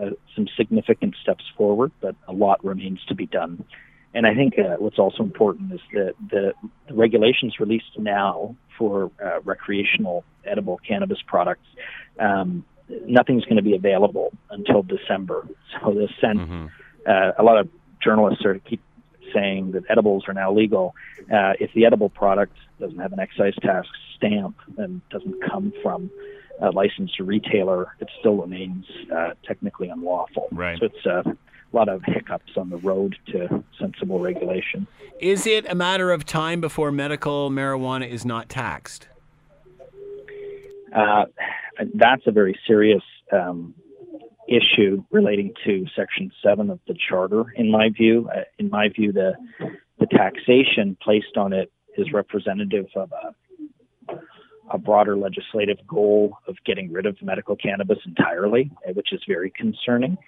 uh, 0.01 0.11
some 0.35 0.47
significant 0.57 1.15
steps 1.23 1.45
forward, 1.57 1.93
but 2.01 2.15
a 2.29 2.33
lot 2.33 2.65
remains 2.65 3.05
to 3.09 3.15
be 3.15 3.27
done. 3.27 3.65
And 4.15 4.27
I 4.27 4.35
think 4.35 4.59
uh, 4.59 4.77
what's 4.79 4.99
also 4.99 5.23
important 5.23 5.73
is 5.73 5.81
that 5.93 6.15
the, 6.31 6.55
the 6.89 6.95
regulations 6.95 7.59
released 7.59 7.99
now 7.99 8.57
for 8.79 9.11
uh, 9.25 9.41
recreational 9.41 10.25
edible 10.45 10.79
cannabis 10.87 11.19
products, 11.27 11.67
um, 12.21 12.65
nothing's 13.07 13.45
going 13.45 13.57
to 13.57 13.63
be 13.63 13.75
available 13.75 14.33
until 14.51 14.83
December. 14.83 15.47
So 15.83 15.93
the 15.93 16.09
sense, 16.21 16.39
mm-hmm. 16.39 16.67
uh, 17.07 17.33
a 17.37 17.43
lot 17.43 17.59
of 17.59 17.69
journalists 18.03 18.43
sort 18.43 18.57
of 18.57 18.65
keep 18.65 18.81
saying 19.33 19.73
that 19.73 19.83
edibles 19.91 20.25
are 20.29 20.35
now 20.35 20.53
legal. 20.53 20.95
Uh, 21.23 21.55
if 21.59 21.73
the 21.75 21.87
edible 21.87 22.09
product 22.09 22.57
doesn't 22.79 22.99
have 22.99 23.13
an 23.13 23.19
excise 23.19 23.55
tax 23.61 23.89
stamp 24.17 24.57
and 24.77 25.01
doesn't 25.09 25.43
come 25.43 25.73
from 25.83 26.11
a 26.61 26.71
licensed 26.71 27.19
retailer, 27.21 27.95
it 28.01 28.09
still 28.21 28.37
remains 28.37 28.87
uh, 29.15 29.31
technically 29.45 29.89
unlawful. 29.89 30.49
Right. 30.53 30.79
So 30.79 30.87
it's 30.87 31.07
uh, 31.07 31.23
a 31.31 31.37
lot 31.73 31.89
of 31.89 32.03
hiccups 32.05 32.53
on 32.57 32.71
the 32.71 32.77
road 32.79 33.17
to 33.29 33.65
sensible 33.79 34.21
regulation. 34.21 34.87
Is 35.21 35.47
it 35.47 35.67
a 35.69 35.75
matter 35.75 36.11
of 36.13 36.25
time 36.25 36.61
before 36.61 36.93
medical 36.93 37.51
marijuana 37.51 38.09
is 38.09 38.25
not 38.25 38.49
taxed? 38.49 39.09
Uh, 40.95 41.25
that's 41.95 42.23
a 42.27 42.31
very 42.31 42.57
serious 42.67 43.03
um, 43.33 43.75
issue 44.49 45.03
relating 45.11 45.53
to 45.65 45.87
Section 45.97 46.31
Seven 46.43 46.71
of 46.71 46.79
the 46.87 46.95
Charter. 47.09 47.53
In 47.57 47.71
my 47.71 47.89
view, 47.89 48.29
uh, 48.35 48.43
in 48.59 48.71
my 48.71 48.89
view, 48.89 49.13
the 49.13 49.35
the 49.99 50.07
taxation 50.07 50.97
placed 51.03 51.37
on 51.37 51.53
it 51.53 51.73
is 51.97 52.13
representative 52.13 52.87
of 52.97 53.13
a 53.13 53.35
a 54.75 54.79
broader 54.79 55.17
legislative 55.17 55.79
goal 55.87 56.37
of 56.49 56.57
getting 56.67 56.93
rid 56.93 57.07
of 57.07 57.17
medical 57.23 57.55
cannabis 57.55 57.99
entirely, 58.05 58.73
uh, 58.87 58.93
which 58.93 59.13
is 59.13 59.21
very 59.27 59.49
concerning. 59.51 60.19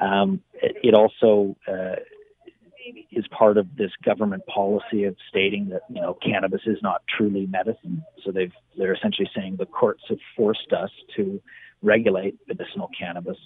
Um, 0.00 0.40
it, 0.54 0.76
it, 0.82 0.94
also 0.94 1.54
uh, 1.68 1.96
is 3.10 3.26
part 3.28 3.58
of 3.58 3.66
this 3.76 3.90
government 4.02 4.44
policy 4.46 5.04
of 5.04 5.14
stating 5.28 5.68
that 5.68 5.82
you 5.90 6.00
know 6.00 6.16
cannabis 6.24 6.62
is 6.66 6.78
not 6.82 7.02
truly 7.06 7.46
medicine. 7.46 8.02
So 8.24 8.32
they've 8.32 8.52
they're 8.78 8.94
essentially 8.94 9.28
saying 9.36 9.56
the 9.58 9.66
courts 9.66 10.02
have 10.08 10.18
forced 10.36 10.72
us 10.72 10.90
to 11.16 11.40
regulate 11.82 12.36
medicinal 12.48 12.88
cannabis. 12.98 13.36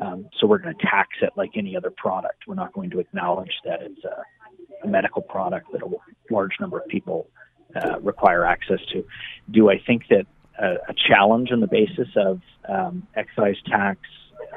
Um, 0.00 0.30
so 0.38 0.46
we're 0.46 0.58
going 0.58 0.74
to 0.74 0.86
tax 0.86 1.10
it 1.20 1.30
like 1.36 1.50
any 1.56 1.76
other 1.76 1.92
product. 1.94 2.44
We're 2.46 2.54
not 2.54 2.72
going 2.72 2.88
to 2.90 3.00
acknowledge 3.00 3.52
that 3.66 3.82
it's 3.82 4.02
a, 4.04 4.86
a 4.86 4.88
medical 4.88 5.20
product 5.20 5.72
that 5.72 5.82
a 5.82 6.32
large 6.32 6.52
number 6.58 6.78
of 6.78 6.88
people 6.88 7.28
uh, 7.76 8.00
require 8.00 8.44
access 8.44 8.80
to. 8.92 9.04
Do 9.50 9.70
I 9.70 9.78
think 9.78 10.08
that 10.08 10.26
a, 10.58 10.74
a 10.88 10.94
challenge 11.08 11.50
on 11.52 11.60
the 11.60 11.66
basis 11.66 12.08
of 12.16 12.40
um, 12.68 13.06
excise 13.14 13.56
tax 13.66 14.00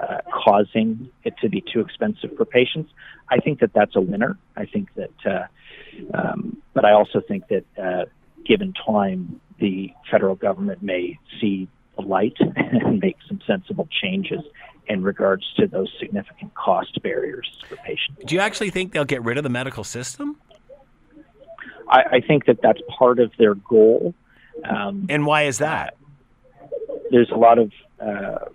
uh, 0.02 0.20
causing 0.32 1.10
it 1.24 1.36
to 1.42 1.50
be 1.50 1.62
too 1.62 1.80
expensive 1.80 2.32
for 2.38 2.46
patients? 2.46 2.92
I 3.30 3.40
think 3.40 3.60
that 3.60 3.72
that's 3.74 3.96
a 3.96 4.02
winner. 4.02 4.38
I 4.56 4.66
think 4.66 4.90
that, 4.96 5.26
uh, 5.26 6.18
um, 6.18 6.58
but 6.74 6.86
I 6.86 6.92
also 6.92 7.22
think 7.22 7.46
that 7.48 7.66
uh, 7.82 8.06
given 8.46 8.74
time, 8.74 9.40
the 9.60 9.94
federal 10.10 10.36
government 10.36 10.82
may 10.82 11.18
see 11.40 11.68
the 11.96 12.02
light 12.04 12.38
and 12.40 13.00
make 13.00 13.18
some 13.28 13.40
sensible 13.46 13.88
changes 14.02 14.42
in 14.88 15.04
regards 15.04 15.46
to 15.58 15.68
those 15.68 15.92
significant 16.00 16.54
cost 16.56 17.02
barriers 17.02 17.50
for 17.70 17.78
patients. 17.78 18.22
Do 18.26 18.36
you 18.36 18.42
actually 18.42 18.70
think 18.70 18.92
they'll 18.92 19.06
get 19.06 19.24
rid 19.24 19.38
of 19.38 19.44
the 19.44 19.50
medical 19.50 19.84
system? 19.84 20.38
I, 21.90 22.04
I 22.14 22.22
think 22.22 22.46
that 22.46 22.62
that's 22.62 22.82
part 22.98 23.20
of 23.20 23.32
their 23.38 23.56
goal. 23.56 24.14
Um, 24.68 25.06
and 25.10 25.26
why 25.26 25.44
is 25.44 25.58
that? 25.60 25.96
There's 27.12 27.32
a 27.32 27.36
lot 27.38 27.60
of 27.60 27.72
uh, 28.00 28.46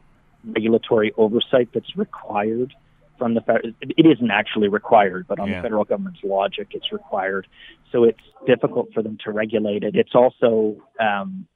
regulatory 0.44 1.12
oversight 1.16 1.68
that's 1.72 1.96
required 1.96 2.74
from 3.18 3.34
the 3.34 3.40
federal. 3.40 3.72
It 3.80 4.06
isn't 4.06 4.30
actually 4.30 4.68
required, 4.68 5.26
but 5.28 5.38
on 5.38 5.48
yeah. 5.48 5.56
the 5.56 5.62
federal 5.62 5.84
government's 5.84 6.20
logic, 6.22 6.68
it's 6.70 6.92
required. 6.92 7.46
So 7.92 8.04
it's 8.04 8.20
difficult 8.46 8.92
for 8.94 9.02
them 9.02 9.18
to 9.24 9.32
regulate 9.32 9.82
it. 9.82 9.96
It's 9.96 10.14
also 10.14 10.76
um, 11.00 11.46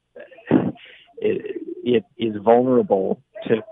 it, 1.18 1.62
it 1.85 2.05
is 2.18 2.37
vulnerable 2.43 3.20
to 3.47 3.62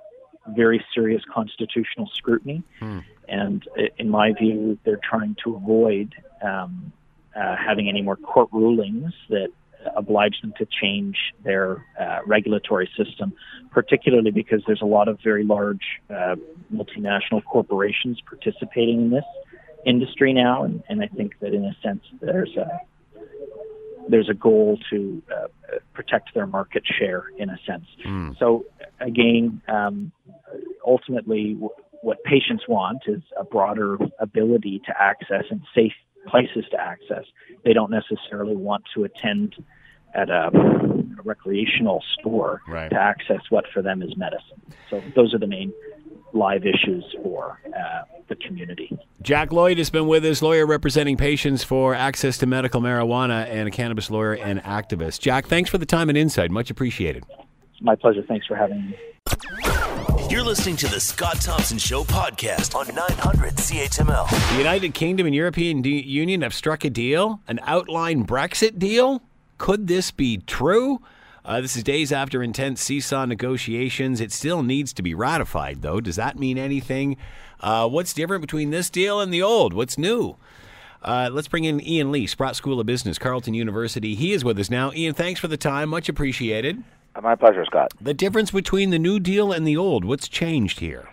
very 0.49 0.85
serious 0.95 1.23
constitutional 1.33 2.09
scrutiny. 2.15 2.63
Hmm. 2.79 3.01
And 3.29 3.63
in 3.99 4.09
my 4.09 4.33
view, 4.33 4.79
they're 4.85 5.01
trying 5.09 5.37
to 5.45 5.57
avoid 5.57 6.15
um, 6.43 6.93
uh, 7.37 7.57
having 7.57 7.89
any 7.89 8.03
more 8.03 8.17
court 8.17 8.49
rulings 8.53 9.13
that 9.29 9.49
oblige 9.97 10.41
them 10.43 10.53
to 10.59 10.67
change 10.67 11.17
their 11.45 11.85
uh, 11.99 12.19
regulatory 12.27 12.89
system, 12.97 13.33
particularly 13.71 14.31
because 14.31 14.63
there's 14.67 14.83
a 14.83 14.87
lot 14.87 15.09
of 15.09 15.19
very 15.23 15.45
large 15.45 16.01
uh, 16.11 16.37
multinational 16.73 17.43
corporations 17.45 18.21
participating 18.27 19.03
in 19.03 19.11
this 19.11 19.25
industry 19.87 20.33
now, 20.33 20.65
and, 20.65 20.83
and 20.89 21.03
I 21.03 21.07
think 21.07 21.39
that 21.41 21.55
in 21.55 21.65
a 21.65 21.77
sense 21.83 22.03
there's 22.21 22.57
a 22.57 22.81
there's 24.09 24.29
a 24.29 24.35
goal 24.35 24.79
to 24.91 25.23
uh, 25.33 25.47
protect 25.95 26.35
their 26.35 26.47
market 26.47 26.83
share 26.99 27.25
in 27.39 27.49
a 27.51 27.59
sense. 27.67 27.87
Mm. 28.05 28.37
So 28.39 28.65
again, 28.99 29.63
um, 29.69 30.11
ultimately, 30.85 31.55
w- 31.55 31.71
what 32.03 32.23
patients 32.25 32.65
want 32.67 33.03
is 33.07 33.23
a 33.39 33.45
broader 33.45 33.99
ability 34.19 34.81
to 34.87 34.95
access 35.01 35.45
and 35.51 35.61
safe 35.75 35.93
places 36.27 36.65
to 36.71 36.81
access. 36.81 37.25
They 37.65 37.73
don't 37.73 37.91
necessarily 37.91 38.57
want 38.57 38.85
to 38.95 39.05
attend 39.05 39.57
at 40.15 40.29
a, 40.29 40.49
a 40.49 41.23
recreational 41.23 42.03
store 42.19 42.63
right. 42.67 42.91
to 42.91 42.97
access 42.97 43.41
what 43.51 43.65
for 43.73 43.83
them 43.83 44.03
is 44.03 44.17
medicine. 44.17 44.61
So 44.89 45.03
those 45.15 45.35
are 45.35 45.39
the 45.39 45.47
main 45.47 45.73
live 46.33 46.65
issues 46.65 47.05
for 47.23 47.61
uh, 47.67 48.03
the 48.29 48.37
community. 48.37 48.97
Jack 49.23 49.53
Lloyd 49.53 49.79
has 49.79 49.91
been 49.91 50.07
with 50.07 50.25
us, 50.25 50.43
lawyer 50.43 50.67
representing 50.67 51.17
patients 51.17 51.65
for 51.65 51.95
access 51.95 52.39
to 52.39 52.47
medical 52.47 52.81
marijuana 52.81 53.47
and 53.47 53.69
a 53.69 53.71
cannabis 53.71 54.11
lawyer 54.11 54.35
and 54.35 54.63
activist. 54.63 55.21
Jack, 55.21 55.47
thanks 55.47 55.69
for 55.69 55.79
the 55.79 55.87
time 55.87 56.09
and 56.09 56.17
insight. 56.17 56.51
Much 56.51 56.71
appreciated. 56.71 57.25
It's 57.73 57.83
my 57.83 57.97
pleasure. 57.97 58.23
Thanks 58.27 58.47
for 58.47 58.57
having 58.57 58.91
me. 58.91 59.87
You're 60.31 60.45
listening 60.45 60.77
to 60.77 60.87
the 60.87 61.01
Scott 61.01 61.41
Thompson 61.41 61.77
Show 61.77 62.05
podcast 62.05 62.77
on 62.77 62.87
900 62.95 63.57
CHML. 63.57 64.51
The 64.53 64.59
United 64.59 64.95
Kingdom 64.95 65.27
and 65.27 65.35
European 65.35 65.83
D- 65.83 66.01
Union 66.01 66.43
have 66.43 66.55
struck 66.55 66.85
a 66.85 66.91
deal, 66.91 67.41
an 67.49 67.59
outline 67.65 68.25
Brexit 68.25 68.79
deal. 68.79 69.23
Could 69.59 69.89
this 69.89 70.13
be 70.13 70.39
true? 70.39 71.03
Uh, 71.45 71.61
this 71.61 71.75
is 71.75 71.83
days 71.83 72.13
after 72.13 72.45
intense 72.45 72.81
seesaw 72.81 73.25
negotiations. 73.25 74.21
It 74.21 74.31
still 74.31 74.63
needs 74.63 74.93
to 74.93 75.03
be 75.03 75.15
ratified, 75.15 75.83
though. 75.83 76.01
Does 76.01 76.15
that 76.15 76.39
mean 76.39 76.59
anything? 76.59 77.17
Uh, 77.59 77.89
what's 77.89 78.15
different 78.15 78.41
between 78.41 78.71
this 78.71 78.89
deal 78.89 79.21
and 79.21 79.35
the 79.35 79.43
old? 79.43 79.73
What's 79.73 79.99
new? 79.99 80.37
Uh, 81.03 81.29
let's 81.33 81.49
bring 81.49 81.65
in 81.65 81.81
Ian 81.81 82.13
Lee, 82.13 82.29
Sprott 82.29 82.55
School 82.55 82.79
of 82.79 82.87
Business, 82.87 83.19
Carleton 83.19 83.55
University. 83.55 84.15
He 84.15 84.31
is 84.31 84.45
with 84.45 84.61
us 84.61 84.71
now. 84.71 84.93
Ian, 84.93 85.13
thanks 85.13 85.41
for 85.41 85.49
the 85.49 85.57
time. 85.57 85.89
Much 85.89 86.09
appreciated. 86.09 86.85
My 87.23 87.35
pleasure, 87.35 87.65
Scott. 87.67 87.93
The 88.01 88.15
difference 88.15 88.51
between 88.51 88.91
the 88.91 88.99
new 88.99 89.21
deal 89.21 89.53
and 89.53 89.67
the 89.67 89.77
old, 89.77 90.05
what's 90.05 90.29
changed 90.29 90.81
here? 90.81 91.09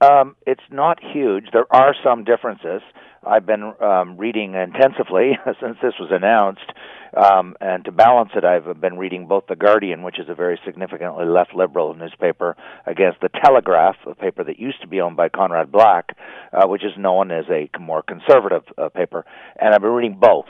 Um, 0.00 0.36
it's 0.46 0.62
not 0.70 0.98
huge. 1.02 1.46
There 1.52 1.66
are 1.70 1.94
some 2.02 2.24
differences. 2.24 2.82
I've 3.26 3.46
been 3.46 3.72
um, 3.80 4.16
reading 4.16 4.54
intensively 4.54 5.38
since 5.60 5.76
this 5.82 5.94
was 5.98 6.10
announced, 6.10 6.70
um, 7.16 7.56
and 7.60 7.84
to 7.84 7.92
balance 7.92 8.30
it, 8.34 8.44
I've 8.44 8.80
been 8.80 8.98
reading 8.98 9.26
both 9.26 9.46
The 9.46 9.56
Guardian, 9.56 10.02
which 10.02 10.18
is 10.18 10.28
a 10.28 10.34
very 10.34 10.58
significantly 10.64 11.24
left 11.24 11.54
liberal 11.54 11.94
newspaper, 11.94 12.56
against 12.86 13.20
The 13.20 13.30
Telegraph, 13.42 13.96
a 14.06 14.14
paper 14.14 14.44
that 14.44 14.58
used 14.58 14.80
to 14.82 14.88
be 14.88 15.00
owned 15.00 15.16
by 15.16 15.28
Conrad 15.28 15.72
Black, 15.72 16.16
uh, 16.52 16.66
which 16.66 16.84
is 16.84 16.92
known 16.98 17.30
as 17.30 17.44
a 17.48 17.68
more 17.78 18.02
conservative 18.02 18.64
uh, 18.76 18.88
paper, 18.88 19.24
and 19.58 19.74
I've 19.74 19.80
been 19.80 19.90
reading 19.90 20.18
both. 20.20 20.48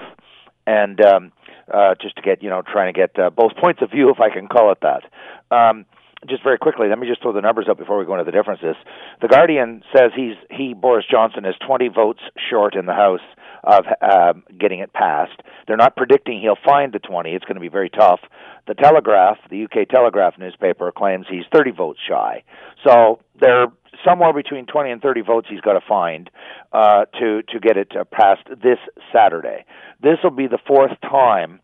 And 0.66 1.00
um, 1.04 1.32
uh, 1.72 1.94
just 2.00 2.16
to 2.16 2.22
get 2.22 2.42
you 2.42 2.50
know 2.50 2.62
trying 2.62 2.92
to 2.92 2.98
get 2.98 3.18
uh, 3.18 3.30
both 3.30 3.56
points 3.56 3.82
of 3.82 3.90
view, 3.90 4.10
if 4.10 4.20
I 4.20 4.30
can 4.30 4.48
call 4.48 4.72
it 4.72 4.78
that. 4.82 5.04
Um, 5.50 5.86
just 6.28 6.42
very 6.42 6.58
quickly, 6.58 6.88
let 6.88 6.98
me 6.98 7.06
just 7.06 7.22
throw 7.22 7.32
the 7.32 7.40
numbers 7.40 7.66
up 7.70 7.78
before 7.78 7.98
we 7.98 8.04
go 8.04 8.14
into 8.14 8.24
the 8.24 8.32
differences. 8.36 8.76
The 9.20 9.28
Guardian 9.28 9.82
says 9.94 10.12
he's 10.14 10.36
he 10.50 10.74
Boris 10.74 11.04
Johnson 11.10 11.44
is 11.44 11.54
20 11.66 11.88
votes 11.88 12.20
short 12.50 12.74
in 12.74 12.86
the 12.86 12.94
House 12.94 13.20
of 13.64 13.84
uh, 14.00 14.34
getting 14.58 14.80
it 14.80 14.92
passed. 14.92 15.40
They're 15.66 15.76
not 15.76 15.96
predicting 15.96 16.40
he'll 16.40 16.58
find 16.64 16.92
the 16.92 16.98
20. 16.98 17.30
It's 17.30 17.44
going 17.44 17.54
to 17.54 17.60
be 17.60 17.68
very 17.68 17.90
tough. 17.90 18.20
The 18.66 18.74
Telegraph, 18.74 19.38
the 19.50 19.64
UK 19.64 19.88
Telegraph 19.88 20.34
newspaper, 20.38 20.92
claims 20.92 21.26
he's 21.28 21.44
30 21.52 21.70
votes 21.72 22.00
shy. 22.06 22.42
So 22.86 23.20
they're 23.40 23.66
somewhere 24.06 24.32
between 24.32 24.66
20 24.66 24.90
and 24.90 25.02
30 25.02 25.22
votes 25.22 25.46
he's 25.50 25.60
got 25.60 25.74
to 25.74 25.86
find 25.86 26.30
uh, 26.72 27.06
to 27.18 27.42
to 27.42 27.60
get 27.60 27.76
it 27.76 27.92
uh, 27.98 28.04
passed 28.04 28.46
this 28.62 28.78
Saturday. 29.12 29.64
This 30.02 30.18
will 30.22 30.30
be 30.30 30.46
the 30.46 30.58
fourth 30.66 30.92
time 31.00 31.60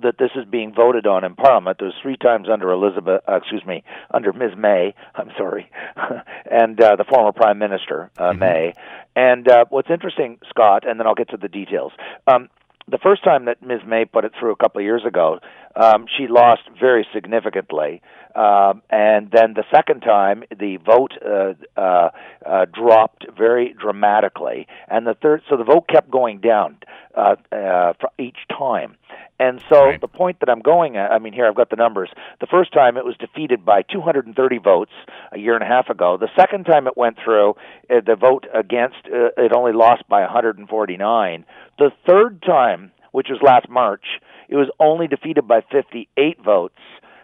that 0.00 0.18
this 0.18 0.30
is 0.36 0.44
being 0.46 0.72
voted 0.74 1.06
on 1.06 1.24
in 1.24 1.34
Parliament. 1.34 1.78
There's 1.78 1.94
three 2.02 2.16
times 2.16 2.48
under 2.50 2.70
Elizabeth, 2.70 3.22
uh, 3.28 3.36
excuse 3.36 3.64
me, 3.66 3.84
under 4.10 4.32
Ms. 4.32 4.52
May. 4.56 4.94
I'm 5.14 5.30
sorry, 5.36 5.70
and 6.50 6.80
uh, 6.80 6.96
the 6.96 7.04
former 7.04 7.32
Prime 7.32 7.58
Minister 7.58 8.10
uh, 8.16 8.30
mm-hmm. 8.30 8.38
May. 8.38 8.74
And 9.14 9.48
uh, 9.48 9.66
what's 9.68 9.90
interesting, 9.90 10.38
Scott, 10.48 10.88
and 10.88 10.98
then 10.98 11.06
I'll 11.06 11.14
get 11.14 11.30
to 11.30 11.36
the 11.36 11.48
details. 11.48 11.92
Um, 12.26 12.48
the 12.88 12.98
first 12.98 13.22
time 13.22 13.44
that 13.44 13.62
Ms. 13.62 13.80
May 13.86 14.04
put 14.04 14.24
it 14.24 14.32
through 14.38 14.52
a 14.52 14.56
couple 14.56 14.80
of 14.80 14.84
years 14.84 15.04
ago, 15.06 15.38
um, 15.76 16.06
she 16.16 16.26
lost 16.26 16.62
very 16.78 17.06
significantly. 17.14 18.02
Um, 18.34 18.82
and 18.90 19.30
then 19.30 19.54
the 19.54 19.64
second 19.72 20.00
time, 20.00 20.42
the 20.50 20.78
vote 20.78 21.12
uh, 21.24 21.54
uh, 21.80 22.10
uh, 22.44 22.64
dropped 22.72 23.26
very 23.36 23.74
dramatically. 23.78 24.66
And 24.88 25.06
the 25.06 25.14
third, 25.14 25.42
so 25.48 25.56
the 25.56 25.64
vote 25.64 25.86
kept 25.88 26.10
going 26.10 26.40
down 26.40 26.78
uh, 27.14 27.36
uh, 27.52 27.92
for 28.00 28.10
each 28.18 28.38
time. 28.48 28.96
And 29.38 29.60
so 29.68 29.86
right. 29.86 30.00
the 30.00 30.08
point 30.08 30.38
that 30.40 30.48
I'm 30.48 30.60
going 30.60 30.96
at, 30.96 31.10
I 31.10 31.18
mean, 31.18 31.32
here 31.32 31.46
I've 31.46 31.56
got 31.56 31.70
the 31.70 31.76
numbers. 31.76 32.10
The 32.40 32.46
first 32.46 32.72
time 32.72 32.96
it 32.96 33.04
was 33.04 33.16
defeated 33.16 33.64
by 33.64 33.82
230 33.82 34.58
votes 34.58 34.92
a 35.32 35.38
year 35.38 35.54
and 35.54 35.62
a 35.62 35.66
half 35.66 35.88
ago. 35.88 36.16
The 36.16 36.28
second 36.38 36.64
time 36.64 36.86
it 36.86 36.96
went 36.96 37.16
through, 37.22 37.54
uh, 37.90 38.00
the 38.06 38.14
vote 38.14 38.46
against 38.54 38.98
uh, 39.06 39.30
it 39.36 39.52
only 39.52 39.72
lost 39.72 40.04
by 40.08 40.20
149. 40.20 41.44
The 41.78 41.90
third 42.06 42.42
time, 42.42 42.92
which 43.10 43.28
was 43.30 43.40
last 43.42 43.68
March, 43.68 44.04
it 44.48 44.56
was 44.56 44.68
only 44.78 45.08
defeated 45.08 45.48
by 45.48 45.62
58 45.72 46.38
votes. 46.44 46.78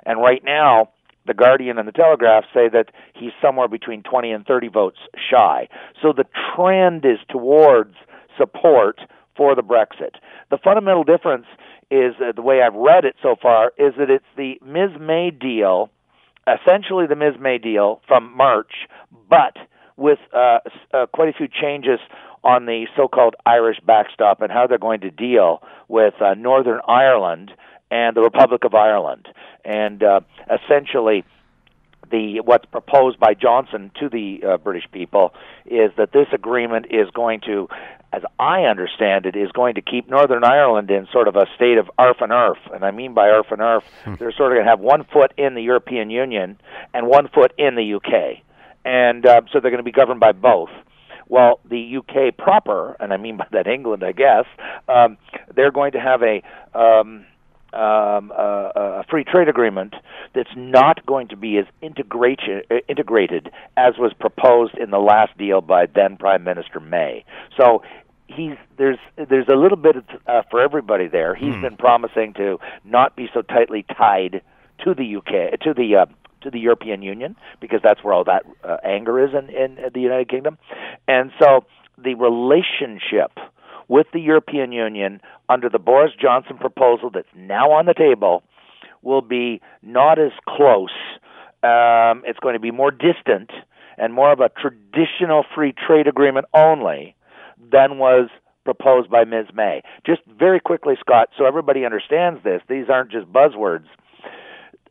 And 0.04 0.20
right 0.20 0.42
now, 0.42 0.88
the 1.26 1.34
Guardian 1.34 1.78
and 1.78 1.86
the 1.86 1.92
Telegraph 1.92 2.44
say 2.54 2.68
that 2.70 2.86
he's 3.14 3.32
somewhere 3.40 3.68
between 3.68 4.02
20 4.02 4.32
and 4.32 4.46
30 4.46 4.68
votes 4.68 4.98
shy. 5.30 5.68
So 6.02 6.12
the 6.12 6.24
trend 6.56 7.04
is 7.04 7.18
towards 7.28 7.94
support 8.36 8.98
for 9.36 9.54
the 9.54 9.62
Brexit. 9.62 10.16
The 10.50 10.58
fundamental 10.58 11.04
difference 11.04 11.46
is 11.90 12.14
uh, 12.20 12.32
the 12.34 12.42
way 12.42 12.62
I've 12.62 12.74
read 12.74 13.04
it 13.04 13.16
so 13.22 13.36
far 13.40 13.72
is 13.78 13.94
that 13.98 14.10
it's 14.10 14.24
the 14.36 14.58
Ms. 14.64 15.00
May 15.00 15.30
deal, 15.30 15.90
essentially 16.46 17.06
the 17.06 17.16
Ms. 17.16 17.34
May 17.40 17.58
deal 17.58 18.00
from 18.06 18.36
March, 18.36 18.72
but 19.28 19.56
with 19.96 20.18
uh, 20.34 20.58
uh, 20.92 21.06
quite 21.12 21.28
a 21.28 21.32
few 21.32 21.48
changes 21.48 21.98
on 22.44 22.66
the 22.66 22.86
so-called 22.96 23.34
Irish 23.46 23.78
backstop 23.84 24.40
and 24.42 24.52
how 24.52 24.66
they're 24.66 24.78
going 24.78 25.00
to 25.00 25.10
deal 25.10 25.60
with 25.88 26.14
uh, 26.20 26.34
Northern 26.34 26.80
Ireland 26.86 27.50
and 27.90 28.16
the 28.16 28.20
Republic 28.20 28.64
of 28.64 28.74
Ireland, 28.74 29.26
and 29.64 30.02
uh, 30.02 30.20
essentially 30.46 31.24
the 32.10 32.40
what's 32.40 32.64
proposed 32.66 33.18
by 33.18 33.34
Johnson 33.34 33.90
to 34.00 34.08
the 34.08 34.40
uh, 34.44 34.56
British 34.58 34.84
people 34.92 35.34
is 35.66 35.90
that 35.96 36.12
this 36.12 36.28
agreement 36.32 36.86
is 36.90 37.10
going 37.14 37.40
to, 37.46 37.68
as 38.12 38.22
I 38.38 38.62
understand 38.62 39.26
it, 39.26 39.36
is 39.36 39.50
going 39.52 39.74
to 39.74 39.82
keep 39.82 40.08
Northern 40.08 40.44
Ireland 40.44 40.90
in 40.90 41.06
sort 41.12 41.28
of 41.28 41.36
a 41.36 41.46
state 41.56 41.78
of 41.78 41.90
arf 41.98 42.18
and 42.20 42.32
arf. 42.32 42.58
And 42.72 42.84
I 42.84 42.90
mean 42.90 43.14
by 43.14 43.28
arf 43.28 43.46
and 43.50 43.60
arf, 43.60 43.84
hmm. 44.04 44.14
they're 44.18 44.32
sort 44.32 44.52
of 44.52 44.56
going 44.56 44.66
to 44.66 44.70
have 44.70 44.80
one 44.80 45.04
foot 45.04 45.32
in 45.36 45.54
the 45.54 45.62
European 45.62 46.10
Union 46.10 46.58
and 46.94 47.06
one 47.06 47.28
foot 47.28 47.52
in 47.58 47.74
the 47.74 47.94
UK, 47.94 48.42
and 48.84 49.26
uh, 49.26 49.42
so 49.52 49.60
they're 49.60 49.70
going 49.70 49.78
to 49.78 49.82
be 49.82 49.92
governed 49.92 50.20
by 50.20 50.32
both. 50.32 50.70
Well, 51.28 51.60
the 51.68 51.98
UK 51.98 52.36
proper, 52.36 52.96
and 53.00 53.12
I 53.12 53.18
mean 53.18 53.36
by 53.36 53.46
that 53.52 53.66
England, 53.66 54.02
I 54.02 54.12
guess, 54.12 54.46
um, 54.88 55.18
they're 55.54 55.70
going 55.70 55.92
to 55.92 56.00
have 56.00 56.22
a 56.22 56.42
um, 56.78 57.26
um, 57.72 58.30
a, 58.30 58.72
a 58.74 59.04
free 59.10 59.24
trade 59.24 59.48
agreement 59.48 59.94
that's 60.34 60.50
not 60.56 61.04
going 61.06 61.28
to 61.28 61.36
be 61.36 61.58
as 61.58 61.66
integrated, 61.82 62.64
integrated 62.88 63.50
as 63.76 63.94
was 63.98 64.12
proposed 64.18 64.76
in 64.78 64.90
the 64.90 64.98
last 64.98 65.36
deal 65.36 65.60
by 65.60 65.86
then 65.86 66.16
Prime 66.16 66.44
Minister 66.44 66.80
May. 66.80 67.24
So 67.56 67.82
he's 68.26 68.56
there's 68.76 68.98
there's 69.16 69.48
a 69.48 69.56
little 69.56 69.76
bit 69.76 69.96
of, 69.96 70.04
uh, 70.26 70.42
for 70.50 70.60
everybody 70.60 71.08
there. 71.08 71.34
He's 71.34 71.54
hmm. 71.54 71.62
been 71.62 71.76
promising 71.76 72.34
to 72.34 72.58
not 72.84 73.16
be 73.16 73.28
so 73.34 73.42
tightly 73.42 73.84
tied 73.96 74.42
to 74.84 74.94
the 74.94 75.16
UK 75.16 75.60
to 75.60 75.74
the 75.74 75.96
uh, 75.96 76.06
to 76.42 76.50
the 76.50 76.60
European 76.60 77.02
Union 77.02 77.36
because 77.60 77.80
that's 77.82 78.02
where 78.04 78.14
all 78.14 78.24
that 78.24 78.44
uh, 78.62 78.76
anger 78.84 79.22
is 79.24 79.30
in, 79.34 79.50
in 79.50 79.78
the 79.92 80.00
United 80.00 80.28
Kingdom. 80.28 80.58
And 81.06 81.32
so 81.42 81.64
the 81.96 82.14
relationship 82.14 83.32
with 83.88 84.06
the 84.12 84.20
European 84.20 84.72
Union 84.72 85.20
under 85.48 85.68
the 85.68 85.78
Boris 85.78 86.12
Johnson 86.20 86.58
proposal 86.58 87.10
that's 87.12 87.28
now 87.34 87.72
on 87.72 87.86
the 87.86 87.94
table 87.94 88.42
will 89.02 89.22
be 89.22 89.60
not 89.82 90.18
as 90.18 90.32
close. 90.46 90.92
Um, 91.62 92.22
it's 92.26 92.38
going 92.40 92.54
to 92.54 92.60
be 92.60 92.70
more 92.70 92.90
distant 92.90 93.50
and 93.96 94.14
more 94.14 94.32
of 94.32 94.40
a 94.40 94.48
traditional 94.48 95.44
free 95.54 95.74
trade 95.86 96.06
agreement 96.06 96.46
only 96.54 97.16
than 97.70 97.98
was 97.98 98.28
proposed 98.64 99.10
by 99.10 99.24
Ms. 99.24 99.46
May. 99.54 99.82
Just 100.06 100.20
very 100.38 100.60
quickly, 100.60 100.94
Scott, 101.00 101.30
so 101.36 101.46
everybody 101.46 101.84
understands 101.84 102.44
this, 102.44 102.60
these 102.68 102.86
aren't 102.88 103.10
just 103.10 103.26
buzzwords. 103.32 103.86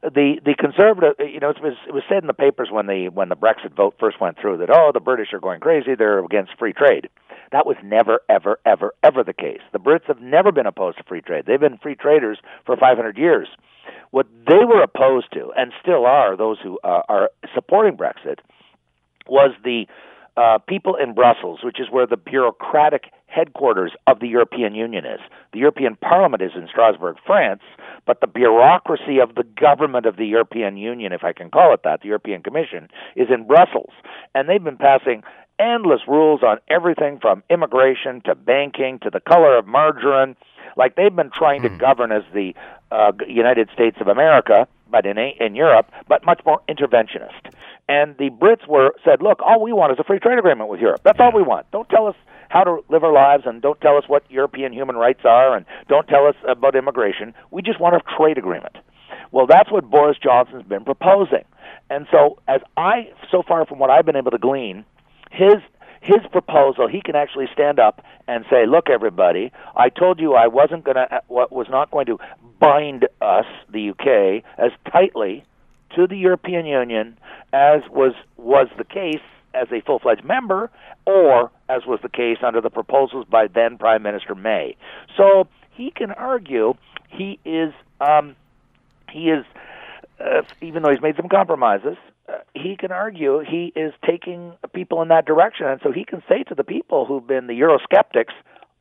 The 0.04 0.39
the 0.45 0.54
conservative, 0.54 1.16
you 1.20 1.39
know, 1.39 1.50
it 1.50 1.62
was 1.62 1.74
it 1.88 1.93
was 1.93 2.04
said 2.08 2.22
in 2.22 2.28
the 2.28 2.34
papers 2.34 2.70
when 2.72 2.86
the 2.86 3.10
when 3.10 3.30
the 3.30 3.36
Brexit 3.36 3.76
vote 3.76 3.95
first 4.00 4.22
went 4.22 4.38
through 4.39 4.58
that 4.58 4.70
oh 4.70 4.91
the 4.93 5.00
British 5.00 5.34
are 5.34 5.39
going 5.39 5.60
crazy, 5.60 5.95
they're 5.95 6.24
against 6.24 6.52
free 6.60 6.72
trade. 6.72 7.10
That 7.52 7.66
was 7.66 7.78
never, 7.84 8.20
ever, 8.30 8.60
ever, 8.66 8.93
ever 9.04 9.24
the 9.24 9.34
case. 9.34 9.62
The 9.72 9.80
Brits 9.80 10.06
have 10.08 10.22
never 10.22 10.52
been 10.52 10.66
opposed 10.66 10.98
to 10.98 11.04
free 11.04 11.22
trade. 11.22 11.45
They've 11.45 11.60
been 11.60 11.78
free 11.78 11.95
traders 11.95 12.39
for 12.66 12.76
500 12.76 13.18
years. 13.18 13.48
What 14.12 14.28
they 14.48 14.66
were 14.66 14.82
opposed 14.82 15.32
to, 15.34 15.52
and 15.56 15.72
still 15.82 16.06
are, 16.06 16.36
those 16.36 16.58
who 16.62 16.80
uh, 16.84 17.02
are 17.08 17.30
supporting 17.54 17.98
Brexit, 17.98 18.39
was 19.28 19.52
the 19.64 19.86
uh, 20.38 20.60
people 20.68 20.95
in 20.95 21.14
Brussels, 21.14 21.60
which 21.64 21.80
is 21.80 21.88
where 21.89 22.06
the 22.06 22.18
bureaucratic 22.18 23.06
headquarters 23.26 23.91
of 24.06 24.20
the 24.20 24.28
European 24.28 24.76
Union 24.76 25.06
is. 25.06 25.20
The 25.52 25.60
European 25.60 25.95
Parliament 25.95 26.41
is 26.41 26.52
in 26.56 26.68
Strasbourg, 26.68 27.18
France, 27.26 27.62
but 28.06 28.22
the 28.22 28.28
bureaucracy 28.28 29.20
of 29.20 29.36
the 29.36 29.43
government 29.43 30.06
of 30.06 30.16
the 30.16 30.26
European 30.26 30.78
Union, 30.78 31.12
if 31.12 31.24
I 31.24 31.34
can 31.34 31.50
call 31.50 31.74
it 31.74 31.82
that, 31.84 32.02
the 32.02 32.08
European 32.08 32.41
Commission, 32.43 32.88
is 33.16 33.28
in 33.34 33.48
Brussels. 33.48 33.91
And 34.34 34.48
they've 34.48 34.64
been 34.64 34.78
passing 34.78 35.24
endless 35.60 36.01
rules 36.08 36.43
on 36.43 36.60
everything 36.68 37.20
from 37.20 37.43
immigration 37.49 38.22
to 38.26 38.36
banking 38.36 38.99
to 38.99 39.10
the 39.10 39.20
color 39.20 39.58
of 39.58 39.68
margarine. 39.68 40.36
Like 40.76 40.95
they've 40.95 41.16
been 41.16 41.32
trying 41.32 41.64
to 41.64 41.70
hmm. 41.70 41.78
govern 41.78 42.12
as 42.12 42.24
the 42.34 42.53
uh, 42.91 43.12
United 43.28 43.70
States 43.74 43.97
of 43.99 44.08
America, 44.08 44.68
but 44.89 45.05
in 45.05 45.18
in 45.18 45.55
Europe, 45.55 45.91
but 46.08 46.26
much 46.26 46.41
more 46.45 46.62
interventionist. 46.70 47.51
And 47.89 48.18
the 48.18 48.30
Brits 48.30 48.68
were 48.68 48.93
said, 49.05 49.22
look, 49.22 49.41
all 49.41 49.62
we 49.62 49.72
want 49.72 49.93
is 49.93 49.99
a 49.99 50.03
free 50.03 50.20
trade 50.20 50.38
agreement 50.38 50.70
with 50.70 50.82
Europe. 50.82 51.01
That's 51.03 51.20
all 51.20 51.32
we 51.34 51.41
want. 51.41 51.72
Don't 51.72 51.88
tell 51.89 52.08
us 52.08 52.16
how 52.49 52.64
to 52.64 52.84
live 52.89 53.03
our 53.03 53.14
lives, 53.14 53.43
and 53.45 53.62
don't 53.62 53.80
tell 53.82 53.97
us 53.97 54.03
what 54.08 54.30
European 54.30 54.74
human 54.74 54.95
rights 54.95 55.22
are, 55.24 55.55
and 55.55 55.66
don't 55.88 56.08
tell 56.08 56.28
us 56.28 56.36
about 56.47 56.76
immigration. 56.76 57.34
We 57.51 57.62
just 57.62 57.80
want 57.80 57.95
a 57.95 58.01
trade 58.18 58.38
agreement. 58.38 58.78
Well, 59.32 59.47
that's 59.47 59.72
what 59.72 59.89
Boris 59.89 60.18
Johnson's 60.18 60.64
been 60.64 60.86
proposing. 60.86 61.43
And 61.89 62.08
so, 62.12 62.39
as 62.47 62.62
I, 62.76 63.12
so 63.32 63.43
far 63.45 63.66
from 63.66 63.80
what 63.80 63.89
I've 63.89 64.05
been 64.05 64.16
able 64.16 64.32
to 64.32 64.38
glean, 64.38 64.86
his 65.32 65.62
his 66.02 66.26
proposal, 66.32 66.88
he 66.88 67.02
can 67.02 67.16
actually 67.16 67.48
stand 67.52 67.80
up 67.80 68.04
and 68.28 68.46
say, 68.50 68.66
"Look, 68.66 68.90
everybody, 68.90 69.52
I 69.76 69.90
told 69.90 70.20
you 70.20 70.36
I 70.36 70.48
wasn't 70.48 70.84
going 70.84 70.96
to, 70.96 71.22
what 71.28 71.52
was 71.52 71.68
not 71.70 71.92
going 71.92 72.06
to 72.08 72.18
bind 72.60 73.08
us, 73.22 73.46
the 73.70 73.90
UK, 73.90 74.44
as 74.58 74.72
tightly 74.92 75.44
to 75.96 76.08
the 76.08 76.18
European 76.18 76.66
Union 76.66 77.18
as 77.54 77.82
was 77.90 78.14
was 78.38 78.68
the 78.78 78.84
case 78.84 79.22
as 79.54 79.68
a 79.72 79.82
full-fledged 79.82 80.24
member, 80.24 80.70
or 81.06 81.52
as 81.70 81.86
was 81.86 82.00
the 82.04 82.10
case 82.10 82.38
under 82.44 82.62
the 82.62 82.70
proposals 82.70 83.26
by 83.30 83.48
then 83.48 83.78
Prime 83.78 84.04
Minister 84.04 84.36
May." 84.36 84.76
So 85.16 85.48
he 85.72 85.92
can 85.92 86.12
argue 86.12 86.76
he 87.10 87.40
is 87.44 87.74
um, 88.00 88.36
he 89.10 89.30
is 89.30 89.46
uh, 90.20 90.42
even 90.62 90.84
though 90.84 90.92
he's 90.92 91.02
made 91.02 91.16
some 91.16 91.30
compromises, 91.30 91.96
uh, 91.96 92.16
he 92.54 92.76
can 92.78 92.92
argue 92.92 93.40
he 93.40 93.72
is 93.76 93.94
taking 94.06 94.54
people 94.74 95.02
in 95.02 95.10
that 95.10 95.26
direction, 95.26 95.66
and 95.68 95.80
so 95.84 95.92
he 95.92 96.06
can 96.06 96.22
say 96.28 96.44
to 96.44 96.56
the 96.56 96.64
people 96.64 97.06
who've 97.06 97.26
been 97.26 97.48
the 97.48 97.54
Eurosceptics, 97.54 98.34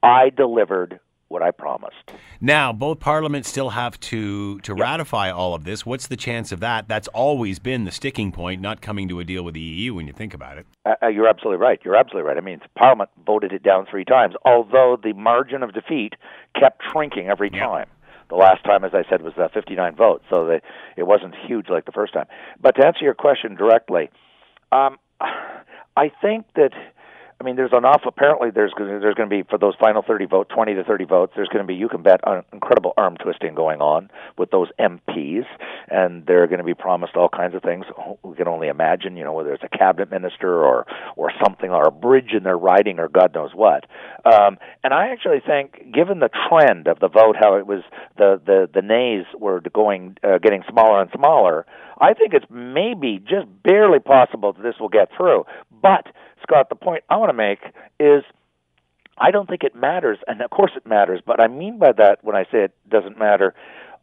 "I 0.02 0.30
delivered 0.30 1.00
what 1.28 1.42
I 1.42 1.50
promised." 1.50 2.12
Now, 2.40 2.72
both 2.72 3.00
parliaments 3.00 3.48
still 3.48 3.70
have 3.70 3.98
to 4.00 4.58
to 4.60 4.72
yep. 4.72 4.80
ratify 4.80 5.30
all 5.30 5.54
of 5.54 5.64
this. 5.64 5.86
What's 5.86 6.08
the 6.08 6.16
chance 6.16 6.52
of 6.52 6.60
that? 6.60 6.88
That's 6.88 7.08
always 7.08 7.58
been 7.58 7.84
the 7.84 7.92
sticking 7.92 8.32
point, 8.32 8.60
not 8.60 8.80
coming 8.80 9.08
to 9.08 9.20
a 9.20 9.24
deal 9.24 9.42
with 9.42 9.54
the 9.54 9.60
EU. 9.60 9.94
When 9.94 10.06
you 10.06 10.12
think 10.12 10.34
about 10.34 10.58
it, 10.58 10.66
uh, 10.84 10.94
uh, 11.02 11.08
you're 11.08 11.28
absolutely 11.28 11.64
right. 11.64 11.80
You're 11.84 11.96
absolutely 11.96 12.28
right. 12.28 12.36
I 12.36 12.40
mean, 12.42 12.60
Parliament 12.76 13.10
voted 13.24 13.52
it 13.52 13.62
down 13.62 13.86
three 13.86 14.04
times, 14.04 14.34
although 14.44 14.98
the 15.02 15.12
margin 15.12 15.62
of 15.62 15.72
defeat 15.72 16.14
kept 16.58 16.82
shrinking 16.90 17.28
every 17.28 17.50
yep. 17.52 17.62
time. 17.62 17.86
The 18.28 18.36
last 18.36 18.64
time, 18.64 18.84
as 18.84 18.92
I 18.92 19.04
said, 19.08 19.22
was 19.22 19.34
uh, 19.36 19.48
59 19.54 19.94
votes, 19.94 20.24
so 20.32 20.46
they, 20.46 20.60
it 20.96 21.04
wasn't 21.04 21.34
huge 21.46 21.68
like 21.68 21.84
the 21.84 21.92
first 21.92 22.12
time. 22.12 22.26
But 22.60 22.76
to 22.76 22.86
answer 22.86 23.04
your 23.04 23.14
question 23.14 23.54
directly, 23.54 24.10
um, 24.72 24.98
I 25.20 26.10
think 26.20 26.46
that 26.56 26.72
I 27.38 27.44
mean, 27.44 27.56
there's 27.56 27.72
enough. 27.76 28.02
Apparently, 28.06 28.50
there's 28.50 28.72
there's 28.78 29.14
going 29.14 29.28
to 29.28 29.36
be 29.36 29.42
for 29.42 29.58
those 29.58 29.74
final 29.78 30.02
30 30.02 30.24
votes, 30.24 30.50
20 30.54 30.74
to 30.74 30.84
30 30.84 31.04
votes. 31.04 31.32
There's 31.36 31.48
going 31.48 31.62
to 31.62 31.66
be 31.66 31.74
you 31.74 31.88
can 31.88 32.02
bet 32.02 32.20
an 32.24 32.42
incredible 32.50 32.94
arm 32.96 33.18
twisting 33.18 33.54
going 33.54 33.82
on 33.82 34.10
with 34.38 34.50
those 34.50 34.68
MPs, 34.80 35.44
and 35.88 36.24
they're 36.24 36.46
going 36.46 36.60
to 36.60 36.64
be 36.64 36.72
promised 36.72 37.14
all 37.14 37.28
kinds 37.28 37.54
of 37.54 37.62
things. 37.62 37.84
We 38.22 38.36
can 38.36 38.48
only 38.48 38.68
imagine, 38.68 39.18
you 39.18 39.24
know, 39.24 39.34
whether 39.34 39.52
it's 39.52 39.62
a 39.62 39.68
cabinet 39.68 40.10
minister 40.10 40.64
or 40.64 40.86
or 41.16 41.30
something 41.44 41.70
or 41.70 41.86
a 41.86 41.90
bridge 41.90 42.32
in 42.34 42.42
their 42.42 42.56
riding 42.56 42.98
or 42.98 43.08
God 43.08 43.34
knows 43.34 43.50
what. 43.54 43.84
Um, 44.24 44.56
and 44.82 44.94
I 44.94 45.08
actually 45.08 45.40
think, 45.46 45.92
given 45.92 46.20
the 46.20 46.30
trend 46.48 46.86
of 46.88 47.00
the 47.00 47.08
vote, 47.08 47.36
how 47.38 47.56
it 47.56 47.66
was 47.66 47.82
the 48.16 48.40
the 48.46 48.66
the 48.72 48.82
nays 48.82 49.26
were 49.38 49.60
going 49.60 50.16
uh, 50.24 50.38
getting 50.38 50.62
smaller 50.70 51.02
and 51.02 51.10
smaller. 51.14 51.66
I 52.00 52.14
think 52.14 52.32
it's 52.32 52.46
maybe 52.50 53.18
just 53.18 53.46
barely 53.62 53.98
possible 53.98 54.52
that 54.54 54.62
this 54.62 54.74
will 54.80 54.88
get 54.88 55.10
through, 55.16 55.44
but 55.82 56.06
Scott, 56.46 56.68
the 56.68 56.76
point 56.76 57.04
I 57.08 57.16
want 57.16 57.30
to 57.30 57.34
make 57.34 57.60
is 57.98 58.22
I 59.18 59.30
don't 59.30 59.48
think 59.48 59.64
it 59.64 59.74
matters, 59.74 60.18
and 60.26 60.40
of 60.40 60.50
course 60.50 60.72
it 60.76 60.86
matters. 60.86 61.20
But 61.24 61.40
I 61.40 61.48
mean 61.48 61.78
by 61.78 61.92
that 61.92 62.22
when 62.22 62.36
I 62.36 62.44
say 62.44 62.64
it 62.64 62.74
doesn't 62.88 63.18
matter, 63.18 63.54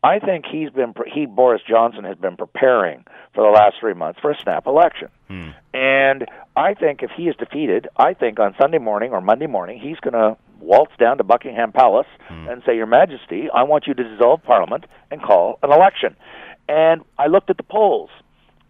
I 0.03 0.19
think 0.19 0.45
he's 0.45 0.69
been 0.69 0.93
he 1.13 1.25
Boris 1.25 1.61
Johnson 1.67 2.03
has 2.03 2.17
been 2.17 2.35
preparing 2.35 3.05
for 3.33 3.43
the 3.43 3.49
last 3.49 3.75
three 3.79 3.93
months 3.93 4.19
for 4.19 4.31
a 4.31 4.37
snap 4.37 4.67
election, 4.67 5.07
hmm. 5.27 5.49
and 5.73 6.25
I 6.55 6.73
think 6.73 7.03
if 7.03 7.11
he 7.11 7.23
is 7.23 7.35
defeated, 7.37 7.87
I 7.95 8.13
think 8.13 8.39
on 8.39 8.53
Sunday 8.59 8.79
morning 8.79 9.11
or 9.11 9.21
Monday 9.21 9.47
morning 9.47 9.79
he's 9.79 9.99
going 9.99 10.13
to 10.13 10.37
waltz 10.59 10.91
down 10.99 11.17
to 11.17 11.23
Buckingham 11.23 11.71
Palace 11.71 12.07
hmm. 12.27 12.49
and 12.49 12.61
say, 12.65 12.75
"Your 12.75 12.85
Majesty, 12.85 13.49
I 13.53 13.63
want 13.63 13.87
you 13.87 13.93
to 13.93 14.03
dissolve 14.03 14.43
Parliament 14.43 14.85
and 15.09 15.21
call 15.21 15.59
an 15.63 15.71
election." 15.71 16.15
And 16.67 17.03
I 17.17 17.27
looked 17.27 17.49
at 17.49 17.57
the 17.57 17.63
polls. 17.63 18.09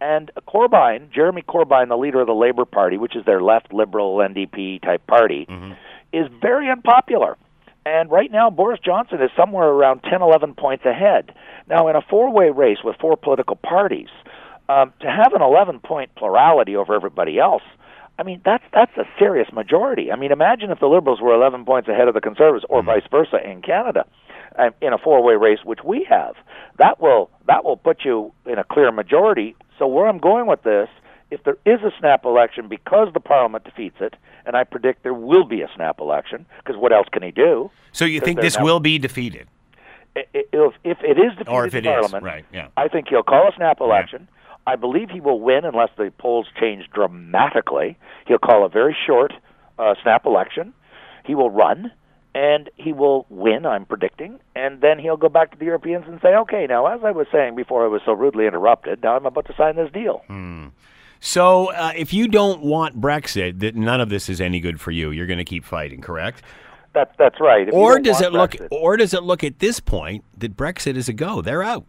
And 0.04 0.30
Corbyn, 0.46 1.10
Jeremy 1.10 1.40
Corbyn, 1.40 1.88
the 1.88 1.96
leader 1.96 2.20
of 2.20 2.26
the 2.26 2.34
Labour 2.34 2.66
Party, 2.66 2.98
which 2.98 3.16
is 3.16 3.24
their 3.24 3.40
left 3.40 3.72
liberal 3.72 4.18
NDP 4.18 4.82
type 4.82 5.06
party, 5.06 5.46
mm-hmm. 5.48 5.72
is 6.12 6.30
very 6.42 6.70
unpopular. 6.70 7.38
And 7.86 8.10
right 8.10 8.30
now, 8.30 8.50
Boris 8.50 8.78
Johnson 8.84 9.22
is 9.22 9.30
somewhere 9.34 9.66
around 9.66 10.02
10, 10.02 10.20
11 10.20 10.56
points 10.56 10.84
ahead. 10.84 11.32
Now, 11.70 11.88
in 11.88 11.96
a 11.96 12.02
four 12.02 12.30
way 12.30 12.50
race 12.50 12.78
with 12.84 12.96
four 13.00 13.16
political 13.16 13.56
parties, 13.56 14.10
um, 14.68 14.92
to 15.00 15.06
have 15.06 15.32
an 15.32 15.40
11 15.40 15.80
point 15.80 16.14
plurality 16.16 16.76
over 16.76 16.94
everybody 16.94 17.38
else, 17.38 17.62
I 18.18 18.24
mean, 18.24 18.42
that's 18.44 18.64
that's 18.74 18.94
a 18.98 19.04
serious 19.18 19.50
majority. 19.54 20.12
I 20.12 20.16
mean, 20.16 20.32
imagine 20.32 20.70
if 20.70 20.80
the 20.80 20.86
Liberals 20.86 21.22
were 21.22 21.32
11 21.32 21.64
points 21.64 21.88
ahead 21.88 22.08
of 22.08 22.14
the 22.14 22.20
Conservatives, 22.20 22.66
or 22.68 22.80
mm-hmm. 22.80 22.88
vice 22.88 23.08
versa 23.10 23.38
in 23.42 23.62
Canada, 23.62 24.04
in 24.80 24.92
a 24.92 24.98
four-way 24.98 25.34
race, 25.34 25.58
which 25.64 25.80
we 25.84 26.06
have. 26.08 26.34
That 26.78 27.00
will 27.00 27.30
that 27.46 27.64
will 27.64 27.76
put 27.76 28.04
you 28.04 28.32
in 28.46 28.58
a 28.58 28.64
clear 28.64 28.90
majority 28.92 29.56
so 29.78 29.86
where 29.86 30.06
I'm 30.06 30.18
going 30.18 30.46
with 30.46 30.62
this, 30.62 30.88
if 31.30 31.42
there 31.44 31.56
is 31.64 31.80
a 31.82 31.90
snap 31.98 32.24
election 32.24 32.68
because 32.68 33.08
the 33.12 33.20
parliament 33.20 33.64
defeats 33.64 33.96
it, 34.00 34.14
and 34.46 34.56
I 34.56 34.64
predict 34.64 35.02
there 35.02 35.14
will 35.14 35.44
be 35.44 35.62
a 35.62 35.68
snap 35.74 36.00
election, 36.00 36.46
because 36.58 36.80
what 36.80 36.92
else 36.92 37.08
can 37.10 37.22
he 37.22 37.30
do? 37.30 37.70
So 37.92 38.04
you 38.04 38.20
think 38.20 38.40
this 38.40 38.56
now, 38.56 38.64
will 38.64 38.80
be 38.80 38.98
defeated? 38.98 39.48
If, 40.14 40.74
if 40.84 40.98
it 41.02 41.18
is 41.18 41.32
defeated 41.32 41.48
or 41.48 41.66
if 41.66 41.74
it 41.74 41.84
Parliament, 41.84 42.22
is, 42.22 42.22
right, 42.22 42.44
yeah. 42.52 42.68
I 42.76 42.88
think 42.88 43.08
he'll 43.08 43.24
call 43.24 43.48
a 43.48 43.52
snap 43.56 43.80
election. 43.80 44.28
Yeah. 44.30 44.72
I 44.72 44.76
believe 44.76 45.10
he 45.10 45.20
will 45.20 45.40
win 45.40 45.64
unless 45.64 45.90
the 45.98 46.12
polls 46.18 46.46
change 46.58 46.88
dramatically. 46.94 47.98
He'll 48.26 48.38
call 48.38 48.64
a 48.64 48.68
very 48.68 48.96
short 49.06 49.32
uh, 49.78 49.94
snap 50.02 50.24
election. 50.24 50.72
He 51.26 51.34
will 51.34 51.50
run 51.50 51.90
and 52.34 52.68
he 52.76 52.92
will 52.92 53.26
win, 53.28 53.64
I'm 53.64 53.86
predicting, 53.86 54.40
and 54.56 54.80
then 54.80 54.98
he'll 54.98 55.16
go 55.16 55.28
back 55.28 55.52
to 55.52 55.58
the 55.58 55.64
Europeans 55.64 56.04
and 56.08 56.20
say, 56.20 56.34
okay, 56.34 56.66
now, 56.68 56.86
as 56.86 57.00
I 57.04 57.12
was 57.12 57.26
saying 57.30 57.54
before 57.54 57.84
I 57.84 57.88
was 57.88 58.02
so 58.04 58.12
rudely 58.12 58.46
interrupted, 58.46 59.02
now 59.02 59.16
I'm 59.16 59.26
about 59.26 59.46
to 59.46 59.54
sign 59.56 59.76
this 59.76 59.90
deal. 59.92 60.22
Hmm. 60.26 60.68
So, 61.20 61.72
uh, 61.72 61.92
if 61.96 62.12
you 62.12 62.28
don't 62.28 62.60
want 62.60 63.00
Brexit, 63.00 63.60
that 63.60 63.74
none 63.74 64.00
of 64.00 64.10
this 64.10 64.28
is 64.28 64.40
any 64.40 64.60
good 64.60 64.80
for 64.80 64.90
you. 64.90 65.10
You're 65.10 65.26
going 65.26 65.38
to 65.38 65.44
keep 65.44 65.64
fighting, 65.64 66.02
correct? 66.02 66.42
That's 66.92 67.10
that's 67.18 67.40
right. 67.40 67.66
If 67.66 67.74
or 67.74 67.98
does 67.98 68.20
it 68.20 68.32
look? 68.32 68.54
Or 68.70 68.96
does 68.96 69.14
it 69.14 69.22
look 69.22 69.42
at 69.42 69.58
this 69.58 69.80
point 69.80 70.22
that 70.38 70.56
Brexit 70.56 70.96
is 70.96 71.08
a 71.08 71.12
go? 71.12 71.40
They're 71.40 71.62
out. 71.62 71.86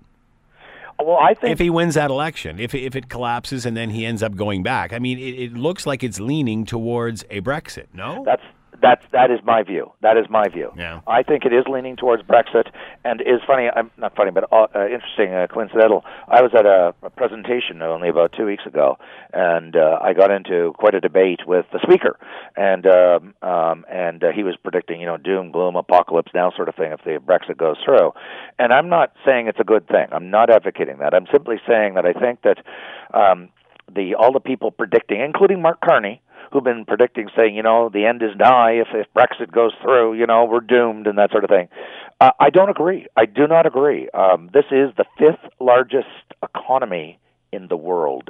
Well, 0.98 1.18
I 1.18 1.34
think 1.34 1.52
if 1.52 1.60
he 1.60 1.70
wins 1.70 1.96
that 1.96 2.10
election, 2.10 2.60
if 2.60 2.74
if 2.74 2.96
it 2.96 3.10
collapses 3.10 3.66
and 3.66 3.76
then 3.76 3.90
he 3.90 4.06
ends 4.06 4.24
up 4.24 4.36
going 4.36 4.64
back, 4.64 4.94
I 4.94 5.00
mean, 5.00 5.20
it, 5.20 5.40
it 5.40 5.54
looks 5.54 5.86
like 5.86 6.04
it's 6.04 6.20
leaning 6.20 6.66
towards 6.66 7.24
a 7.30 7.42
Brexit. 7.42 7.88
No, 7.94 8.24
that's 8.26 8.42
that's 8.82 9.04
that 9.12 9.32
is 9.32 9.40
my 9.44 9.64
view. 9.64 9.92
That 10.02 10.18
is 10.18 10.26
my 10.30 10.48
view. 10.48 10.72
Yeah. 10.78 11.02
I 11.08 11.24
think 11.24 11.46
it 11.46 11.54
is 11.54 11.66
leaning 11.68 11.96
towards 11.96 12.24
Brexit, 12.24 12.70
and 13.04 13.22
is 13.22 13.42
funny. 13.46 13.70
I'm 13.74 13.92
not 13.98 14.16
funny, 14.16 14.32
but 14.32 14.52
uh, 14.52 14.68
uh, 14.76 14.86
interesting, 14.86 15.34
uh, 15.34 15.48
coincidental. 15.48 16.04
I 16.28 16.42
was 16.42 16.52
at 16.58 16.66
a, 16.66 16.94
a 17.04 17.10
presentation 17.10 17.82
only 17.82 18.10
about 18.10 18.34
two 18.34 18.46
weeks 18.46 18.66
ago, 18.66 18.98
and 19.34 19.76
uh, 19.76 20.00
I 20.02 20.14
got 20.14 20.32
into 20.32 20.74
quite 20.78 20.96
a 20.96 21.02
debate 21.02 21.42
with 21.48 21.66
the 21.72 21.80
speaker, 21.84 22.18
and 22.56 22.86
um, 22.88 23.34
um, 23.42 23.86
and 23.90 24.24
uh, 24.24 24.32
he 24.32 24.44
was 24.44 24.56
predicting, 24.62 25.00
you 25.00 25.06
know, 25.06 25.18
doom, 25.18 25.52
gloom, 25.52 25.76
apocalypse 25.76 26.32
now 26.34 26.52
sort 26.52 26.70
of 26.70 26.76
thing 26.76 26.92
if 26.92 27.04
the 27.04 27.20
Brexit 27.26 27.58
goes 27.58 27.78
through. 27.84 28.12
And 28.60 28.74
I'm 28.74 28.90
not 28.90 29.14
saying 29.26 29.48
it's 29.48 29.60
a 29.60 29.64
good 29.64 29.88
thing. 29.88 30.08
I'm 30.12 30.30
not 30.30 30.50
advocating 30.50 31.00
that. 31.00 31.14
I'm 31.14 31.28
simply 31.32 31.58
saying 31.68 31.96
that 31.96 32.06
I 32.06 32.14
think 32.14 32.42
that 32.44 32.58
um, 33.14 33.50
the 33.94 34.16
all 34.16 34.32
the 34.32 34.40
people 34.40 34.72
predicting, 34.72 35.22
including 35.22 35.62
Mark 35.62 35.82
Carney 35.82 36.22
who've 36.52 36.64
been 36.64 36.86
predicting, 36.86 37.28
saying, 37.36 37.56
you 37.56 37.64
know, 37.64 37.90
the 37.90 38.06
end 38.06 38.22
is 38.22 38.36
nigh 38.38 38.74
if 38.74 38.88
if 38.94 39.08
Brexit 39.14 39.52
goes 39.52 39.74
through, 39.82 40.14
you 40.14 40.26
know, 40.26 40.46
we're 40.46 40.62
doomed 40.62 41.08
and 41.08 41.18
that 41.18 41.32
sort 41.32 41.44
of 41.44 41.50
thing. 41.50 41.68
Uh, 42.20 42.32
I 42.40 42.50
don't 42.50 42.70
agree. 42.70 43.08
I 43.16 43.26
do 43.26 43.48
not 43.48 43.66
agree. 43.66 44.10
Um, 44.12 44.50
this 44.54 44.66
is 44.72 44.92
the 44.96 45.06
fifth 45.18 45.52
largest 45.60 46.08
economy 46.42 47.20
in 47.52 47.68
the 47.68 47.78
world, 47.78 48.30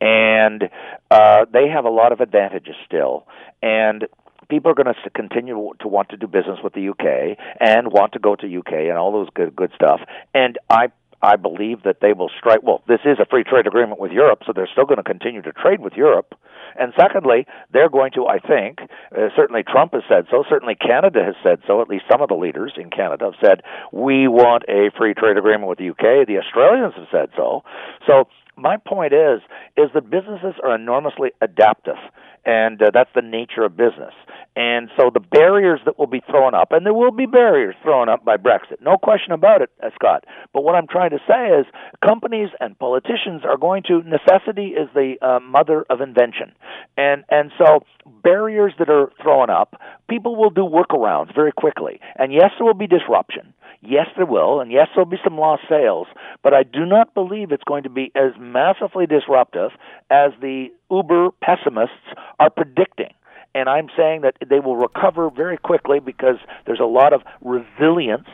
and 0.00 0.70
uh, 1.10 1.46
they 1.52 1.68
have 1.68 1.84
a 1.84 1.90
lot 1.90 2.12
of 2.12 2.20
advantages 2.20 2.76
still, 2.84 3.26
and. 3.62 4.06
People 4.48 4.70
are 4.70 4.74
going 4.74 4.86
to 4.86 5.10
continue 5.10 5.74
to 5.80 5.88
want 5.88 6.08
to 6.08 6.16
do 6.16 6.26
business 6.26 6.58
with 6.64 6.72
the 6.72 6.88
UK 6.88 7.36
and 7.60 7.92
want 7.92 8.14
to 8.14 8.18
go 8.18 8.34
to 8.34 8.58
UK 8.60 8.88
and 8.88 8.96
all 8.96 9.12
those 9.12 9.28
good 9.34 9.54
good 9.54 9.70
stuff. 9.74 10.00
And 10.32 10.56
I 10.70 10.86
I 11.22 11.36
believe 11.36 11.82
that 11.82 11.98
they 12.00 12.12
will 12.12 12.30
strike. 12.38 12.62
Well, 12.62 12.82
this 12.86 13.00
is 13.04 13.18
a 13.20 13.26
free 13.26 13.44
trade 13.44 13.66
agreement 13.66 14.00
with 14.00 14.12
Europe, 14.12 14.42
so 14.46 14.52
they're 14.54 14.68
still 14.70 14.84
going 14.86 14.98
to 14.98 15.02
continue 15.02 15.42
to 15.42 15.52
trade 15.52 15.80
with 15.80 15.94
Europe. 15.94 16.34
And 16.78 16.92
secondly, 16.96 17.46
they're 17.72 17.88
going 17.88 18.12
to, 18.12 18.26
I 18.26 18.38
think, 18.38 18.78
uh, 19.10 19.28
certainly 19.34 19.62
Trump 19.64 19.94
has 19.94 20.02
said 20.08 20.26
so, 20.30 20.44
certainly 20.48 20.76
Canada 20.76 21.24
has 21.24 21.34
said 21.42 21.58
so, 21.66 21.82
at 21.82 21.88
least 21.88 22.04
some 22.10 22.22
of 22.22 22.28
the 22.28 22.36
leaders 22.36 22.74
in 22.76 22.90
Canada 22.90 23.32
have 23.32 23.40
said, 23.44 23.62
we 23.92 24.28
want 24.28 24.62
a 24.68 24.90
free 24.96 25.14
trade 25.14 25.36
agreement 25.36 25.68
with 25.68 25.78
the 25.78 25.90
UK. 25.90 26.26
The 26.26 26.38
Australians 26.38 26.94
have 26.96 27.08
said 27.10 27.30
so. 27.36 27.64
So 28.06 28.28
my 28.56 28.76
point 28.76 29.12
is 29.12 29.40
is 29.76 29.90
that 29.94 30.10
businesses 30.10 30.54
are 30.62 30.74
enormously 30.74 31.30
adaptive 31.40 31.98
and 32.44 32.80
uh, 32.82 32.90
that's 32.92 33.10
the 33.14 33.22
nature 33.22 33.64
of 33.64 33.76
business. 33.76 34.14
And 34.56 34.90
so 34.96 35.10
the 35.12 35.20
barriers 35.20 35.80
that 35.84 35.98
will 35.98 36.08
be 36.08 36.20
thrown 36.28 36.54
up 36.54 36.72
and 36.72 36.84
there 36.84 36.94
will 36.94 37.12
be 37.12 37.26
barriers 37.26 37.76
thrown 37.82 38.08
up 38.08 38.24
by 38.24 38.36
brexit 38.36 38.80
no 38.80 38.96
question 38.96 39.32
about 39.32 39.62
it 39.62 39.70
uh, 39.82 39.90
scott. 39.94 40.24
But 40.52 40.62
what 40.62 40.74
i'm 40.74 40.86
trying 40.86 41.10
to 41.10 41.18
say 41.28 41.48
is 41.58 41.66
companies 42.04 42.48
and 42.60 42.78
politicians 42.78 43.42
are 43.44 43.56
going 43.56 43.82
to 43.84 44.02
necessity 44.02 44.68
is 44.68 44.88
the 44.94 45.14
uh, 45.22 45.40
mother 45.40 45.84
of 45.90 46.00
invention. 46.00 46.52
And 46.96 47.24
and 47.28 47.52
so 47.58 47.84
barriers 48.22 48.72
that 48.78 48.88
are 48.88 49.12
thrown 49.22 49.50
up 49.50 49.80
people 50.08 50.34
will 50.36 50.50
do 50.50 50.62
workarounds 50.62 51.34
very 51.34 51.52
quickly. 51.52 52.00
And 52.16 52.32
yes 52.32 52.50
there 52.58 52.66
will 52.66 52.74
be 52.74 52.88
disruption. 52.88 53.54
Yes, 53.80 54.06
there 54.16 54.26
will, 54.26 54.60
and 54.60 54.72
yes, 54.72 54.88
there'll 54.92 55.08
be 55.08 55.18
some 55.22 55.38
lost 55.38 55.62
sales, 55.68 56.08
but 56.42 56.52
I 56.52 56.64
do 56.64 56.84
not 56.84 57.14
believe 57.14 57.52
it's 57.52 57.62
going 57.62 57.84
to 57.84 57.88
be 57.88 58.10
as 58.16 58.32
massively 58.38 59.06
disruptive 59.06 59.70
as 60.10 60.32
the 60.40 60.68
uber 60.90 61.30
pessimists 61.42 61.94
are 62.38 62.50
predicting. 62.50 63.12
And 63.54 63.68
I'm 63.68 63.88
saying 63.96 64.22
that 64.22 64.36
they 64.48 64.60
will 64.60 64.76
recover 64.76 65.30
very 65.30 65.56
quickly 65.56 66.00
because 66.00 66.36
there's 66.66 66.80
a 66.80 66.84
lot 66.84 67.12
of 67.12 67.22
resilience 67.40 68.28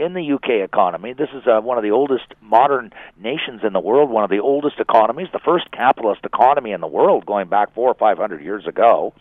in 0.00 0.14
the 0.14 0.32
UK 0.32 0.64
economy. 0.64 1.12
This 1.12 1.28
is 1.34 1.46
uh, 1.46 1.60
one 1.60 1.76
of 1.76 1.84
the 1.84 1.90
oldest 1.90 2.24
modern 2.40 2.90
nations 3.20 3.60
in 3.62 3.74
the 3.74 3.80
world, 3.80 4.08
one 4.08 4.24
of 4.24 4.30
the 4.30 4.40
oldest 4.40 4.80
economies, 4.80 5.28
the 5.30 5.40
first 5.44 5.70
capitalist 5.72 6.24
economy 6.24 6.72
in 6.72 6.80
the 6.80 6.86
world, 6.86 7.26
going 7.26 7.48
back 7.48 7.74
four 7.74 7.90
or 7.90 7.94
five 7.94 8.16
hundred 8.16 8.42
years 8.42 8.66
ago, 8.66 9.12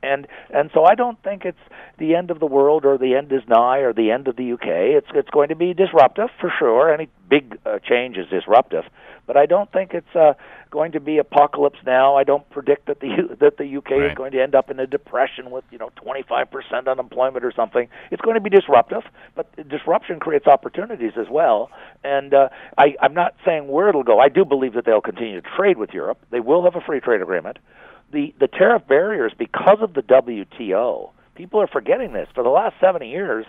and 0.00 0.28
and 0.50 0.70
so 0.72 0.84
I 0.84 0.94
don't 0.94 1.20
think 1.24 1.44
it's 1.44 1.58
the 1.98 2.14
end 2.14 2.30
of 2.30 2.38
the 2.38 2.46
world 2.46 2.84
or 2.84 2.96
the 2.96 3.16
end 3.16 3.32
is 3.32 3.42
nigh 3.48 3.78
or 3.78 3.92
the 3.92 4.12
end 4.12 4.28
of 4.28 4.36
the 4.36 4.52
UK. 4.52 4.68
It's 4.68 5.08
it's 5.12 5.30
going 5.30 5.48
to 5.48 5.56
be 5.56 5.74
disruptive 5.74 6.28
for 6.40 6.52
sure. 6.56 6.94
Any 6.94 7.08
big 7.28 7.58
uh, 7.66 7.80
change 7.80 8.16
is 8.16 8.28
disruptive, 8.28 8.84
but 9.28 9.36
I 9.36 9.46
don't 9.46 9.70
think 9.70 9.92
it's 9.92 10.16
uh, 10.16 10.32
going 10.70 10.92
to 10.92 11.00
be 11.00 11.18
apocalypse 11.18 11.78
now. 11.84 12.16
I 12.16 12.24
don't 12.24 12.48
predict 12.50 12.86
that 12.86 12.98
the 12.98 13.36
that 13.40 13.58
the 13.58 13.76
UK 13.76 13.90
right. 13.90 14.10
is 14.10 14.16
going 14.16 14.32
to 14.32 14.42
end 14.42 14.56
up 14.56 14.70
in 14.70 14.80
a 14.80 14.86
depression 14.86 15.52
with 15.52 15.64
you 15.70 15.78
know 15.78 15.90
25% 16.04 16.88
unemployment 16.88 17.44
or 17.44 17.52
something. 17.54 17.88
It's 18.10 18.22
going 18.22 18.34
to 18.34 18.40
be 18.40 18.50
disruptive, 18.50 19.02
but 19.36 19.46
disruption 19.68 20.18
creates 20.18 20.46
opportunities 20.46 21.12
as 21.16 21.26
well. 21.30 21.70
And 22.02 22.34
uh, 22.34 22.48
I, 22.78 22.96
I'm 23.00 23.14
not 23.14 23.36
saying 23.44 23.68
where 23.68 23.90
it'll 23.90 24.02
go. 24.02 24.18
I 24.18 24.30
do 24.30 24.44
believe 24.44 24.72
that 24.72 24.86
they'll 24.86 25.02
continue 25.02 25.40
to 25.40 25.48
trade 25.56 25.76
with 25.76 25.90
Europe. 25.90 26.18
They 26.30 26.40
will 26.40 26.64
have 26.64 26.74
a 26.74 26.80
free 26.80 27.00
trade 27.00 27.20
agreement. 27.22 27.58
The 28.10 28.34
the 28.40 28.48
tariff 28.48 28.88
barriers 28.88 29.32
because 29.38 29.78
of 29.82 29.92
the 29.92 30.02
WTO. 30.02 31.10
People 31.38 31.60
are 31.60 31.68
forgetting 31.68 32.12
this. 32.12 32.28
For 32.34 32.42
the 32.42 32.50
last 32.50 32.74
70 32.80 33.08
years, 33.08 33.46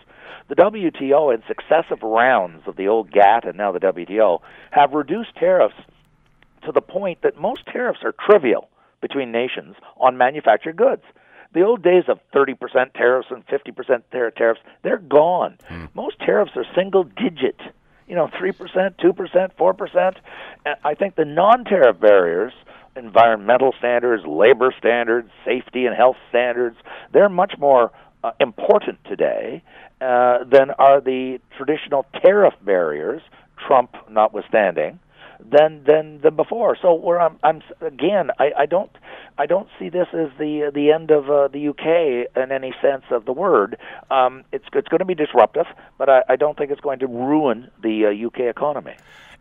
the 0.47 0.55
WTO 0.55 1.33
in 1.33 1.41
successive 1.47 2.03
rounds 2.03 2.61
of 2.67 2.75
the 2.75 2.87
old 2.87 3.09
GATT 3.11 3.45
and 3.45 3.57
now 3.57 3.71
the 3.71 3.79
WTO 3.79 4.41
have 4.69 4.93
reduced 4.93 5.35
tariffs 5.35 5.73
to 6.65 6.71
the 6.71 6.81
point 6.81 7.23
that 7.23 7.39
most 7.39 7.65
tariffs 7.65 8.01
are 8.03 8.13
trivial 8.13 8.69
between 9.01 9.31
nations 9.31 9.75
on 9.97 10.19
manufactured 10.19 10.75
goods. 10.75 11.01
The 11.55 11.63
old 11.63 11.81
days 11.81 12.03
of 12.07 12.19
30% 12.31 12.93
tariffs 12.93 13.29
and 13.31 13.43
50% 13.47 14.03
tariffs, 14.35 14.61
they're 14.83 14.99
gone. 14.99 15.57
Mm. 15.67 15.89
Most 15.95 16.19
tariffs 16.19 16.51
are 16.57 16.65
single 16.75 17.05
digit, 17.05 17.59
you 18.07 18.13
know, 18.13 18.27
3%, 18.27 18.53
2%, 18.99 19.51
4%. 19.55 20.15
And 20.63 20.75
I 20.83 20.93
think 20.93 21.15
the 21.15 21.25
non 21.25 21.65
tariff 21.65 21.99
barriers, 21.99 22.53
environmental 22.95 23.73
standards, 23.77 24.23
labor 24.25 24.73
standards, 24.77 25.29
safety 25.45 25.85
and 25.85 25.95
health 25.95 26.17
standards, 26.29 26.77
they're 27.13 27.29
much 27.29 27.53
more 27.57 27.91
uh, 28.23 28.31
important 28.39 28.97
today 29.05 29.63
uh, 30.01 30.43
than 30.43 30.71
are 30.71 31.01
the 31.01 31.39
traditional 31.57 32.05
tariff 32.21 32.53
barriers, 32.63 33.21
Trump 33.67 33.95
notwithstanding 34.09 34.99
than 35.39 35.83
than 35.85 36.19
than 36.21 36.35
before. 36.35 36.77
So 36.81 36.93
where 36.93 37.19
I'm, 37.19 37.39
I'm 37.43 37.61
again, 37.81 38.31
I, 38.39 38.51
I 38.57 38.65
don't 38.65 38.91
I 39.37 39.45
don't 39.45 39.67
see 39.79 39.89
this 39.89 40.07
as 40.13 40.29
the 40.37 40.71
the 40.73 40.91
end 40.91 41.11
of 41.11 41.29
uh, 41.29 41.47
the 41.47 41.69
UK 41.69 42.41
in 42.41 42.51
any 42.51 42.73
sense 42.81 43.03
of 43.11 43.25
the 43.25 43.31
word. 43.33 43.77
Um, 44.11 44.43
it's 44.51 44.65
it's 44.73 44.87
going 44.87 44.99
to 44.99 45.05
be 45.05 45.15
disruptive, 45.15 45.65
but 45.97 46.09
I, 46.09 46.21
I 46.29 46.35
don't 46.35 46.57
think 46.57 46.71
it's 46.71 46.81
going 46.81 46.99
to 46.99 47.07
ruin 47.07 47.71
the 47.81 48.07
uh, 48.07 48.27
UK 48.27 48.49
economy. 48.49 48.95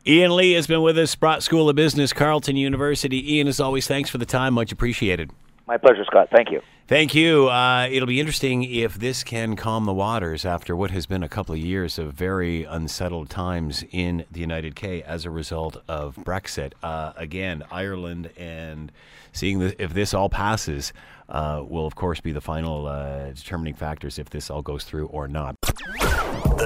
Ian 0.07 0.36
Lee 0.36 0.53
has 0.53 0.66
been 0.66 0.82
with 0.82 0.96
us, 0.96 1.11
Sprott 1.11 1.42
School 1.42 1.68
of 1.68 1.76
Business, 1.76 2.12
Carleton 2.12 2.57
University. 2.57 3.34
Ian, 3.34 3.49
as 3.49 3.61
always, 3.61 3.86
thanks 3.86 4.09
for 4.09 4.18
the 4.18 4.24
time. 4.24 4.55
Much 4.55 4.72
appreciated. 4.72 5.30
My 5.66 5.76
pleasure, 5.76 6.05
Scott. 6.05 6.28
Thank 6.32 6.51
you. 6.51 6.62
Thank 6.86 7.14
you. 7.14 7.49
Uh, 7.49 7.86
it'll 7.90 8.07
be 8.07 8.18
interesting 8.18 8.64
if 8.64 8.94
this 8.94 9.22
can 9.22 9.55
calm 9.55 9.84
the 9.84 9.92
waters 9.92 10.46
after 10.46 10.74
what 10.74 10.90
has 10.92 11.05
been 11.05 11.22
a 11.22 11.28
couple 11.28 11.55
of 11.55 11.61
years 11.61 11.99
of 11.99 12.14
very 12.14 12.64
unsettled 12.64 13.28
times 13.28 13.84
in 13.90 14.24
the 14.32 14.40
United 14.40 14.74
K 14.74 15.03
as 15.03 15.26
a 15.26 15.30
result 15.30 15.76
of 15.86 16.16
Brexit. 16.16 16.72
Uh, 16.82 17.12
again, 17.16 17.62
Ireland 17.70 18.30
and 18.38 18.90
seeing 19.34 19.59
the, 19.59 19.82
if 19.82 19.92
this 19.92 20.14
all 20.14 20.30
passes 20.30 20.94
uh, 21.28 21.62
will, 21.68 21.84
of 21.84 21.94
course, 21.94 22.22
be 22.22 22.32
the 22.32 22.40
final 22.40 22.86
uh, 22.86 23.32
determining 23.32 23.74
factors 23.74 24.18
if 24.18 24.30
this 24.30 24.49
all 24.49 24.62
goes 24.62 24.84
through 24.84 25.09
or 25.09 25.28
not. 25.28 25.57